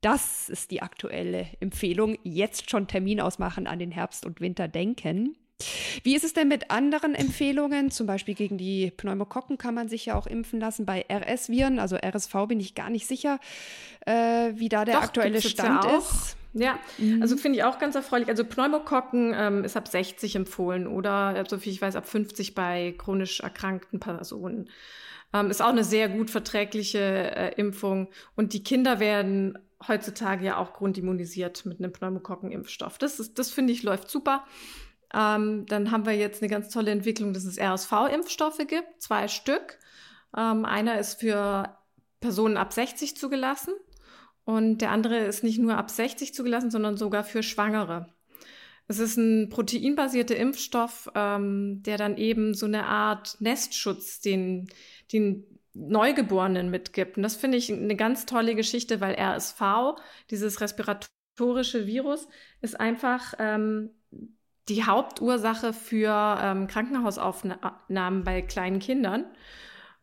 das 0.00 0.48
ist 0.48 0.70
die 0.70 0.80
aktuelle 0.80 1.46
Empfehlung. 1.60 2.16
Jetzt 2.22 2.70
schon 2.70 2.86
Termin 2.86 3.20
ausmachen, 3.20 3.66
an 3.66 3.80
den 3.80 3.90
Herbst 3.90 4.24
und 4.24 4.40
Winter 4.40 4.68
denken. 4.68 5.36
Wie 6.02 6.14
ist 6.14 6.24
es 6.24 6.32
denn 6.32 6.48
mit 6.48 6.70
anderen 6.70 7.14
Empfehlungen? 7.14 7.90
Zum 7.90 8.06
Beispiel 8.06 8.34
gegen 8.34 8.58
die 8.58 8.92
Pneumokokken 8.96 9.58
kann 9.58 9.74
man 9.74 9.88
sich 9.88 10.06
ja 10.06 10.14
auch 10.14 10.26
impfen 10.26 10.60
lassen. 10.60 10.86
Bei 10.86 11.04
RS-Viren, 11.10 11.78
also 11.78 11.96
RSV, 11.96 12.32
bin 12.48 12.60
ich 12.60 12.74
gar 12.74 12.90
nicht 12.90 13.06
sicher, 13.06 13.38
äh, 14.06 14.52
wie 14.54 14.68
da 14.68 14.84
der 14.84 14.96
Doch, 14.96 15.02
aktuelle 15.02 15.40
Stand 15.40 15.84
ja 15.84 15.98
ist. 15.98 16.36
Ja, 16.54 16.78
mhm. 16.98 17.22
also 17.22 17.36
finde 17.36 17.58
ich 17.58 17.64
auch 17.64 17.78
ganz 17.78 17.94
erfreulich. 17.94 18.28
Also 18.28 18.44
Pneumokokken 18.44 19.34
ähm, 19.34 19.64
ist 19.64 19.76
ab 19.76 19.88
60 19.88 20.36
empfohlen 20.36 20.86
oder, 20.86 21.42
so 21.48 21.58
viel 21.58 21.72
ich 21.72 21.80
weiß, 21.80 21.96
ab 21.96 22.06
50 22.06 22.54
bei 22.54 22.94
chronisch 22.98 23.40
erkrankten 23.40 24.00
Personen. 24.00 24.68
Ähm, 25.32 25.50
ist 25.50 25.62
auch 25.62 25.68
eine 25.68 25.84
sehr 25.84 26.08
gut 26.08 26.30
verträgliche 26.30 26.98
äh, 26.98 27.54
Impfung. 27.54 28.08
Und 28.36 28.52
die 28.52 28.62
Kinder 28.62 29.00
werden 29.00 29.58
heutzutage 29.88 30.44
ja 30.44 30.58
auch 30.58 30.74
grundimmunisiert 30.74 31.64
mit 31.64 31.78
einem 31.78 31.92
Pneumokokkenimpfstoff. 31.92 32.98
Das, 32.98 33.18
ist, 33.18 33.38
das 33.38 33.50
finde 33.50 33.72
ich, 33.72 33.82
läuft 33.82 34.10
super. 34.10 34.44
Ähm, 35.14 35.66
dann 35.66 35.90
haben 35.90 36.06
wir 36.06 36.16
jetzt 36.16 36.42
eine 36.42 36.50
ganz 36.50 36.70
tolle 36.70 36.90
Entwicklung, 36.90 37.32
dass 37.32 37.44
es 37.44 37.58
RSV-Impfstoffe 37.58 38.66
gibt, 38.66 39.02
zwei 39.02 39.28
Stück. 39.28 39.78
Ähm, 40.36 40.64
einer 40.64 40.98
ist 40.98 41.20
für 41.20 41.76
Personen 42.20 42.56
ab 42.56 42.72
60 42.72 43.16
zugelassen 43.16 43.74
und 44.44 44.78
der 44.78 44.90
andere 44.90 45.18
ist 45.18 45.44
nicht 45.44 45.58
nur 45.58 45.76
ab 45.76 45.90
60 45.90 46.34
zugelassen, 46.34 46.70
sondern 46.70 46.96
sogar 46.96 47.24
für 47.24 47.42
Schwangere. 47.42 48.06
Es 48.88 48.98
ist 48.98 49.16
ein 49.16 49.48
proteinbasierter 49.48 50.36
Impfstoff, 50.36 51.10
ähm, 51.14 51.82
der 51.82 51.98
dann 51.98 52.16
eben 52.16 52.54
so 52.54 52.66
eine 52.66 52.86
Art 52.86 53.36
Nestschutz 53.40 54.20
den, 54.20 54.68
den 55.12 55.44
Neugeborenen 55.74 56.70
mitgibt. 56.70 57.16
Und 57.16 57.22
das 57.22 57.36
finde 57.36 57.58
ich 57.58 57.72
eine 57.72 57.96
ganz 57.96 58.26
tolle 58.26 58.54
Geschichte, 58.54 59.00
weil 59.00 59.14
RSV, 59.14 59.96
dieses 60.30 60.60
respiratorische 60.60 61.86
Virus, 61.86 62.28
ist 62.60 62.78
einfach 62.78 63.34
ähm, 63.38 63.90
die 64.68 64.84
Hauptursache 64.84 65.72
für 65.72 66.38
ähm, 66.40 66.66
Krankenhausaufnahmen 66.66 68.24
bei 68.24 68.42
kleinen 68.42 68.78
Kindern 68.78 69.24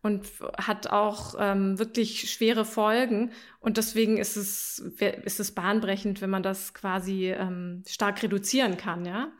und 0.02 0.28
hat 0.58 0.88
auch 0.88 1.36
ähm, 1.40 1.78
wirklich 1.80 2.32
schwere 2.32 2.66
Folgen. 2.66 3.32
Und 3.60 3.78
deswegen 3.78 4.18
ist 4.18 4.38
es, 4.38 4.80
ist 5.24 5.40
es 5.40 5.52
bahnbrechend, 5.52 6.22
wenn 6.22 6.30
man 6.30 6.44
das 6.44 6.74
quasi 6.74 7.32
ähm, 7.32 7.84
stark 7.88 8.22
reduzieren 8.24 8.78
kann, 8.78 9.06
ja. 9.06 9.32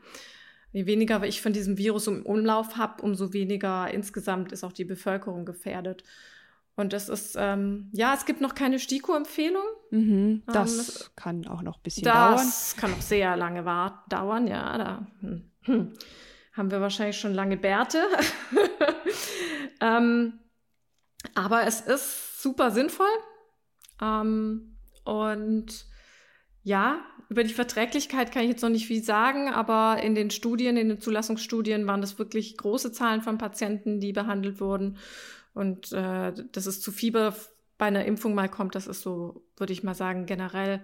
Je 0.72 0.86
weniger 0.86 1.24
ich 1.24 1.42
von 1.42 1.52
diesem 1.52 1.78
Virus 1.78 2.06
im 2.06 2.24
Umlauf 2.24 2.76
habe, 2.76 3.02
umso 3.02 3.32
weniger 3.32 3.92
insgesamt 3.92 4.52
ist 4.52 4.62
auch 4.62 4.72
die 4.72 4.84
Bevölkerung 4.84 5.44
gefährdet. 5.44 6.04
Und 6.80 6.92
das 6.94 7.08
ist, 7.08 7.36
ähm, 7.38 7.90
ja, 7.92 8.14
es 8.14 8.24
gibt 8.24 8.40
noch 8.40 8.54
keine 8.54 8.78
STIKO-Empfehlung. 8.78 9.62
Mhm, 9.90 10.42
das 10.46 11.02
ähm, 11.02 11.06
kann 11.14 11.46
auch 11.46 11.62
noch 11.62 11.76
ein 11.76 11.82
bisschen 11.82 12.04
das 12.04 12.14
dauern. 12.14 12.36
Das 12.36 12.76
kann 12.76 12.92
auch 12.94 13.02
sehr 13.02 13.36
lange 13.36 13.62
dauern, 14.08 14.46
ja. 14.46 14.78
Da 14.78 15.06
hm, 15.20 15.50
hm, 15.62 15.92
haben 16.54 16.70
wir 16.70 16.80
wahrscheinlich 16.80 17.18
schon 17.18 17.34
lange 17.34 17.58
Bärte. 17.58 18.02
ähm, 19.80 20.40
aber 21.34 21.66
es 21.66 21.82
ist 21.82 22.42
super 22.42 22.70
sinnvoll. 22.70 23.06
Ähm, 24.00 24.78
und 25.04 25.86
ja, 26.62 27.04
über 27.28 27.44
die 27.44 27.54
Verträglichkeit 27.54 28.32
kann 28.32 28.42
ich 28.42 28.48
jetzt 28.48 28.62
noch 28.62 28.70
nicht 28.70 28.86
viel 28.86 29.04
sagen, 29.04 29.48
aber 29.48 30.02
in 30.02 30.14
den 30.14 30.30
Studien, 30.30 30.76
in 30.76 30.88
den 30.88 31.00
Zulassungsstudien 31.00 31.86
waren 31.86 32.00
das 32.00 32.18
wirklich 32.18 32.56
große 32.56 32.90
Zahlen 32.90 33.20
von 33.20 33.38
Patienten, 33.38 34.00
die 34.00 34.12
behandelt 34.12 34.60
wurden. 34.60 34.96
Und 35.54 35.92
äh, 35.92 36.32
dass 36.52 36.66
es 36.66 36.80
zu 36.80 36.92
Fieber 36.92 37.34
bei 37.78 37.86
einer 37.86 38.04
Impfung 38.04 38.34
mal 38.34 38.48
kommt, 38.48 38.74
das 38.74 38.86
ist 38.86 39.02
so, 39.02 39.44
würde 39.56 39.72
ich 39.72 39.82
mal 39.82 39.94
sagen, 39.94 40.26
generell 40.26 40.82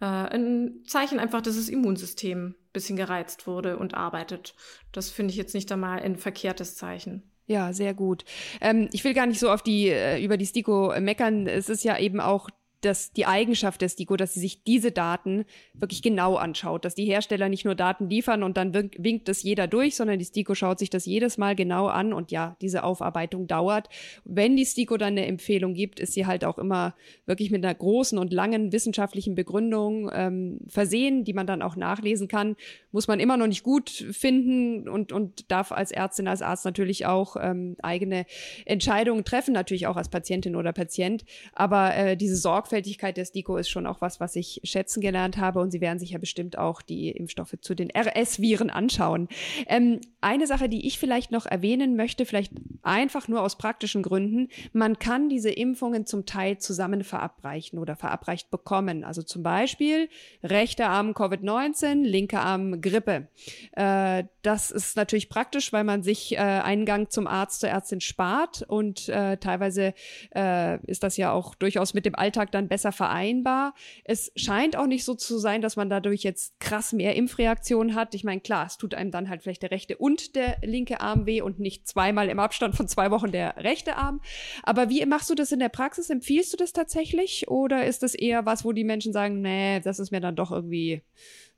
äh, 0.00 0.04
ein 0.04 0.82
Zeichen 0.86 1.18
einfach, 1.18 1.42
dass 1.42 1.56
das 1.56 1.68
Immunsystem 1.68 2.48
ein 2.48 2.54
bisschen 2.72 2.96
gereizt 2.96 3.46
wurde 3.46 3.76
und 3.76 3.94
arbeitet. 3.94 4.54
Das 4.90 5.10
finde 5.10 5.30
ich 5.30 5.36
jetzt 5.36 5.54
nicht 5.54 5.70
einmal 5.70 6.00
ein 6.00 6.16
verkehrtes 6.16 6.76
Zeichen. 6.76 7.30
Ja, 7.46 7.72
sehr 7.72 7.92
gut. 7.92 8.24
Ähm, 8.60 8.88
ich 8.92 9.04
will 9.04 9.14
gar 9.14 9.26
nicht 9.26 9.40
so 9.40 9.50
auf 9.50 9.62
die, 9.62 9.88
äh, 9.88 10.24
über 10.24 10.36
die 10.36 10.46
STIKO 10.46 10.94
meckern. 11.00 11.46
Es 11.46 11.68
ist 11.68 11.84
ja 11.84 11.98
eben 11.98 12.20
auch 12.20 12.48
das, 12.84 13.12
die 13.12 13.26
Eigenschaft 13.26 13.80
des 13.80 13.92
STIKO, 13.92 14.16
dass 14.16 14.34
sie 14.34 14.40
sich 14.40 14.64
diese 14.64 14.92
Daten 14.92 15.44
wirklich 15.74 16.02
genau 16.02 16.36
anschaut, 16.36 16.84
dass 16.84 16.94
die 16.94 17.04
Hersteller 17.04 17.48
nicht 17.48 17.64
nur 17.64 17.74
Daten 17.74 18.10
liefern 18.10 18.42
und 18.42 18.56
dann 18.56 18.74
winkt, 18.74 19.02
winkt 19.02 19.28
das 19.28 19.42
jeder 19.42 19.66
durch, 19.66 19.96
sondern 19.96 20.18
die 20.18 20.24
STIKO 20.24 20.54
schaut 20.54 20.78
sich 20.78 20.90
das 20.90 21.06
jedes 21.06 21.38
Mal 21.38 21.54
genau 21.54 21.86
an 21.86 22.12
und 22.12 22.30
ja, 22.30 22.56
diese 22.60 22.84
Aufarbeitung 22.84 23.46
dauert. 23.46 23.88
Wenn 24.24 24.56
die 24.56 24.64
STIKO 24.64 24.96
dann 24.96 25.12
eine 25.12 25.26
Empfehlung 25.26 25.74
gibt, 25.74 26.00
ist 26.00 26.12
sie 26.12 26.26
halt 26.26 26.44
auch 26.44 26.58
immer 26.58 26.94
wirklich 27.26 27.50
mit 27.50 27.64
einer 27.64 27.74
großen 27.74 28.18
und 28.18 28.32
langen 28.32 28.72
wissenschaftlichen 28.72 29.34
Begründung 29.34 30.10
ähm, 30.12 30.60
versehen, 30.66 31.24
die 31.24 31.32
man 31.32 31.46
dann 31.46 31.62
auch 31.62 31.76
nachlesen 31.76 32.28
kann. 32.28 32.56
Muss 32.90 33.08
man 33.08 33.20
immer 33.20 33.36
noch 33.36 33.46
nicht 33.46 33.62
gut 33.62 33.90
finden 33.90 34.88
und, 34.88 35.12
und 35.12 35.50
darf 35.50 35.72
als 35.72 35.92
Ärztin, 35.92 36.28
als 36.28 36.42
Arzt 36.42 36.64
natürlich 36.64 37.06
auch 37.06 37.36
ähm, 37.40 37.76
eigene 37.82 38.26
Entscheidungen 38.66 39.24
treffen, 39.24 39.54
natürlich 39.54 39.86
auch 39.86 39.96
als 39.96 40.08
Patientin 40.08 40.56
oder 40.56 40.72
Patient. 40.72 41.24
Aber 41.54 41.94
äh, 41.94 42.16
diese 42.16 42.36
Sorgfältigkeit 42.72 43.18
der 43.18 43.26
STIKO 43.26 43.58
ist 43.58 43.68
schon 43.68 43.86
auch 43.86 44.00
was, 44.00 44.18
was 44.18 44.34
ich 44.34 44.62
schätzen 44.64 45.02
gelernt 45.02 45.36
habe 45.36 45.60
und 45.60 45.70
Sie 45.70 45.82
werden 45.82 45.98
sich 45.98 46.12
ja 46.12 46.18
bestimmt 46.18 46.56
auch 46.56 46.80
die 46.80 47.10
Impfstoffe 47.10 47.54
zu 47.60 47.74
den 47.74 47.90
RS-Viren 47.90 48.70
anschauen. 48.70 49.28
Ähm, 49.66 50.00
eine 50.22 50.46
Sache, 50.46 50.70
die 50.70 50.86
ich 50.86 50.98
vielleicht 50.98 51.32
noch 51.32 51.44
erwähnen 51.44 51.96
möchte, 51.96 52.24
vielleicht 52.24 52.52
einfach 52.82 53.28
nur 53.28 53.42
aus 53.42 53.58
praktischen 53.58 54.02
Gründen, 54.02 54.48
man 54.72 54.98
kann 54.98 55.28
diese 55.28 55.50
Impfungen 55.50 56.06
zum 56.06 56.24
Teil 56.24 56.58
zusammen 56.58 57.04
verabreichen 57.04 57.78
oder 57.78 57.94
verabreicht 57.94 58.50
bekommen. 58.50 59.04
Also 59.04 59.22
zum 59.22 59.42
Beispiel 59.42 60.08
rechter 60.42 60.88
Arm 60.88 61.10
Covid-19, 61.10 62.02
linker 62.04 62.40
Arm 62.40 62.80
Grippe. 62.80 63.28
Äh, 63.72 64.24
das 64.42 64.70
ist 64.70 64.96
natürlich 64.96 65.28
praktisch, 65.28 65.72
weil 65.72 65.84
man 65.84 66.02
sich 66.02 66.32
äh, 66.32 66.38
einen 66.38 66.86
Gang 66.86 67.10
zum 67.12 67.26
Arzt, 67.26 67.60
zur 67.60 67.68
Ärztin 67.68 68.00
spart 68.00 68.62
und 68.66 69.08
äh, 69.08 69.36
teilweise 69.36 69.92
äh, 70.34 70.84
ist 70.86 71.02
das 71.02 71.16
ja 71.16 71.32
auch 71.32 71.54
durchaus 71.54 71.94
mit 71.94 72.06
dem 72.06 72.14
Alltag 72.14 72.50
dann 72.52 72.61
besser 72.68 72.92
vereinbar. 72.92 73.74
Es 74.04 74.32
scheint 74.36 74.76
auch 74.76 74.86
nicht 74.86 75.04
so 75.04 75.14
zu 75.14 75.38
sein, 75.38 75.62
dass 75.62 75.76
man 75.76 75.90
dadurch 75.90 76.22
jetzt 76.22 76.58
krass 76.60 76.92
mehr 76.92 77.16
Impfreaktionen 77.16 77.94
hat. 77.94 78.14
Ich 78.14 78.24
meine, 78.24 78.40
klar, 78.40 78.66
es 78.66 78.78
tut 78.78 78.94
einem 78.94 79.10
dann 79.10 79.28
halt 79.28 79.42
vielleicht 79.42 79.62
der 79.62 79.70
rechte 79.70 79.96
und 79.96 80.36
der 80.36 80.58
linke 80.62 81.00
Arm 81.00 81.26
weh 81.26 81.42
und 81.42 81.58
nicht 81.58 81.86
zweimal 81.86 82.28
im 82.28 82.38
Abstand 82.38 82.74
von 82.74 82.88
zwei 82.88 83.10
Wochen 83.10 83.32
der 83.32 83.56
rechte 83.58 83.96
Arm. 83.96 84.20
Aber 84.62 84.88
wie 84.88 85.04
machst 85.06 85.30
du 85.30 85.34
das 85.34 85.52
in 85.52 85.58
der 85.58 85.68
Praxis? 85.68 86.10
Empfiehlst 86.10 86.52
du 86.52 86.56
das 86.56 86.72
tatsächlich 86.72 87.48
oder 87.48 87.86
ist 87.86 88.02
das 88.02 88.14
eher 88.14 88.46
was, 88.46 88.64
wo 88.64 88.72
die 88.72 88.84
Menschen 88.84 89.12
sagen, 89.12 89.40
nee, 89.40 89.80
das 89.80 89.98
ist 89.98 90.10
mir 90.10 90.20
dann 90.20 90.36
doch 90.36 90.50
irgendwie 90.52 91.02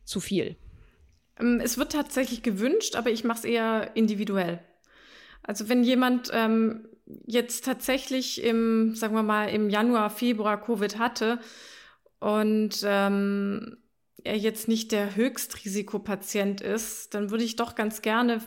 zu 0.05 0.21
viel? 0.21 0.57
Ähm, 1.41 1.61
es 1.63 1.79
wird 1.79 1.93
tatsächlich 1.93 2.43
gewünscht, 2.43 2.97
aber 2.97 3.11
ich 3.11 3.25
mache 3.25 3.39
es 3.39 3.45
eher 3.45 3.91
individuell. 3.95 4.61
Also 5.43 5.69
wenn 5.69 5.85
jemand 5.85 6.31
ähm, 6.33 6.89
jetzt 7.27 7.65
tatsächlich 7.65 8.43
im, 8.43 8.95
sagen 8.95 9.15
wir 9.15 9.23
mal, 9.23 9.47
im 9.47 9.71
Januar, 9.71 10.11
Februar 10.11 10.61
Covid 10.61 10.99
hatte 10.99 11.39
und 12.19 12.81
ähm, 12.85 13.77
er 14.23 14.39
jetzt 14.39 14.69
nicht 14.69 14.93
der 14.93 15.15
Höchstrisikopatient 15.17 16.61
ist, 16.63 17.13
dann 17.15 17.31
würde 17.31 17.45
ich 17.45 17.57
doch 17.57 17.75
ganz 17.75 18.01
gerne 18.01 18.41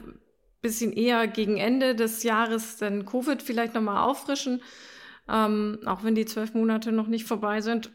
bisschen 0.61 0.91
eher 0.91 1.27
gegen 1.27 1.57
Ende 1.57 1.95
des 1.95 2.23
Jahres 2.23 2.77
dann 2.77 3.05
Covid 3.05 3.43
vielleicht 3.43 3.75
nochmal 3.75 4.03
auffrischen 4.03 4.61
ähm, 5.29 5.79
auch 5.85 6.03
wenn 6.03 6.15
die 6.15 6.25
zwölf 6.25 6.53
Monate 6.53 6.91
noch 6.91 7.07
nicht 7.07 7.25
vorbei 7.25 7.59
sind. 7.59 7.91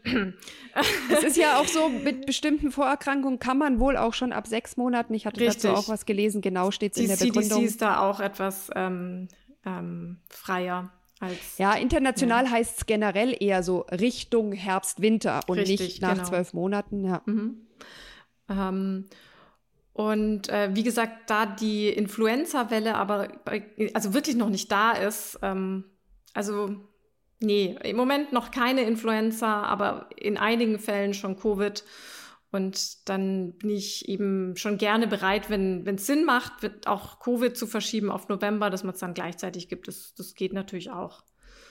es 1.09 1.23
ist 1.23 1.37
ja 1.37 1.59
auch 1.59 1.67
so, 1.67 1.89
mit 1.89 2.25
bestimmten 2.25 2.71
Vorerkrankungen 2.71 3.39
kann 3.39 3.57
man 3.57 3.79
wohl 3.79 3.97
auch 3.97 4.13
schon 4.13 4.31
ab 4.31 4.47
sechs 4.47 4.77
Monaten, 4.77 5.13
ich 5.13 5.25
hatte 5.25 5.41
Richtig. 5.41 5.63
dazu 5.63 5.75
auch 5.75 5.89
was 5.89 6.05
gelesen, 6.05 6.41
genau 6.41 6.69
steht 6.69 6.93
es 6.93 6.99
in 6.99 7.07
der 7.07 7.17
CDC 7.17 7.33
Begründung. 7.33 7.59
Die 7.61 7.65
CDC 7.65 7.73
ist 7.73 7.81
da 7.81 7.99
auch 8.01 8.19
etwas 8.19 8.69
ähm, 8.75 9.27
ähm, 9.65 10.19
freier. 10.29 10.91
Als, 11.19 11.57
ja, 11.57 11.73
international 11.73 12.45
ja. 12.45 12.51
heißt 12.51 12.79
es 12.79 12.85
generell 12.85 13.35
eher 13.39 13.63
so 13.63 13.85
Richtung 13.91 14.51
Herbst, 14.51 15.01
Winter 15.01 15.41
und 15.47 15.57
Richtig, 15.57 15.79
nicht 15.79 16.01
nach 16.01 16.15
genau. 16.15 16.27
zwölf 16.27 16.53
Monaten. 16.53 17.05
Ja. 17.05 17.21
Mhm. 17.25 17.57
Ähm, 18.49 19.05
und 19.93 20.49
äh, 20.49 20.69
wie 20.73 20.83
gesagt, 20.83 21.29
da 21.29 21.45
die 21.45 21.87
Influenza-Welle 21.89 22.95
aber 22.95 23.29
also 23.93 24.13
wirklich 24.13 24.35
noch 24.35 24.49
nicht 24.49 24.71
da 24.71 24.91
ist, 24.93 25.39
ähm, 25.43 25.85
also 26.33 26.75
Nee, 27.43 27.77
im 27.83 27.97
Moment 27.97 28.31
noch 28.31 28.51
keine 28.51 28.83
Influenza, 28.83 29.63
aber 29.63 30.07
in 30.15 30.37
einigen 30.37 30.79
Fällen 30.79 31.13
schon 31.13 31.37
Covid. 31.37 31.83
Und 32.53 33.09
dann 33.09 33.53
bin 33.53 33.71
ich 33.71 34.07
eben 34.07 34.55
schon 34.55 34.77
gerne 34.77 35.07
bereit, 35.07 35.49
wenn 35.49 35.87
es 35.87 36.05
Sinn 36.05 36.23
macht, 36.23 36.61
wird 36.61 36.87
auch 36.87 37.19
Covid 37.19 37.57
zu 37.57 37.65
verschieben 37.65 38.11
auf 38.11 38.29
November, 38.29 38.69
dass 38.69 38.83
man 38.83 38.93
es 38.93 38.99
dann 38.99 39.15
gleichzeitig 39.15 39.69
gibt. 39.69 39.87
Das, 39.87 40.13
das 40.15 40.35
geht 40.35 40.53
natürlich 40.53 40.91
auch. 40.91 41.23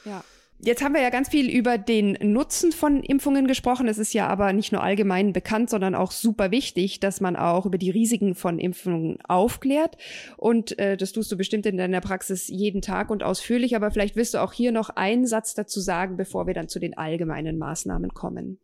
Ja. 0.04 0.24
Jetzt 0.64 0.82
haben 0.82 0.94
wir 0.94 1.02
ja 1.02 1.10
ganz 1.10 1.28
viel 1.28 1.50
über 1.50 1.76
den 1.76 2.16
Nutzen 2.20 2.70
von 2.70 3.02
Impfungen 3.02 3.48
gesprochen. 3.48 3.88
Es 3.88 3.98
ist 3.98 4.12
ja 4.12 4.28
aber 4.28 4.52
nicht 4.52 4.70
nur 4.70 4.82
allgemein 4.82 5.32
bekannt, 5.32 5.70
sondern 5.70 5.94
auch 5.94 6.12
super 6.12 6.52
wichtig, 6.52 7.00
dass 7.00 7.20
man 7.20 7.34
auch 7.34 7.66
über 7.66 7.78
die 7.78 7.90
Risiken 7.90 8.34
von 8.34 8.60
Impfungen 8.60 9.18
aufklärt. 9.22 9.96
Und 10.36 10.78
äh, 10.78 10.96
das 10.96 11.12
tust 11.12 11.32
du 11.32 11.36
bestimmt 11.36 11.66
in 11.66 11.78
deiner 11.78 12.00
Praxis 12.00 12.46
jeden 12.48 12.80
Tag 12.80 13.10
und 13.10 13.22
ausführlich. 13.22 13.74
Aber 13.74 13.90
vielleicht 13.90 14.14
willst 14.14 14.34
du 14.34 14.38
auch 14.38 14.52
hier 14.52 14.72
noch 14.72 14.90
einen 14.90 15.26
Satz 15.26 15.54
dazu 15.54 15.80
sagen, 15.80 16.16
bevor 16.16 16.46
wir 16.46 16.54
dann 16.54 16.68
zu 16.68 16.78
den 16.78 16.96
allgemeinen 16.96 17.58
Maßnahmen 17.58 18.14
kommen. 18.14 18.58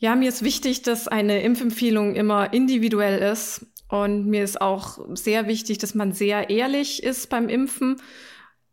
Ja, 0.00 0.16
mir 0.16 0.28
ist 0.28 0.42
wichtig, 0.42 0.82
dass 0.82 1.08
eine 1.08 1.42
Impfempfehlung 1.42 2.16
immer 2.16 2.52
individuell 2.52 3.20
ist. 3.20 3.66
Und 3.88 4.26
mir 4.26 4.42
ist 4.44 4.60
auch 4.60 4.98
sehr 5.14 5.46
wichtig, 5.46 5.78
dass 5.78 5.94
man 5.94 6.12
sehr 6.12 6.50
ehrlich 6.50 7.02
ist 7.02 7.28
beim 7.28 7.48
Impfen 7.48 8.00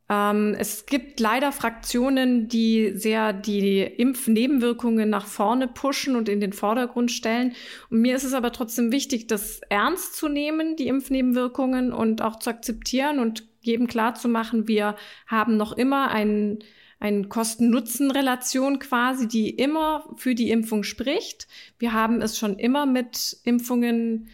ähm, 0.10 0.56
es 0.58 0.86
gibt 0.86 1.20
leider 1.20 1.52
Fraktionen, 1.52 2.48
die 2.48 2.92
sehr 2.96 3.34
die 3.34 3.82
Impfnebenwirkungen 3.82 5.10
nach 5.10 5.26
vorne 5.26 5.68
pushen 5.68 6.16
und 6.16 6.30
in 6.30 6.40
den 6.40 6.54
Vordergrund 6.54 7.12
stellen. 7.12 7.54
Und 7.90 8.02
mir 8.02 8.16
ist 8.16 8.24
es 8.24 8.34
aber 8.34 8.52
trotzdem 8.52 8.92
wichtig, 8.92 9.28
das 9.28 9.60
ernst 9.70 10.16
zu 10.16 10.30
nehmen, 10.30 10.76
die 10.78 10.88
Impfnebenwirkungen 10.88 11.92
und 11.92 12.22
auch 12.22 12.40
zu 12.40 12.50
akzeptieren 12.50 13.20
und 13.20 13.44
jedem 13.62 13.88
klar 13.88 14.16
zu 14.16 14.30
machen, 14.30 14.68
wir 14.70 14.96
haben 15.26 15.58
noch 15.58 15.74
immer 15.74 16.10
ein 16.10 16.60
eine 17.00 17.28
Kosten-Nutzen-Relation 17.28 18.80
quasi, 18.80 19.28
die 19.28 19.50
immer 19.50 20.04
für 20.16 20.36
die 20.36 20.50
Impfung 20.50 20.84
spricht. 20.84 21.48
Wir 21.78 21.94
haben 21.94 22.22
es 22.22 22.38
schon 22.38 22.58
immer 22.58 22.86
mit 22.86 23.38
Impfungen 23.44 24.30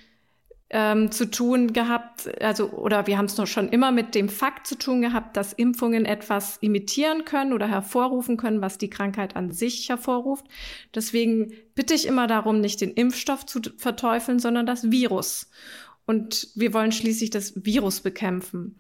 ähm, 0.70 1.12
zu 1.12 1.30
tun 1.30 1.72
gehabt, 1.72 2.42
also 2.42 2.72
oder 2.72 3.06
wir 3.06 3.20
haben 3.20 3.26
es 3.26 3.38
noch 3.38 3.46
schon 3.46 3.70
immer 3.70 3.92
mit 3.92 4.16
dem 4.16 4.28
Fakt 4.28 4.66
zu 4.66 4.76
tun 4.76 5.02
gehabt, 5.02 5.38
dass 5.38 5.54
Impfungen 5.54 6.06
etwas 6.06 6.58
imitieren 6.58 7.26
können 7.26 7.54
oder 7.54 7.68
hervorrufen 7.68 8.38
können, 8.38 8.62
was 8.62 8.80
die 8.80 8.90
Krankheit 8.90 9.36
an 9.36 9.52
sich 9.52 9.88
hervorruft. 9.90 10.48
Deswegen 10.96 11.54
bitte 11.76 11.94
ich 11.94 12.08
immer 12.08 12.26
darum, 12.26 12.60
nicht 12.60 12.82
den 12.82 12.92
Impfstoff 12.92 13.46
zu 13.46 13.62
verteufeln, 13.78 14.40
sondern 14.40 14.66
das 14.66 14.90
Virus. 14.90 15.52
Und 16.08 16.50
wir 16.56 16.74
wollen 16.74 16.92
schließlich 16.92 17.30
das 17.30 17.54
Virus 17.64 18.02
bekämpfen. 18.02 18.80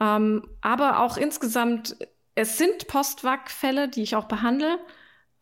Ähm, 0.00 0.42
aber 0.62 1.00
auch 1.00 1.18
insgesamt, 1.18 1.96
es 2.36 2.58
sind 2.58 2.86
Postwag-Fälle, 2.86 3.88
die 3.88 4.02
ich 4.02 4.14
auch 4.14 4.28
behandle. 4.28 4.78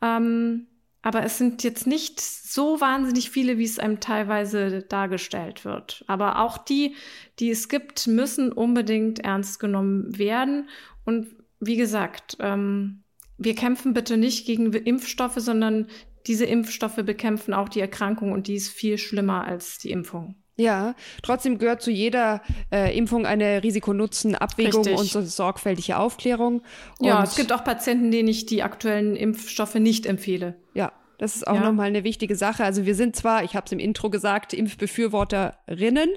Ähm, 0.00 0.68
aber 1.02 1.22
es 1.22 1.36
sind 1.36 1.62
jetzt 1.62 1.86
nicht 1.86 2.18
so 2.18 2.80
wahnsinnig 2.80 3.28
viele, 3.28 3.58
wie 3.58 3.64
es 3.64 3.78
einem 3.78 4.00
teilweise 4.00 4.80
dargestellt 4.80 5.66
wird. 5.66 6.02
Aber 6.06 6.40
auch 6.40 6.56
die, 6.56 6.94
die 7.38 7.50
es 7.50 7.68
gibt, 7.68 8.06
müssen 8.06 8.50
unbedingt 8.52 9.18
ernst 9.18 9.60
genommen 9.60 10.16
werden. 10.16 10.70
Und 11.04 11.26
wie 11.60 11.76
gesagt, 11.76 12.38
ähm, 12.40 13.02
wir 13.36 13.54
kämpfen 13.54 13.92
bitte 13.92 14.16
nicht 14.16 14.46
gegen 14.46 14.72
Impfstoffe, 14.72 15.36
sondern 15.36 15.88
diese 16.26 16.46
Impfstoffe 16.46 16.96
bekämpfen 17.04 17.52
auch 17.52 17.68
die 17.68 17.80
Erkrankung 17.80 18.32
und 18.32 18.46
die 18.46 18.54
ist 18.54 18.70
viel 18.70 18.96
schlimmer 18.96 19.44
als 19.44 19.78
die 19.78 19.90
Impfung. 19.90 20.36
Ja, 20.56 20.94
trotzdem 21.22 21.58
gehört 21.58 21.82
zu 21.82 21.90
jeder 21.90 22.40
äh, 22.70 22.96
Impfung 22.96 23.26
eine 23.26 23.62
Risiko-Nutzen-Abwägung 23.62 24.86
und 24.86 25.06
so 25.06 25.20
sorgfältige 25.22 25.98
Aufklärung. 25.98 26.62
Und 27.00 27.06
ja, 27.06 27.24
es 27.24 27.34
gibt 27.34 27.52
auch 27.52 27.64
Patienten, 27.64 28.12
denen 28.12 28.28
ich 28.28 28.46
die 28.46 28.62
aktuellen 28.62 29.16
Impfstoffe 29.16 29.74
nicht 29.74 30.06
empfehle. 30.06 30.54
Ja, 30.74 30.92
das 31.18 31.36
ist 31.36 31.46
auch 31.46 31.54
ja. 31.54 31.60
nochmal 31.60 31.86
eine 31.86 32.04
wichtige 32.04 32.36
Sache. 32.36 32.64
Also 32.64 32.86
wir 32.86 32.94
sind 32.94 33.16
zwar, 33.16 33.44
ich 33.44 33.54
habe 33.54 33.66
es 33.66 33.72
im 33.72 33.78
Intro 33.78 34.10
gesagt, 34.10 34.52
Impfbefürworterinnen, 34.52 36.10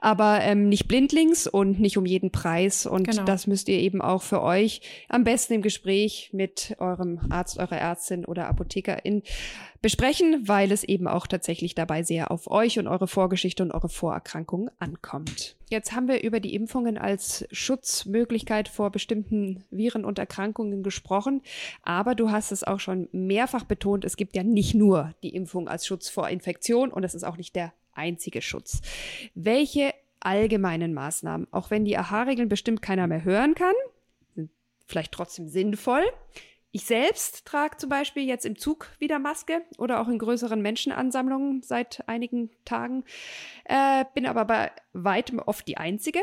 aber 0.00 0.40
ähm, 0.42 0.68
nicht 0.68 0.88
blindlings 0.88 1.46
und 1.46 1.80
nicht 1.80 1.96
um 1.98 2.06
jeden 2.06 2.30
Preis. 2.30 2.86
Und 2.86 3.08
genau. 3.08 3.24
das 3.24 3.46
müsst 3.46 3.68
ihr 3.68 3.78
eben 3.78 4.00
auch 4.00 4.22
für 4.22 4.42
euch 4.42 4.80
am 5.08 5.24
besten 5.24 5.54
im 5.54 5.62
Gespräch 5.62 6.30
mit 6.32 6.76
eurem 6.78 7.20
Arzt, 7.30 7.58
eurer 7.58 7.76
Ärztin 7.76 8.24
oder 8.24 8.48
Apothekerin 8.48 9.22
besprechen, 9.84 10.48
weil 10.48 10.72
es 10.72 10.82
eben 10.82 11.06
auch 11.06 11.26
tatsächlich 11.26 11.74
dabei 11.74 12.02
sehr 12.02 12.30
auf 12.30 12.50
euch 12.50 12.78
und 12.78 12.86
eure 12.86 13.06
Vorgeschichte 13.06 13.62
und 13.62 13.70
eure 13.70 13.90
Vorerkrankungen 13.90 14.70
ankommt. 14.78 15.56
Jetzt 15.68 15.92
haben 15.92 16.08
wir 16.08 16.22
über 16.22 16.40
die 16.40 16.54
Impfungen 16.54 16.96
als 16.96 17.46
Schutzmöglichkeit 17.52 18.68
vor 18.70 18.88
bestimmten 18.88 19.62
Viren 19.70 20.06
und 20.06 20.18
Erkrankungen 20.18 20.82
gesprochen, 20.82 21.42
aber 21.82 22.14
du 22.14 22.30
hast 22.30 22.50
es 22.50 22.64
auch 22.64 22.80
schon 22.80 23.10
mehrfach 23.12 23.64
betont, 23.64 24.06
es 24.06 24.16
gibt 24.16 24.34
ja 24.34 24.42
nicht 24.42 24.74
nur 24.74 25.12
die 25.22 25.34
Impfung 25.34 25.68
als 25.68 25.86
Schutz 25.86 26.08
vor 26.08 26.30
Infektion 26.30 26.90
und 26.90 27.04
es 27.04 27.14
ist 27.14 27.24
auch 27.24 27.36
nicht 27.36 27.54
der 27.54 27.74
einzige 27.92 28.40
Schutz. 28.40 28.80
Welche 29.34 29.92
allgemeinen 30.18 30.94
Maßnahmen, 30.94 31.46
auch 31.50 31.70
wenn 31.70 31.84
die 31.84 31.98
AHA-Regeln 31.98 32.48
bestimmt 32.48 32.80
keiner 32.80 33.06
mehr 33.06 33.22
hören 33.22 33.54
kann, 33.54 33.74
sind 34.34 34.48
vielleicht 34.86 35.12
trotzdem 35.12 35.46
sinnvoll, 35.46 36.04
ich 36.74 36.86
selbst 36.86 37.44
trage 37.46 37.76
zum 37.76 37.88
Beispiel 37.88 38.24
jetzt 38.24 38.44
im 38.44 38.58
Zug 38.58 38.90
wieder 38.98 39.20
Maske 39.20 39.62
oder 39.78 40.00
auch 40.00 40.08
in 40.08 40.18
größeren 40.18 40.60
Menschenansammlungen 40.60 41.62
seit 41.62 42.02
einigen 42.08 42.50
Tagen, 42.64 43.04
äh, 43.64 44.04
bin 44.12 44.26
aber 44.26 44.44
bei 44.44 44.72
weitem 44.92 45.38
oft 45.38 45.68
die 45.68 45.76
Einzige. 45.76 46.18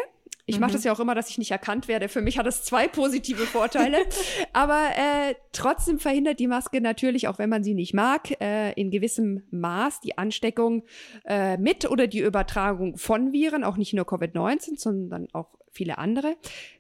Ich 0.48 0.60
mache 0.60 0.74
das 0.74 0.82
mhm. 0.82 0.88
ja 0.88 0.94
auch 0.94 1.00
immer, 1.00 1.16
dass 1.16 1.30
ich 1.30 1.38
nicht 1.38 1.52
erkannt 1.52 1.88
werde. 1.88 2.10
Für 2.10 2.22
mich 2.22 2.38
hat 2.38 2.46
das 2.46 2.66
zwei 2.66 2.90
positive 2.90 3.46
Vorteile. 3.46 4.00
Aber 4.54 4.90
äh, 4.98 5.36
trotzdem 5.54 6.00
verhindert 6.00 6.40
die 6.40 6.48
Maske 6.48 6.82
natürlich, 6.82 7.30
auch 7.30 7.38
wenn 7.38 7.50
man 7.50 7.64
sie 7.64 7.76
nicht 7.76 7.94
mag, 7.94 8.32
äh, 8.42 8.74
in 8.74 8.92
gewissem 8.92 9.44
Maß 9.52 10.02
die 10.02 10.18
Ansteckung 10.18 10.84
äh, 11.24 11.58
mit 11.58 11.90
oder 11.90 12.08
die 12.08 12.20
Übertragung 12.20 12.98
von 12.98 13.32
Viren, 13.32 13.64
auch 13.64 13.78
nicht 13.78 13.94
nur 13.94 14.06
Covid-19, 14.06 14.78
sondern 14.78 15.28
auch 15.32 15.48
viele 15.70 16.00
andere. 16.00 16.36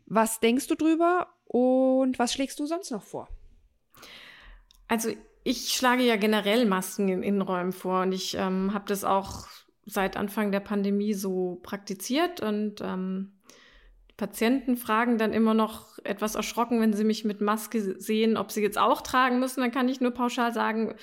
Was 0.08 0.42
denkst 0.42 0.68
du 0.68 0.76
drüber 0.76 1.28
und 1.46 2.20
was 2.20 2.34
schlägst 2.34 2.60
du 2.60 2.66
sonst 2.66 2.92
noch 2.92 3.04
vor? 3.04 3.30
Also 4.92 5.10
ich 5.46 5.70
schlage 5.70 6.04
ja 6.04 6.18
generell 6.18 6.66
Masken 6.66 7.08
in 7.08 7.24
Innenräumen 7.24 7.72
vor 7.72 8.02
und 8.02 8.12
ich 8.12 8.36
ähm, 8.36 8.74
habe 8.74 8.84
das 8.90 9.06
auch 9.06 9.48
seit 9.86 10.18
Anfang 10.18 10.52
der 10.52 10.60
Pandemie 10.60 11.14
so 11.14 11.62
praktiziert 11.64 12.42
und 12.42 12.82
ähm, 12.82 13.32
Patienten 14.18 14.76
fragen 14.76 15.18
dann 15.18 15.32
immer 15.32 15.54
noch 15.54 15.98
etwas 16.04 16.36
erschrocken, 16.36 16.82
wenn 16.82 16.92
sie 16.92 17.06
mich 17.06 17.24
mit 17.24 17.40
Maske 17.40 18.02
sehen, 18.02 18.36
ob 18.36 18.52
sie 18.52 18.62
jetzt 18.62 18.78
auch 18.78 19.00
tragen 19.00 19.40
müssen. 19.40 19.62
Dann 19.62 19.72
kann 19.72 19.88
ich 19.88 20.02
nur 20.02 20.12
pauschal 20.12 20.54
sagen, 20.54 20.94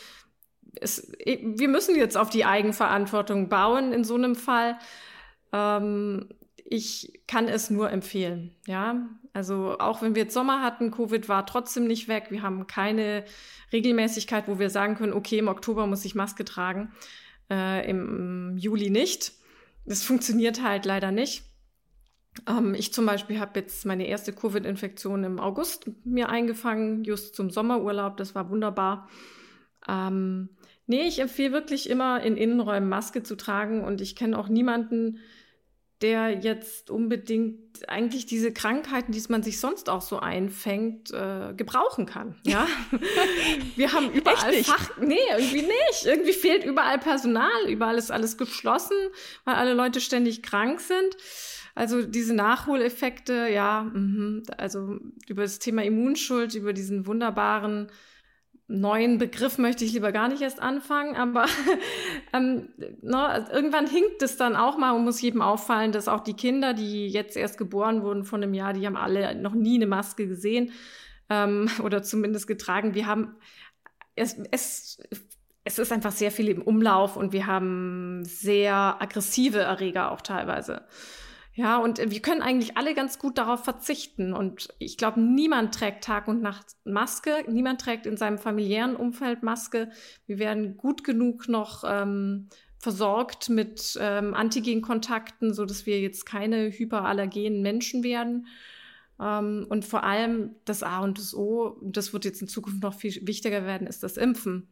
es, 0.78 1.10
wir 1.24 1.68
müssen 1.68 1.96
jetzt 1.96 2.18
auf 2.18 2.28
die 2.28 2.44
Eigenverantwortung 2.44 3.48
bauen 3.48 3.94
in 3.94 4.04
so 4.04 4.16
einem 4.16 4.34
Fall. 4.34 4.76
Ähm, 5.50 6.28
ich 6.62 7.22
kann 7.26 7.48
es 7.48 7.70
nur 7.70 7.90
empfehlen. 7.90 8.54
Ja, 8.66 9.08
also 9.38 9.78
auch 9.78 10.02
wenn 10.02 10.16
wir 10.16 10.24
jetzt 10.24 10.34
Sommer 10.34 10.62
hatten, 10.62 10.90
Covid 10.90 11.28
war 11.28 11.46
trotzdem 11.46 11.86
nicht 11.86 12.08
weg. 12.08 12.26
Wir 12.30 12.42
haben 12.42 12.66
keine 12.66 13.24
Regelmäßigkeit, 13.72 14.48
wo 14.48 14.58
wir 14.58 14.68
sagen 14.68 14.96
können, 14.96 15.12
okay, 15.12 15.38
im 15.38 15.46
Oktober 15.46 15.86
muss 15.86 16.04
ich 16.04 16.16
Maske 16.16 16.44
tragen, 16.44 16.90
äh, 17.48 17.88
im 17.88 18.56
Juli 18.58 18.90
nicht. 18.90 19.34
Das 19.86 20.02
funktioniert 20.02 20.60
halt 20.64 20.86
leider 20.86 21.12
nicht. 21.12 21.44
Ähm, 22.48 22.74
ich 22.74 22.92
zum 22.92 23.06
Beispiel 23.06 23.38
habe 23.38 23.60
jetzt 23.60 23.86
meine 23.86 24.08
erste 24.08 24.32
Covid-Infektion 24.32 25.22
im 25.22 25.38
August 25.38 25.88
mir 26.04 26.30
eingefangen, 26.30 27.04
just 27.04 27.36
zum 27.36 27.48
Sommerurlaub. 27.48 28.16
Das 28.16 28.34
war 28.34 28.50
wunderbar. 28.50 29.08
Ähm, 29.86 30.48
nee, 30.88 31.02
ich 31.02 31.20
empfehle 31.20 31.52
wirklich 31.52 31.88
immer 31.88 32.24
in 32.24 32.36
Innenräumen 32.36 32.88
Maske 32.88 33.22
zu 33.22 33.36
tragen 33.36 33.84
und 33.84 34.00
ich 34.00 34.16
kenne 34.16 34.36
auch 34.36 34.48
niemanden, 34.48 35.20
der 36.02 36.38
jetzt 36.38 36.90
unbedingt 36.90 37.88
eigentlich 37.88 38.26
diese 38.26 38.52
Krankheiten, 38.52 39.12
die 39.12 39.22
man 39.28 39.42
sich 39.42 39.58
sonst 39.58 39.90
auch 39.90 40.02
so 40.02 40.20
einfängt, 40.20 41.12
äh, 41.12 41.54
gebrauchen 41.56 42.06
kann. 42.06 42.36
Ja, 42.44 42.66
wir 43.76 43.92
haben 43.92 44.12
überall 44.12 44.52
Fach, 44.62 44.96
nee, 44.98 45.18
irgendwie 45.36 45.62
nicht. 45.62 46.04
Irgendwie 46.04 46.32
fehlt 46.32 46.64
überall 46.64 46.98
Personal, 46.98 47.68
überall 47.68 47.98
ist 47.98 48.12
alles 48.12 48.38
geschlossen, 48.38 48.96
weil 49.44 49.56
alle 49.56 49.74
Leute 49.74 50.00
ständig 50.00 50.42
krank 50.42 50.80
sind. 50.80 51.16
Also 51.74 52.02
diese 52.02 52.34
Nachholeffekte, 52.34 53.48
ja, 53.52 53.82
mh, 53.82 54.42
also 54.56 54.98
über 55.28 55.42
das 55.42 55.58
Thema 55.58 55.84
Immunschuld, 55.84 56.54
über 56.54 56.72
diesen 56.72 57.06
wunderbaren 57.06 57.88
neuen 58.68 59.16
Begriff 59.16 59.56
möchte 59.56 59.84
ich 59.84 59.94
lieber 59.94 60.12
gar 60.12 60.28
nicht 60.28 60.42
erst 60.42 60.60
anfangen, 60.60 61.16
aber 61.16 61.46
ähm, 62.34 62.68
ne, 63.00 63.48
irgendwann 63.50 63.86
hinkt 63.86 64.22
es 64.22 64.36
dann 64.36 64.56
auch 64.56 64.76
mal 64.76 64.92
und 64.92 65.04
muss 65.04 65.22
jedem 65.22 65.40
auffallen, 65.40 65.90
dass 65.90 66.06
auch 66.06 66.20
die 66.20 66.34
Kinder, 66.34 66.74
die 66.74 67.08
jetzt 67.08 67.36
erst 67.36 67.56
geboren 67.56 68.02
wurden 68.02 68.24
von 68.24 68.42
einem 68.42 68.52
Jahr, 68.52 68.74
die 68.74 68.86
haben 68.86 68.96
alle 68.96 69.34
noch 69.34 69.54
nie 69.54 69.76
eine 69.76 69.86
Maske 69.86 70.28
gesehen 70.28 70.72
ähm, 71.30 71.70
oder 71.82 72.02
zumindest 72.02 72.46
getragen. 72.46 72.94
Wir 72.94 73.06
haben 73.06 73.36
es, 74.14 74.36
es, 74.50 75.00
es 75.64 75.78
ist 75.78 75.92
einfach 75.92 76.12
sehr 76.12 76.30
viel 76.30 76.48
im 76.48 76.60
Umlauf 76.60 77.16
und 77.16 77.32
wir 77.32 77.46
haben 77.46 78.22
sehr 78.24 79.00
aggressive 79.00 79.60
Erreger 79.60 80.12
auch 80.12 80.20
teilweise. 80.20 80.82
Ja, 81.58 81.78
und 81.78 81.98
wir 81.98 82.22
können 82.22 82.40
eigentlich 82.40 82.76
alle 82.76 82.94
ganz 82.94 83.18
gut 83.18 83.36
darauf 83.36 83.64
verzichten. 83.64 84.32
Und 84.32 84.68
ich 84.78 84.96
glaube, 84.96 85.20
niemand 85.20 85.74
trägt 85.74 86.04
Tag 86.04 86.28
und 86.28 86.40
Nacht 86.40 86.76
Maske. 86.84 87.34
Niemand 87.48 87.80
trägt 87.80 88.06
in 88.06 88.16
seinem 88.16 88.38
familiären 88.38 88.94
Umfeld 88.94 89.42
Maske. 89.42 89.90
Wir 90.28 90.38
werden 90.38 90.76
gut 90.76 91.02
genug 91.02 91.48
noch 91.48 91.82
ähm, 91.84 92.48
versorgt 92.78 93.48
mit 93.48 93.98
ähm, 94.00 94.34
Antigenkontakten, 94.34 95.52
so 95.52 95.64
dass 95.64 95.84
wir 95.84 96.00
jetzt 96.00 96.26
keine 96.26 96.70
hyperallergenen 96.70 97.60
Menschen 97.60 98.04
werden. 98.04 98.46
Ähm, 99.20 99.66
und 99.68 99.84
vor 99.84 100.04
allem 100.04 100.54
das 100.64 100.84
A 100.84 101.00
und 101.00 101.18
das 101.18 101.34
O, 101.34 101.76
das 101.82 102.12
wird 102.12 102.24
jetzt 102.24 102.40
in 102.40 102.46
Zukunft 102.46 102.84
noch 102.84 102.94
viel 102.94 103.26
wichtiger 103.26 103.64
werden, 103.64 103.88
ist 103.88 104.04
das 104.04 104.16
Impfen 104.16 104.68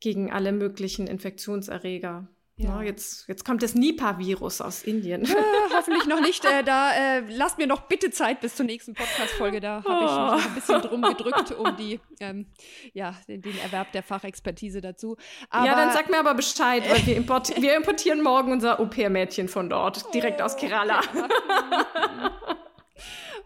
gegen 0.00 0.32
alle 0.32 0.50
möglichen 0.50 1.06
Infektionserreger. 1.06 2.26
Ja. 2.58 2.82
jetzt, 2.82 3.28
jetzt 3.28 3.44
kommt 3.44 3.62
das 3.62 3.74
Nipah-Virus 3.74 4.60
aus 4.60 4.82
Indien. 4.82 5.24
Äh, 5.24 5.28
hoffentlich 5.74 6.06
noch 6.06 6.20
nicht. 6.20 6.44
Äh, 6.44 6.64
da 6.64 6.92
äh, 6.92 7.20
lasst 7.28 7.56
mir 7.58 7.68
noch 7.68 7.82
bitte 7.82 8.10
Zeit 8.10 8.40
bis 8.40 8.56
zur 8.56 8.66
nächsten 8.66 8.94
Podcast-Folge. 8.94 9.60
Da 9.60 9.84
habe 9.84 10.04
ich 10.04 10.10
oh. 10.10 10.36
noch 10.36 10.44
ein 10.44 10.54
bisschen 10.54 10.82
drum 10.82 11.02
gedrückt, 11.02 11.52
um 11.52 11.76
die, 11.76 12.00
ähm, 12.18 12.46
ja, 12.92 13.14
den, 13.28 13.42
den, 13.42 13.56
Erwerb 13.58 13.92
der 13.92 14.02
Fachexpertise 14.02 14.80
dazu. 14.80 15.16
Aber, 15.50 15.66
ja, 15.66 15.76
dann 15.76 15.92
sag 15.92 16.10
mir 16.10 16.18
aber 16.18 16.34
Bescheid, 16.34 16.82
weil 16.90 17.06
wir, 17.06 17.16
import 17.16 17.60
wir 17.60 17.76
importieren 17.76 18.22
morgen 18.22 18.50
unser 18.50 18.80
Au-pair-Mädchen 18.80 19.48
von 19.48 19.70
dort, 19.70 20.12
direkt 20.12 20.40
oh, 20.40 20.44
aus 20.44 20.56
Kerala. 20.56 21.00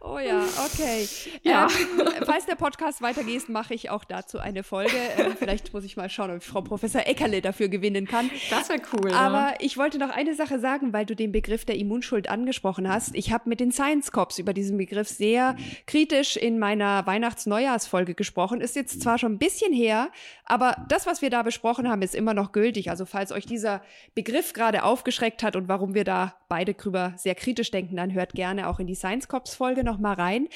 Oh 0.04 0.18
ja, 0.18 0.44
okay. 0.66 1.08
Ja. 1.42 1.66
Ähm, 1.66 2.24
falls 2.24 2.46
der 2.46 2.54
Podcast 2.54 3.02
weitergeht, 3.02 3.48
mache 3.48 3.74
ich 3.74 3.90
auch 3.90 4.04
dazu 4.04 4.38
eine 4.38 4.62
Folge. 4.62 4.96
Ähm, 5.16 5.34
vielleicht 5.38 5.72
muss 5.72 5.84
ich 5.84 5.96
mal 5.96 6.08
schauen, 6.08 6.30
ob 6.30 6.38
ich 6.38 6.44
Frau 6.44 6.60
Professor 6.60 7.06
Eckerle 7.06 7.40
dafür 7.40 7.68
gewinnen 7.68 8.06
kann. 8.06 8.30
Das 8.50 8.68
wäre 8.68 8.80
cool. 8.92 9.12
Aber 9.12 9.50
ja. 9.50 9.54
ich 9.60 9.76
wollte 9.78 9.98
noch 9.98 10.10
eine 10.10 10.34
Sache 10.34 10.58
sagen, 10.58 10.92
weil 10.92 11.06
du 11.06 11.14
den 11.14 11.32
Begriff 11.32 11.64
der 11.64 11.76
Immunschuld 11.76 12.28
angesprochen 12.28 12.88
hast. 12.88 13.14
Ich 13.14 13.32
habe 13.32 13.48
mit 13.48 13.60
den 13.60 13.72
Science 13.72 14.12
Cops 14.12 14.38
über 14.38 14.52
diesen 14.52 14.76
Begriff 14.76 15.08
sehr 15.08 15.56
kritisch 15.86 16.36
in 16.36 16.58
meiner 16.58 17.06
Weihnachts-Neujahrsfolge 17.06 18.14
gesprochen. 18.14 18.60
Ist 18.60 18.76
jetzt 18.76 19.02
zwar 19.02 19.18
schon 19.18 19.32
ein 19.32 19.38
bisschen 19.38 19.72
her, 19.72 20.10
aber 20.44 20.76
das, 20.88 21.06
was 21.06 21.22
wir 21.22 21.30
da 21.30 21.42
besprochen 21.42 21.88
haben, 21.88 22.02
ist 22.02 22.14
immer 22.14 22.34
noch 22.34 22.52
gültig. 22.52 22.90
Also 22.90 23.04
falls 23.04 23.32
euch 23.32 23.46
dieser 23.46 23.82
Begriff 24.14 24.52
gerade 24.52 24.84
aufgeschreckt 24.84 25.42
hat 25.42 25.56
und 25.56 25.68
warum 25.68 25.94
wir 25.94 26.04
da 26.04 26.34
beide 26.52 26.74
drüber 26.74 27.14
sehr 27.16 27.34
kritisch 27.34 27.70
denken, 27.70 27.96
dann 27.96 28.12
hört 28.12 28.34
gerne 28.34 28.68
auch 28.68 28.78
in 28.78 28.86
die 28.86 28.94
Science 28.94 29.26
Cops 29.26 29.54
Folge 29.54 29.84
noch 29.84 29.96
mal 29.96 30.12
rein. 30.12 30.48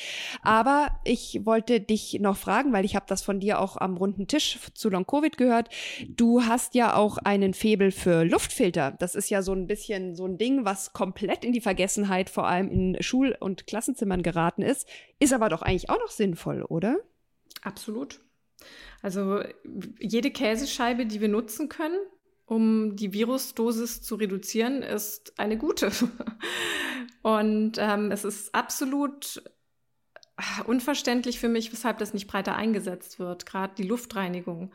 Aber 0.42 0.88
ich 1.04 1.40
wollte 1.44 1.80
dich 1.80 2.18
noch 2.20 2.37
fragen, 2.37 2.74
weil 2.74 2.85
ich 2.85 2.94
habe 2.94 3.06
das 3.09 3.22
von 3.22 3.40
dir 3.40 3.59
auch 3.61 3.78
am 3.78 3.96
runden 3.96 4.26
Tisch 4.26 4.59
zu 4.74 4.90
Long 4.90 5.06
Covid 5.06 5.38
gehört. 5.38 5.70
Du 6.06 6.42
hast 6.42 6.74
ja 6.74 6.94
auch 6.94 7.16
einen 7.16 7.54
Febel 7.54 7.92
für 7.92 8.24
Luftfilter. 8.24 8.94
Das 8.98 9.14
ist 9.14 9.30
ja 9.30 9.40
so 9.40 9.54
ein 9.54 9.66
bisschen 9.66 10.14
so 10.14 10.26
ein 10.26 10.37
Ding, 10.37 10.66
was 10.66 10.92
komplett 10.92 11.46
in 11.46 11.54
die 11.54 11.62
Vergessenheit 11.62 12.28
vor 12.28 12.46
allem 12.46 12.70
in 12.70 13.02
Schul- 13.02 13.35
und 13.40 13.66
Klassenzimmern 13.66 14.22
geraten 14.22 14.61
ist, 14.61 14.87
ist 15.18 15.32
aber 15.32 15.48
doch 15.48 15.62
eigentlich 15.62 15.88
auch 15.88 15.98
noch 15.98 16.11
sinnvoll, 16.11 16.62
oder? 16.62 16.98
Absolut. 17.62 18.20
Also 19.00 19.40
jede 19.98 20.30
Käsescheibe, 20.30 21.06
die 21.06 21.22
wir 21.22 21.28
nutzen 21.28 21.70
können, 21.70 21.98
um 22.46 22.96
die 22.96 23.12
Virusdosis 23.12 24.02
zu 24.02 24.14
reduzieren, 24.14 24.82
ist 24.82 25.38
eine 25.38 25.59
gute. 25.59 25.90
Und 27.22 27.76
ähm, 27.78 28.12
es 28.12 28.24
ist 28.24 28.54
absolut 28.54 29.42
äh, 30.37 30.62
unverständlich 30.64 31.40
für 31.40 31.48
mich, 31.48 31.72
weshalb 31.72 31.98
das 31.98 32.14
nicht 32.14 32.28
breiter 32.28 32.54
eingesetzt 32.54 33.18
wird, 33.18 33.46
gerade 33.46 33.74
die 33.76 33.82
Luftreinigung. 33.82 34.72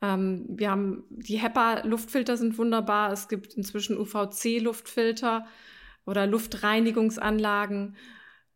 Ähm, 0.00 0.46
wir 0.48 0.70
haben 0.70 1.04
die 1.10 1.38
HEPA-Luftfilter 1.38 2.36
sind 2.36 2.58
wunderbar. 2.58 3.12
Es 3.12 3.28
gibt 3.28 3.54
inzwischen 3.54 3.98
UVC-Luftfilter 3.98 5.46
oder 6.06 6.26
Luftreinigungsanlagen. 6.26 7.96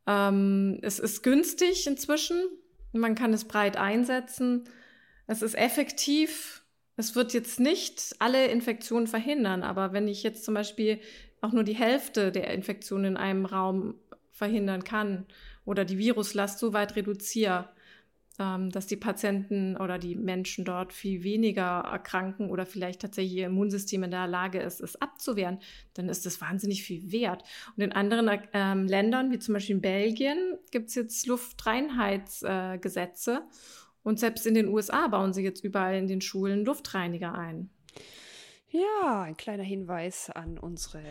Ähm, 0.06 0.78
es 0.82 0.98
ist 0.98 1.22
günstig 1.22 1.86
inzwischen. 1.86 2.40
Man 2.92 3.14
kann 3.14 3.32
es 3.32 3.44
breit 3.46 3.76
einsetzen. 3.76 4.64
Es 5.26 5.42
ist 5.42 5.54
effektiv. 5.54 6.63
Es 6.96 7.16
wird 7.16 7.32
jetzt 7.32 7.58
nicht 7.58 8.14
alle 8.18 8.46
Infektionen 8.46 9.06
verhindern, 9.06 9.62
aber 9.62 9.92
wenn 9.92 10.06
ich 10.06 10.22
jetzt 10.22 10.44
zum 10.44 10.54
Beispiel 10.54 11.00
auch 11.40 11.52
nur 11.52 11.64
die 11.64 11.74
Hälfte 11.74 12.30
der 12.30 12.52
Infektionen 12.54 13.04
in 13.04 13.16
einem 13.16 13.46
Raum 13.46 13.94
verhindern 14.30 14.84
kann 14.84 15.26
oder 15.64 15.84
die 15.84 15.98
Viruslast 15.98 16.58
so 16.58 16.72
weit 16.72 16.96
reduziere, 16.96 17.68
ähm, 18.38 18.70
dass 18.70 18.86
die 18.86 18.96
Patienten 18.96 19.76
oder 19.76 19.98
die 19.98 20.16
Menschen 20.16 20.64
dort 20.64 20.92
viel 20.92 21.22
weniger 21.22 21.84
erkranken 21.90 22.50
oder 22.50 22.66
vielleicht 22.66 23.02
tatsächlich 23.02 23.36
ihr 23.36 23.46
Immunsystem 23.46 24.02
in 24.02 24.10
der 24.10 24.26
Lage 24.26 24.60
ist, 24.60 24.80
es 24.80 25.00
abzuwehren, 25.00 25.60
dann 25.94 26.08
ist 26.08 26.26
das 26.26 26.40
wahnsinnig 26.40 26.82
viel 26.82 27.12
wert. 27.12 27.44
Und 27.76 27.84
in 27.84 27.92
anderen 27.92 28.28
ähm, 28.52 28.88
Ländern, 28.88 29.30
wie 29.30 29.38
zum 29.38 29.54
Beispiel 29.54 29.76
in 29.76 29.82
Belgien, 29.82 30.58
gibt 30.72 30.88
es 30.88 30.96
jetzt 30.96 31.26
Luftreinheitsgesetze. 31.26 33.34
Äh, 33.34 33.40
und 34.04 34.20
selbst 34.20 34.46
in 34.46 34.54
den 34.54 34.68
USA 34.68 35.08
bauen 35.08 35.32
sie 35.32 35.42
jetzt 35.42 35.64
überall 35.64 35.96
in 35.96 36.06
den 36.06 36.20
Schulen 36.20 36.64
Luftreiniger 36.64 37.34
ein. 37.34 37.70
Ja, 38.70 39.22
ein 39.22 39.36
kleiner 39.36 39.64
Hinweis 39.64 40.30
an 40.30 40.58
unsere 40.58 41.02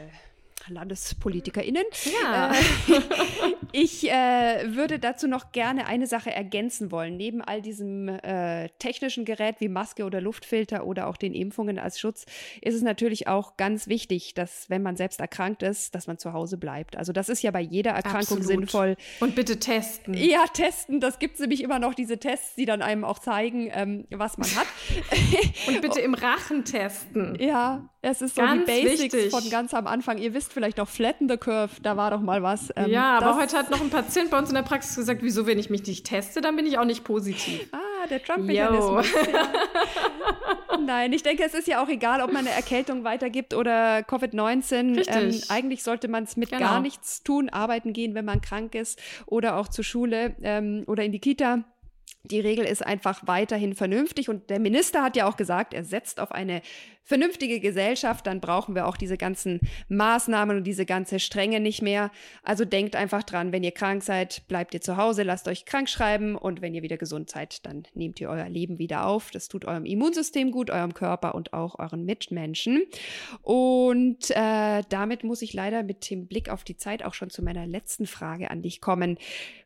LandespolitikerInnen. 0.69 1.83
Ja. 2.23 2.51
Äh, 2.51 2.55
ich 3.71 4.09
äh, 4.09 4.75
würde 4.75 4.99
dazu 4.99 5.27
noch 5.27 5.51
gerne 5.51 5.87
eine 5.87 6.07
Sache 6.07 6.31
ergänzen 6.31 6.91
wollen. 6.91 7.17
Neben 7.17 7.41
all 7.41 7.61
diesem 7.61 8.07
äh, 8.07 8.69
technischen 8.79 9.25
Gerät 9.25 9.55
wie 9.59 9.67
Maske 9.67 10.05
oder 10.05 10.21
Luftfilter 10.21 10.85
oder 10.85 11.07
auch 11.07 11.17
den 11.17 11.33
Impfungen 11.33 11.79
als 11.79 11.99
Schutz 11.99 12.25
ist 12.61 12.75
es 12.75 12.81
natürlich 12.81 13.27
auch 13.27 13.57
ganz 13.57 13.87
wichtig, 13.87 14.33
dass, 14.33 14.69
wenn 14.69 14.81
man 14.81 14.95
selbst 14.95 15.19
erkrankt 15.19 15.63
ist, 15.63 15.95
dass 15.95 16.07
man 16.07 16.17
zu 16.17 16.33
Hause 16.33 16.57
bleibt. 16.57 16.97
Also 16.97 17.13
das 17.13 17.29
ist 17.29 17.41
ja 17.43 17.51
bei 17.51 17.61
jeder 17.61 17.91
Erkrankung 17.91 18.37
Absolut. 18.37 18.47
sinnvoll. 18.47 18.97
Und 19.19 19.35
bitte 19.35 19.59
testen. 19.59 20.13
Ja, 20.13 20.45
testen. 20.51 20.99
Das 20.99 21.19
gibt 21.19 21.35
es 21.35 21.39
nämlich 21.39 21.63
immer 21.63 21.79
noch, 21.79 21.93
diese 21.93 22.17
Tests, 22.17 22.55
die 22.55 22.65
dann 22.65 22.81
einem 22.81 23.03
auch 23.03 23.19
zeigen, 23.19 23.69
ähm, 23.71 24.07
was 24.11 24.37
man 24.37 24.49
hat. 24.55 24.67
Und 25.67 25.81
bitte 25.81 25.99
im 26.01 26.13
Rachen 26.13 26.65
testen. 26.65 27.35
Ja, 27.39 27.89
es 28.05 28.21
ist 28.21 28.35
so 28.35 28.41
ganz 28.41 28.65
die 28.65 28.71
Basics 28.83 29.13
wichtig. 29.13 29.31
von 29.31 29.49
ganz 29.49 29.73
am 29.73 29.87
Anfang. 29.87 30.17
Ihr 30.17 30.33
wisst 30.33 30.51
vielleicht 30.51 30.77
noch 30.77 30.89
Flatten 30.89 31.29
the 31.29 31.37
Curve, 31.37 31.81
da 31.81 31.95
war 31.95 32.11
doch 32.11 32.19
mal 32.19 32.43
was. 32.43 32.69
Ähm, 32.75 32.89
ja, 32.89 33.17
aber 33.17 33.37
heute 33.37 33.57
hat 33.57 33.71
noch 33.71 33.79
ein 33.79 33.89
Patient 33.89 34.29
bei 34.29 34.37
uns 34.37 34.49
in 34.49 34.55
der 34.55 34.63
Praxis 34.63 34.97
gesagt, 34.97 35.23
wieso, 35.23 35.47
wenn 35.47 35.57
ich 35.57 35.69
mich 35.69 35.85
nicht 35.87 36.05
teste, 36.05 36.41
dann 36.41 36.57
bin 36.57 36.65
ich 36.65 36.77
auch 36.77 36.83
nicht 36.83 37.05
positiv. 37.05 37.65
Ah, 37.71 38.07
der 38.09 38.21
Trump-Mechanismus. 38.21 39.07
Ja. 39.31 39.47
Nein, 40.85 41.13
ich 41.13 41.23
denke, 41.23 41.43
es 41.43 41.53
ist 41.53 41.65
ja 41.65 41.81
auch 41.81 41.87
egal, 41.87 42.19
ob 42.19 42.33
man 42.33 42.45
eine 42.45 42.49
Erkältung 42.49 43.05
weitergibt 43.05 43.53
oder 43.53 43.99
Covid-19. 43.99 45.07
Ähm, 45.07 45.41
eigentlich 45.47 45.81
sollte 45.81 46.09
man 46.09 46.25
es 46.25 46.35
mit 46.35 46.49
genau. 46.49 46.61
gar 46.61 46.81
nichts 46.81 47.23
tun, 47.23 47.47
arbeiten 47.47 47.93
gehen, 47.93 48.15
wenn 48.15 48.25
man 48.25 48.41
krank 48.41 48.75
ist 48.75 49.01
oder 49.27 49.55
auch 49.55 49.69
zur 49.69 49.85
Schule 49.85 50.35
ähm, 50.41 50.83
oder 50.87 51.05
in 51.05 51.13
die 51.13 51.19
Kita. 51.19 51.63
Die 52.25 52.39
Regel 52.39 52.65
ist 52.65 52.85
einfach 52.85 53.27
weiterhin 53.27 53.75
vernünftig 53.75 54.29
und 54.29 54.49
der 54.49 54.59
Minister 54.59 55.03
hat 55.03 55.17
ja 55.17 55.27
auch 55.27 55.35
gesagt, 55.35 55.73
er 55.73 55.83
setzt 55.83 56.21
auf 56.21 56.31
eine 56.31 56.61
vernünftige 57.03 57.59
Gesellschaft, 57.59 58.25
dann 58.25 58.39
brauchen 58.39 58.75
wir 58.75 58.87
auch 58.87 58.95
diese 58.95 59.17
ganzen 59.17 59.59
Maßnahmen 59.89 60.57
und 60.57 60.63
diese 60.63 60.85
ganze 60.85 61.19
Strenge 61.19 61.59
nicht 61.59 61.81
mehr. 61.81 62.11
Also 62.43 62.63
denkt 62.63 62.95
einfach 62.95 63.23
dran, 63.23 63.51
wenn 63.51 63.63
ihr 63.63 63.71
krank 63.71 64.03
seid, 64.03 64.47
bleibt 64.47 64.73
ihr 64.73 64.81
zu 64.81 64.95
Hause, 64.95 65.23
lasst 65.23 65.47
euch 65.47 65.65
krank 65.65 65.89
schreiben 65.89 66.35
und 66.35 66.61
wenn 66.61 66.73
ihr 66.73 66.81
wieder 66.81 66.97
gesund 66.97 67.29
seid, 67.29 67.65
dann 67.65 67.83
nehmt 67.93 68.21
ihr 68.21 68.29
euer 68.29 68.47
Leben 68.47 68.79
wieder 68.79 69.05
auf. 69.05 69.31
Das 69.31 69.49
tut 69.49 69.65
eurem 69.65 69.85
Immunsystem 69.85 70.51
gut, 70.51 70.69
eurem 70.69 70.93
Körper 70.93 71.35
und 71.35 71.53
auch 71.53 71.77
euren 71.77 72.05
Mitmenschen. 72.05 72.83
Und 73.41 74.31
äh, 74.31 74.81
damit 74.87 75.23
muss 75.23 75.41
ich 75.41 75.53
leider 75.53 75.83
mit 75.83 76.09
dem 76.09 76.27
Blick 76.27 76.49
auf 76.49 76.63
die 76.63 76.77
Zeit 76.77 77.03
auch 77.03 77.13
schon 77.13 77.29
zu 77.29 77.43
meiner 77.43 77.67
letzten 77.67 78.07
Frage 78.07 78.49
an 78.49 78.61
dich 78.61 78.79
kommen, 78.79 79.17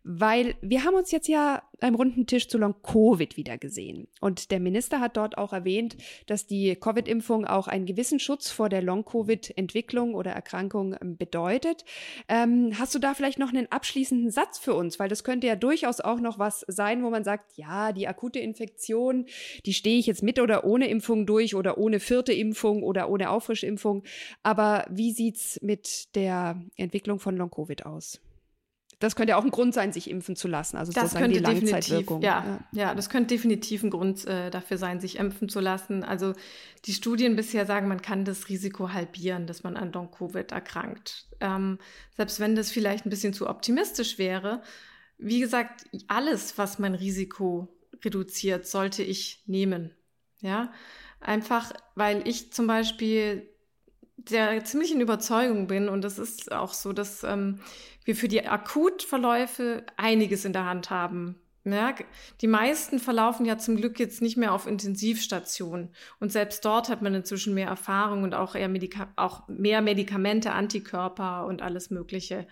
weil 0.04 0.56
wir 0.62 0.84
haben 0.84 0.96
uns 0.96 1.12
jetzt 1.12 1.28
ja 1.28 1.62
beim 1.80 1.94
runden 1.94 2.26
Tisch 2.26 2.48
zu 2.48 2.58
Long-Covid 2.58 3.38
wieder 3.38 3.58
gesehen. 3.58 4.08
Und 4.22 4.52
der 4.52 4.60
Minister 4.60 5.00
hat 5.00 5.18
dort 5.18 5.38
auch 5.38 5.54
erwähnt, 5.54 5.98
dass 6.26 6.48
die 6.48 6.76
Covid-Impfung 6.76 7.27
Impfung 7.28 7.46
auch 7.46 7.68
einen 7.68 7.86
gewissen 7.86 8.20
Schutz 8.20 8.50
vor 8.50 8.70
der 8.70 8.82
Long-Covid-Entwicklung 8.82 10.16
oder 10.16 10.32
Erkrankung 10.32 10.96
ähm, 11.02 11.18
bedeutet. 11.18 11.84
Ähm, 12.30 12.72
hast 12.80 12.96
du 12.96 13.00
da 13.00 13.14
vielleicht 13.14 13.38
noch 13.38 13.50
einen 13.50 13.70
abschließenden 13.70 14.32
Satz 14.32 14.58
für 14.58 14.74
uns? 14.74 14.98
Weil 14.98 15.10
das 15.10 15.26
könnte 15.26 15.46
ja 15.46 15.58
durchaus 15.58 16.00
auch 16.00 16.22
noch 16.22 16.40
was 16.40 16.64
sein, 16.70 17.04
wo 17.04 17.10
man 17.10 17.26
sagt, 17.26 17.58
ja, 17.58 17.92
die 17.92 18.08
akute 18.08 18.40
Infektion, 18.40 19.26
die 19.66 19.74
stehe 19.74 20.00
ich 20.00 20.06
jetzt 20.06 20.24
mit 20.24 20.40
oder 20.40 20.64
ohne 20.64 20.88
Impfung 20.88 21.26
durch 21.26 21.54
oder 21.54 21.78
ohne 21.78 22.00
vierte 22.00 22.32
Impfung 22.32 22.82
oder 22.82 23.10
ohne 23.10 23.30
Auffrischimpfung. 23.30 24.04
Aber 24.42 24.86
wie 24.90 25.12
sieht 25.12 25.36
es 25.36 25.60
mit 25.62 26.16
der 26.16 26.62
Entwicklung 26.78 27.20
von 27.20 27.36
Long-Covid 27.36 27.86
aus? 27.86 28.22
Das 29.00 29.16
könnte 29.16 29.38
auch 29.38 29.44
ein 29.44 29.52
Grund 29.52 29.76
sein, 29.76 29.94
sich 29.94 30.10
impfen 30.10 30.36
zu 30.36 30.48
lassen. 30.48 30.76
Also 30.76 30.92
das 30.92 31.14
könnte 31.14 31.38
die 31.38 31.44
Langzeitwirkung. 31.44 32.22
Ja, 32.22 32.44
ja, 32.72 32.82
ja, 32.82 32.96
das 32.96 33.10
könnte 33.10 33.36
definitiv 33.36 33.84
ein 33.84 33.92
Grund 33.92 34.26
äh, 34.26 34.50
dafür 34.50 34.78
sein, 34.80 35.00
sich 35.00 35.18
impfen 35.20 35.50
zu 35.50 35.60
lassen. 35.60 36.04
Also 36.04 36.34
die 36.86 36.94
Studien 36.94 37.36
bisher 37.36 37.68
sagen, 37.68 37.88
man 37.88 38.02
kann 38.02 38.26
das 38.26 38.50
Risiko 38.50 38.94
halbieren, 38.94 39.46
dass 39.46 39.64
man 39.64 39.78
an 39.78 39.92
Long-Covid 39.92 40.52
erkrankt. 40.52 41.28
Ähm, 41.40 41.78
selbst 42.16 42.40
wenn 42.40 42.56
das 42.56 42.72
vielleicht 42.72 43.06
ein 43.06 43.12
bisschen 43.12 43.34
zu 43.34 43.48
optimistisch 43.48 44.18
wäre. 44.18 44.64
Wie 45.20 45.40
gesagt, 45.40 45.86
alles, 46.08 46.58
was 46.58 46.80
mein 46.80 46.96
Risiko 46.96 47.68
reduziert, 48.04 48.66
sollte 48.66 49.04
ich 49.04 49.44
nehmen. 49.46 49.92
Ja, 50.40 50.72
einfach, 51.20 51.72
weil 51.96 52.28
ich 52.28 52.52
zum 52.52 52.66
Beispiel 52.68 53.48
der 54.32 54.64
ziemlichen 54.64 55.02
Überzeugung 55.02 55.68
bin, 55.68 55.90
und 55.90 56.04
das 56.04 56.20
ist 56.20 56.52
auch 56.52 56.74
so, 56.74 56.94
dass 56.94 57.24
ähm, 57.24 57.60
wir 58.06 58.16
für 58.16 58.28
die 58.28 58.46
Akutverläufe 58.46 59.84
einiges 59.98 60.46
in 60.46 60.54
der 60.54 60.66
Hand 60.66 60.90
haben. 60.90 61.36
Ja, 61.66 61.94
die 62.40 62.48
meisten 62.48 62.98
verlaufen 62.98 63.46
ja 63.46 63.58
zum 63.58 63.76
Glück 63.76 64.00
jetzt 64.00 64.22
nicht 64.22 64.38
mehr 64.38 64.54
auf 64.54 64.68
Intensivstationen. 64.68 65.90
Und 66.20 66.32
selbst 66.32 66.64
dort 66.64 66.88
hat 66.88 67.02
man 67.02 67.14
inzwischen 67.14 67.54
mehr 67.54 67.68
Erfahrung 67.68 68.24
und 68.24 68.34
auch, 68.34 68.56
eher 68.56 68.70
Medika 68.70 69.12
auch 69.18 69.46
mehr 69.50 69.82
Medikamente, 69.82 70.54
Antikörper 70.54 71.46
und 71.46 71.62
alles 71.62 71.90
Mögliche. 71.90 72.48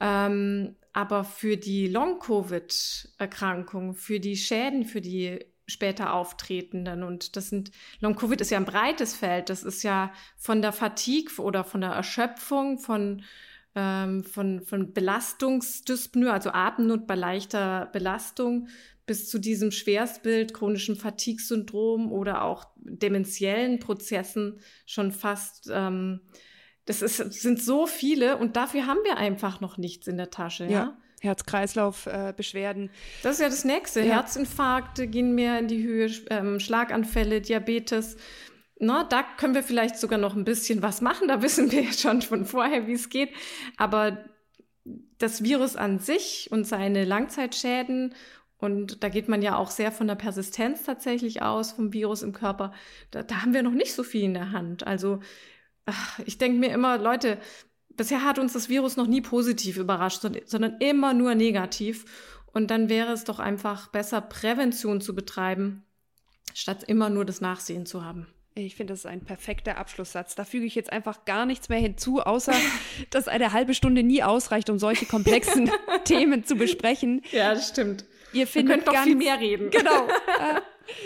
Ähm, 0.00 0.76
aber 0.94 1.24
für 1.24 1.58
die 1.58 1.88
Long-Covid-Erkrankung, 1.88 3.94
für 3.94 4.20
die 4.20 4.36
Schäden, 4.36 4.86
für 4.86 5.02
die 5.02 5.44
später 5.66 6.12
auftretenden. 6.12 7.02
Und 7.02 7.36
das 7.36 7.48
sind, 7.48 7.70
Long-Covid 8.00 8.40
ist 8.40 8.50
ja 8.50 8.58
ein 8.58 8.64
breites 8.64 9.14
Feld. 9.16 9.50
Das 9.50 9.62
ist 9.62 9.82
ja 9.82 10.12
von 10.36 10.62
der 10.62 10.72
Fatigue 10.72 11.42
oder 11.42 11.64
von 11.64 11.80
der 11.80 11.90
Erschöpfung, 11.90 12.78
von 12.78 13.22
ähm, 13.74 14.22
von, 14.24 14.60
von 14.60 14.92
Belastungsdyspnoe, 14.92 16.30
also 16.30 16.50
Atemnot 16.52 17.06
bei 17.06 17.16
leichter 17.16 17.86
Belastung, 17.92 18.68
bis 19.06 19.28
zu 19.28 19.38
diesem 19.38 19.70
Schwerstbild, 19.70 20.54
chronischen 20.54 20.96
Fatigue-Syndrom 20.96 22.12
oder 22.12 22.42
auch 22.42 22.66
dementiellen 22.76 23.78
Prozessen 23.78 24.60
schon 24.86 25.12
fast. 25.12 25.68
Ähm, 25.72 26.20
das 26.86 27.02
ist, 27.02 27.16
sind 27.16 27.62
so 27.62 27.86
viele 27.86 28.36
und 28.36 28.56
dafür 28.56 28.86
haben 28.86 29.00
wir 29.04 29.16
einfach 29.16 29.60
noch 29.60 29.76
nichts 29.76 30.06
in 30.06 30.16
der 30.16 30.30
Tasche. 30.30 30.64
Ja. 30.64 30.70
ja? 30.70 30.98
Herz-Kreislauf-Beschwerden. 31.24 32.90
das 33.22 33.34
ist 33.36 33.40
ja 33.40 33.48
das 33.48 33.64
Nächste. 33.64 34.00
Ja. 34.00 34.16
Herzinfarkte 34.16 35.06
gehen 35.06 35.34
mehr 35.34 35.58
in 35.58 35.68
die 35.68 35.82
Höhe, 35.82 36.10
ähm, 36.30 36.60
Schlaganfälle, 36.60 37.40
Diabetes. 37.40 38.16
Na, 38.78 39.04
da 39.04 39.24
können 39.36 39.54
wir 39.54 39.62
vielleicht 39.62 39.96
sogar 39.96 40.18
noch 40.18 40.36
ein 40.36 40.44
bisschen 40.44 40.82
was 40.82 41.00
machen. 41.00 41.28
Da 41.28 41.42
wissen 41.42 41.72
wir 41.72 41.82
ja 41.82 41.92
schon 41.92 42.22
von 42.22 42.44
vorher, 42.44 42.86
wie 42.86 42.92
es 42.92 43.08
geht. 43.08 43.30
Aber 43.76 44.24
das 45.18 45.42
Virus 45.42 45.76
an 45.76 45.98
sich 45.98 46.48
und 46.50 46.66
seine 46.66 47.04
Langzeitschäden 47.04 48.14
und 48.64 49.02
da 49.02 49.10
geht 49.10 49.28
man 49.28 49.42
ja 49.42 49.56
auch 49.56 49.70
sehr 49.70 49.92
von 49.92 50.06
der 50.06 50.14
Persistenz 50.14 50.84
tatsächlich 50.84 51.42
aus 51.42 51.72
vom 51.72 51.92
Virus 51.92 52.22
im 52.22 52.32
Körper. 52.32 52.72
Da, 53.10 53.22
da 53.22 53.42
haben 53.42 53.52
wir 53.52 53.62
noch 53.62 53.72
nicht 53.72 53.92
so 53.92 54.02
viel 54.02 54.22
in 54.22 54.34
der 54.34 54.52
Hand. 54.52 54.86
Also 54.86 55.20
ach, 55.84 56.18
ich 56.24 56.38
denke 56.38 56.58
mir 56.58 56.72
immer, 56.72 56.96
Leute, 56.96 57.38
bisher 57.96 58.24
hat 58.24 58.38
uns 58.38 58.52
das 58.52 58.68
Virus 58.68 58.96
noch 58.96 59.06
nie 59.06 59.20
positiv 59.20 59.76
überrascht, 59.76 60.22
sondern 60.46 60.76
immer 60.78 61.14
nur 61.14 61.34
negativ. 61.34 62.04
Und 62.52 62.70
dann 62.70 62.88
wäre 62.88 63.12
es 63.12 63.24
doch 63.24 63.40
einfach 63.40 63.88
besser, 63.88 64.20
Prävention 64.20 65.00
zu 65.00 65.14
betreiben, 65.14 65.84
statt 66.54 66.84
immer 66.84 67.10
nur 67.10 67.24
das 67.24 67.40
Nachsehen 67.40 67.84
zu 67.84 68.04
haben. 68.04 68.28
Ich 68.56 68.76
finde, 68.76 68.92
das 68.92 69.00
ist 69.00 69.06
ein 69.06 69.24
perfekter 69.24 69.78
Abschlusssatz. 69.78 70.36
Da 70.36 70.44
füge 70.44 70.64
ich 70.64 70.76
jetzt 70.76 70.92
einfach 70.92 71.24
gar 71.24 71.44
nichts 71.44 71.68
mehr 71.68 71.80
hinzu, 71.80 72.20
außer 72.20 72.54
dass 73.10 73.26
eine 73.26 73.52
halbe 73.52 73.74
Stunde 73.74 74.04
nie 74.04 74.22
ausreicht, 74.22 74.70
um 74.70 74.78
solche 74.78 75.06
komplexen 75.06 75.70
Themen 76.04 76.44
zu 76.44 76.54
besprechen. 76.54 77.22
Ja, 77.32 77.52
das 77.54 77.68
stimmt. 77.68 78.04
Ihr 78.32 78.46
findet 78.46 78.78
Wir 78.78 78.84
können 78.84 78.96
noch 78.96 79.04
viel 79.04 79.16
mehr 79.16 79.40
reden. 79.40 79.70
Genau. 79.70 80.08
Äh, 80.34 80.60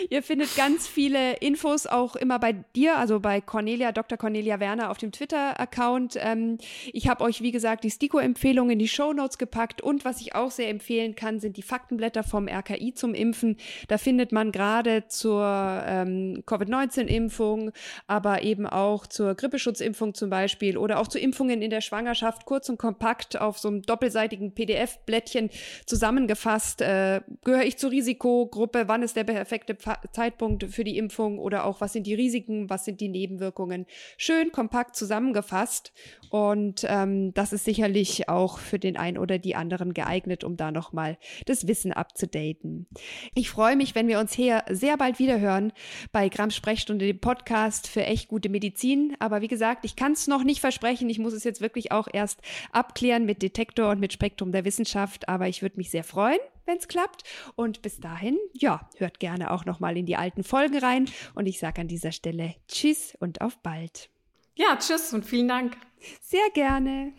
Ihr 0.09 0.23
findet 0.23 0.55
ganz 0.55 0.87
viele 0.87 1.33
Infos 1.37 1.87
auch 1.87 2.15
immer 2.15 2.39
bei 2.39 2.53
dir, 2.75 2.97
also 2.97 3.19
bei 3.19 3.41
Cornelia, 3.41 3.91
Dr. 3.91 4.17
Cornelia 4.17 4.59
Werner 4.59 4.91
auf 4.91 4.97
dem 4.97 5.11
Twitter-Account. 5.11 6.17
Ähm, 6.19 6.57
ich 6.93 7.07
habe 7.07 7.23
euch, 7.23 7.41
wie 7.41 7.51
gesagt, 7.51 7.83
die 7.83 7.89
STIKO-Empfehlungen 7.89 8.71
in 8.71 8.79
die 8.79 8.87
Show 8.87 9.13
Notes 9.13 9.37
gepackt 9.37 9.81
und 9.81 10.05
was 10.05 10.21
ich 10.21 10.35
auch 10.35 10.51
sehr 10.51 10.69
empfehlen 10.69 11.15
kann, 11.15 11.39
sind 11.39 11.57
die 11.57 11.61
Faktenblätter 11.61 12.23
vom 12.23 12.47
RKI 12.47 12.93
zum 12.93 13.13
Impfen. 13.13 13.57
Da 13.87 13.97
findet 13.97 14.31
man 14.31 14.51
gerade 14.51 15.07
zur 15.07 15.43
ähm, 15.85 16.43
Covid-19-Impfung, 16.45 17.71
aber 18.07 18.43
eben 18.43 18.67
auch 18.67 19.07
zur 19.07 19.35
Grippeschutzimpfung 19.35 20.13
zum 20.13 20.29
Beispiel 20.29 20.77
oder 20.77 20.99
auch 20.99 21.07
zu 21.07 21.19
Impfungen 21.19 21.61
in 21.61 21.69
der 21.69 21.81
Schwangerschaft 21.81 22.45
kurz 22.45 22.69
und 22.69 22.77
kompakt 22.77 23.39
auf 23.39 23.59
so 23.59 23.67
einem 23.67 23.81
doppelseitigen 23.81 24.53
PDF-Blättchen 24.53 25.49
zusammengefasst. 25.85 26.81
Äh, 26.81 27.21
gehöre 27.43 27.63
ich 27.63 27.77
zur 27.77 27.91
Risikogruppe? 27.91 28.87
Wann 28.87 29.03
ist 29.03 29.15
der 29.15 29.23
perfekte 29.23 29.68
perfekte 29.75 30.11
Zeitpunkt 30.11 30.65
für 30.65 30.83
die 30.83 30.97
Impfung 30.97 31.39
oder 31.39 31.65
auch 31.65 31.81
was 31.81 31.93
sind 31.93 32.07
die 32.07 32.13
Risiken, 32.13 32.69
was 32.69 32.85
sind 32.85 33.01
die 33.01 33.09
Nebenwirkungen. 33.09 33.85
Schön 34.17 34.51
kompakt 34.51 34.95
zusammengefasst 34.95 35.93
und 36.29 36.85
ähm, 36.87 37.33
das 37.33 37.53
ist 37.53 37.65
sicherlich 37.65 38.29
auch 38.29 38.59
für 38.59 38.79
den 38.79 38.97
einen 38.97 39.17
oder 39.17 39.39
die 39.39 39.55
anderen 39.55 39.93
geeignet, 39.93 40.43
um 40.43 40.57
da 40.57 40.71
nochmal 40.71 41.17
das 41.45 41.67
Wissen 41.67 41.91
abzudaten. 41.91 42.87
Ich 43.33 43.49
freue 43.49 43.75
mich, 43.75 43.95
wenn 43.95 44.07
wir 44.07 44.19
uns 44.19 44.33
hier 44.33 44.63
sehr 44.69 44.97
bald 44.97 45.19
wieder 45.19 45.39
hören 45.39 45.73
bei 46.11 46.29
Gramm 46.29 46.51
Sprechstunde, 46.51 47.05
dem 47.05 47.19
Podcast 47.19 47.87
für 47.87 48.03
echt 48.03 48.27
gute 48.27 48.49
Medizin. 48.49 49.15
Aber 49.19 49.41
wie 49.41 49.47
gesagt, 49.47 49.85
ich 49.85 49.95
kann 49.95 50.13
es 50.13 50.27
noch 50.27 50.43
nicht 50.43 50.61
versprechen. 50.61 51.09
Ich 51.09 51.19
muss 51.19 51.33
es 51.33 51.43
jetzt 51.43 51.61
wirklich 51.61 51.91
auch 51.91 52.07
erst 52.11 52.41
abklären 52.71 53.25
mit 53.25 53.41
Detektor 53.41 53.89
und 53.89 53.99
mit 53.99 54.13
Spektrum 54.13 54.51
der 54.51 54.65
Wissenschaft. 54.65 55.27
Aber 55.29 55.47
ich 55.47 55.61
würde 55.61 55.77
mich 55.77 55.89
sehr 55.89 56.03
freuen, 56.03 56.39
wenn 56.69 56.77
es 56.77 56.87
klappt. 56.87 57.23
Und 57.55 57.81
bis 57.81 57.99
dahin, 57.99 58.37
ja, 58.53 58.87
hört 58.97 59.19
gerne 59.19 59.51
auch 59.51 59.65
nochmal 59.65 59.97
in 59.97 60.05
die 60.05 60.15
alten 60.15 60.43
Folgen 60.43 60.77
rein. 60.77 61.09
Und 61.35 61.47
ich 61.47 61.59
sage 61.59 61.81
an 61.81 61.89
dieser 61.89 62.13
Stelle 62.13 62.55
Tschüss 62.69 63.17
und 63.19 63.41
auf 63.41 63.57
bald. 63.61 64.09
Ja, 64.55 64.77
tschüss 64.77 65.13
und 65.13 65.25
vielen 65.25 65.47
Dank. 65.47 65.75
Sehr 66.21 66.49
gerne. 66.53 67.13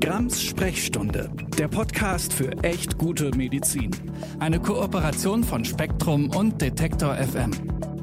Grams 0.00 0.42
Sprechstunde, 0.42 1.30
der 1.58 1.68
Podcast 1.68 2.32
für 2.32 2.52
echt 2.62 2.98
gute 2.98 3.30
Medizin. 3.36 3.90
Eine 4.38 4.60
Kooperation 4.60 5.42
von 5.42 5.64
Spektrum 5.64 6.30
und 6.30 6.60
Detektor 6.60 7.16
FM. 7.16 7.97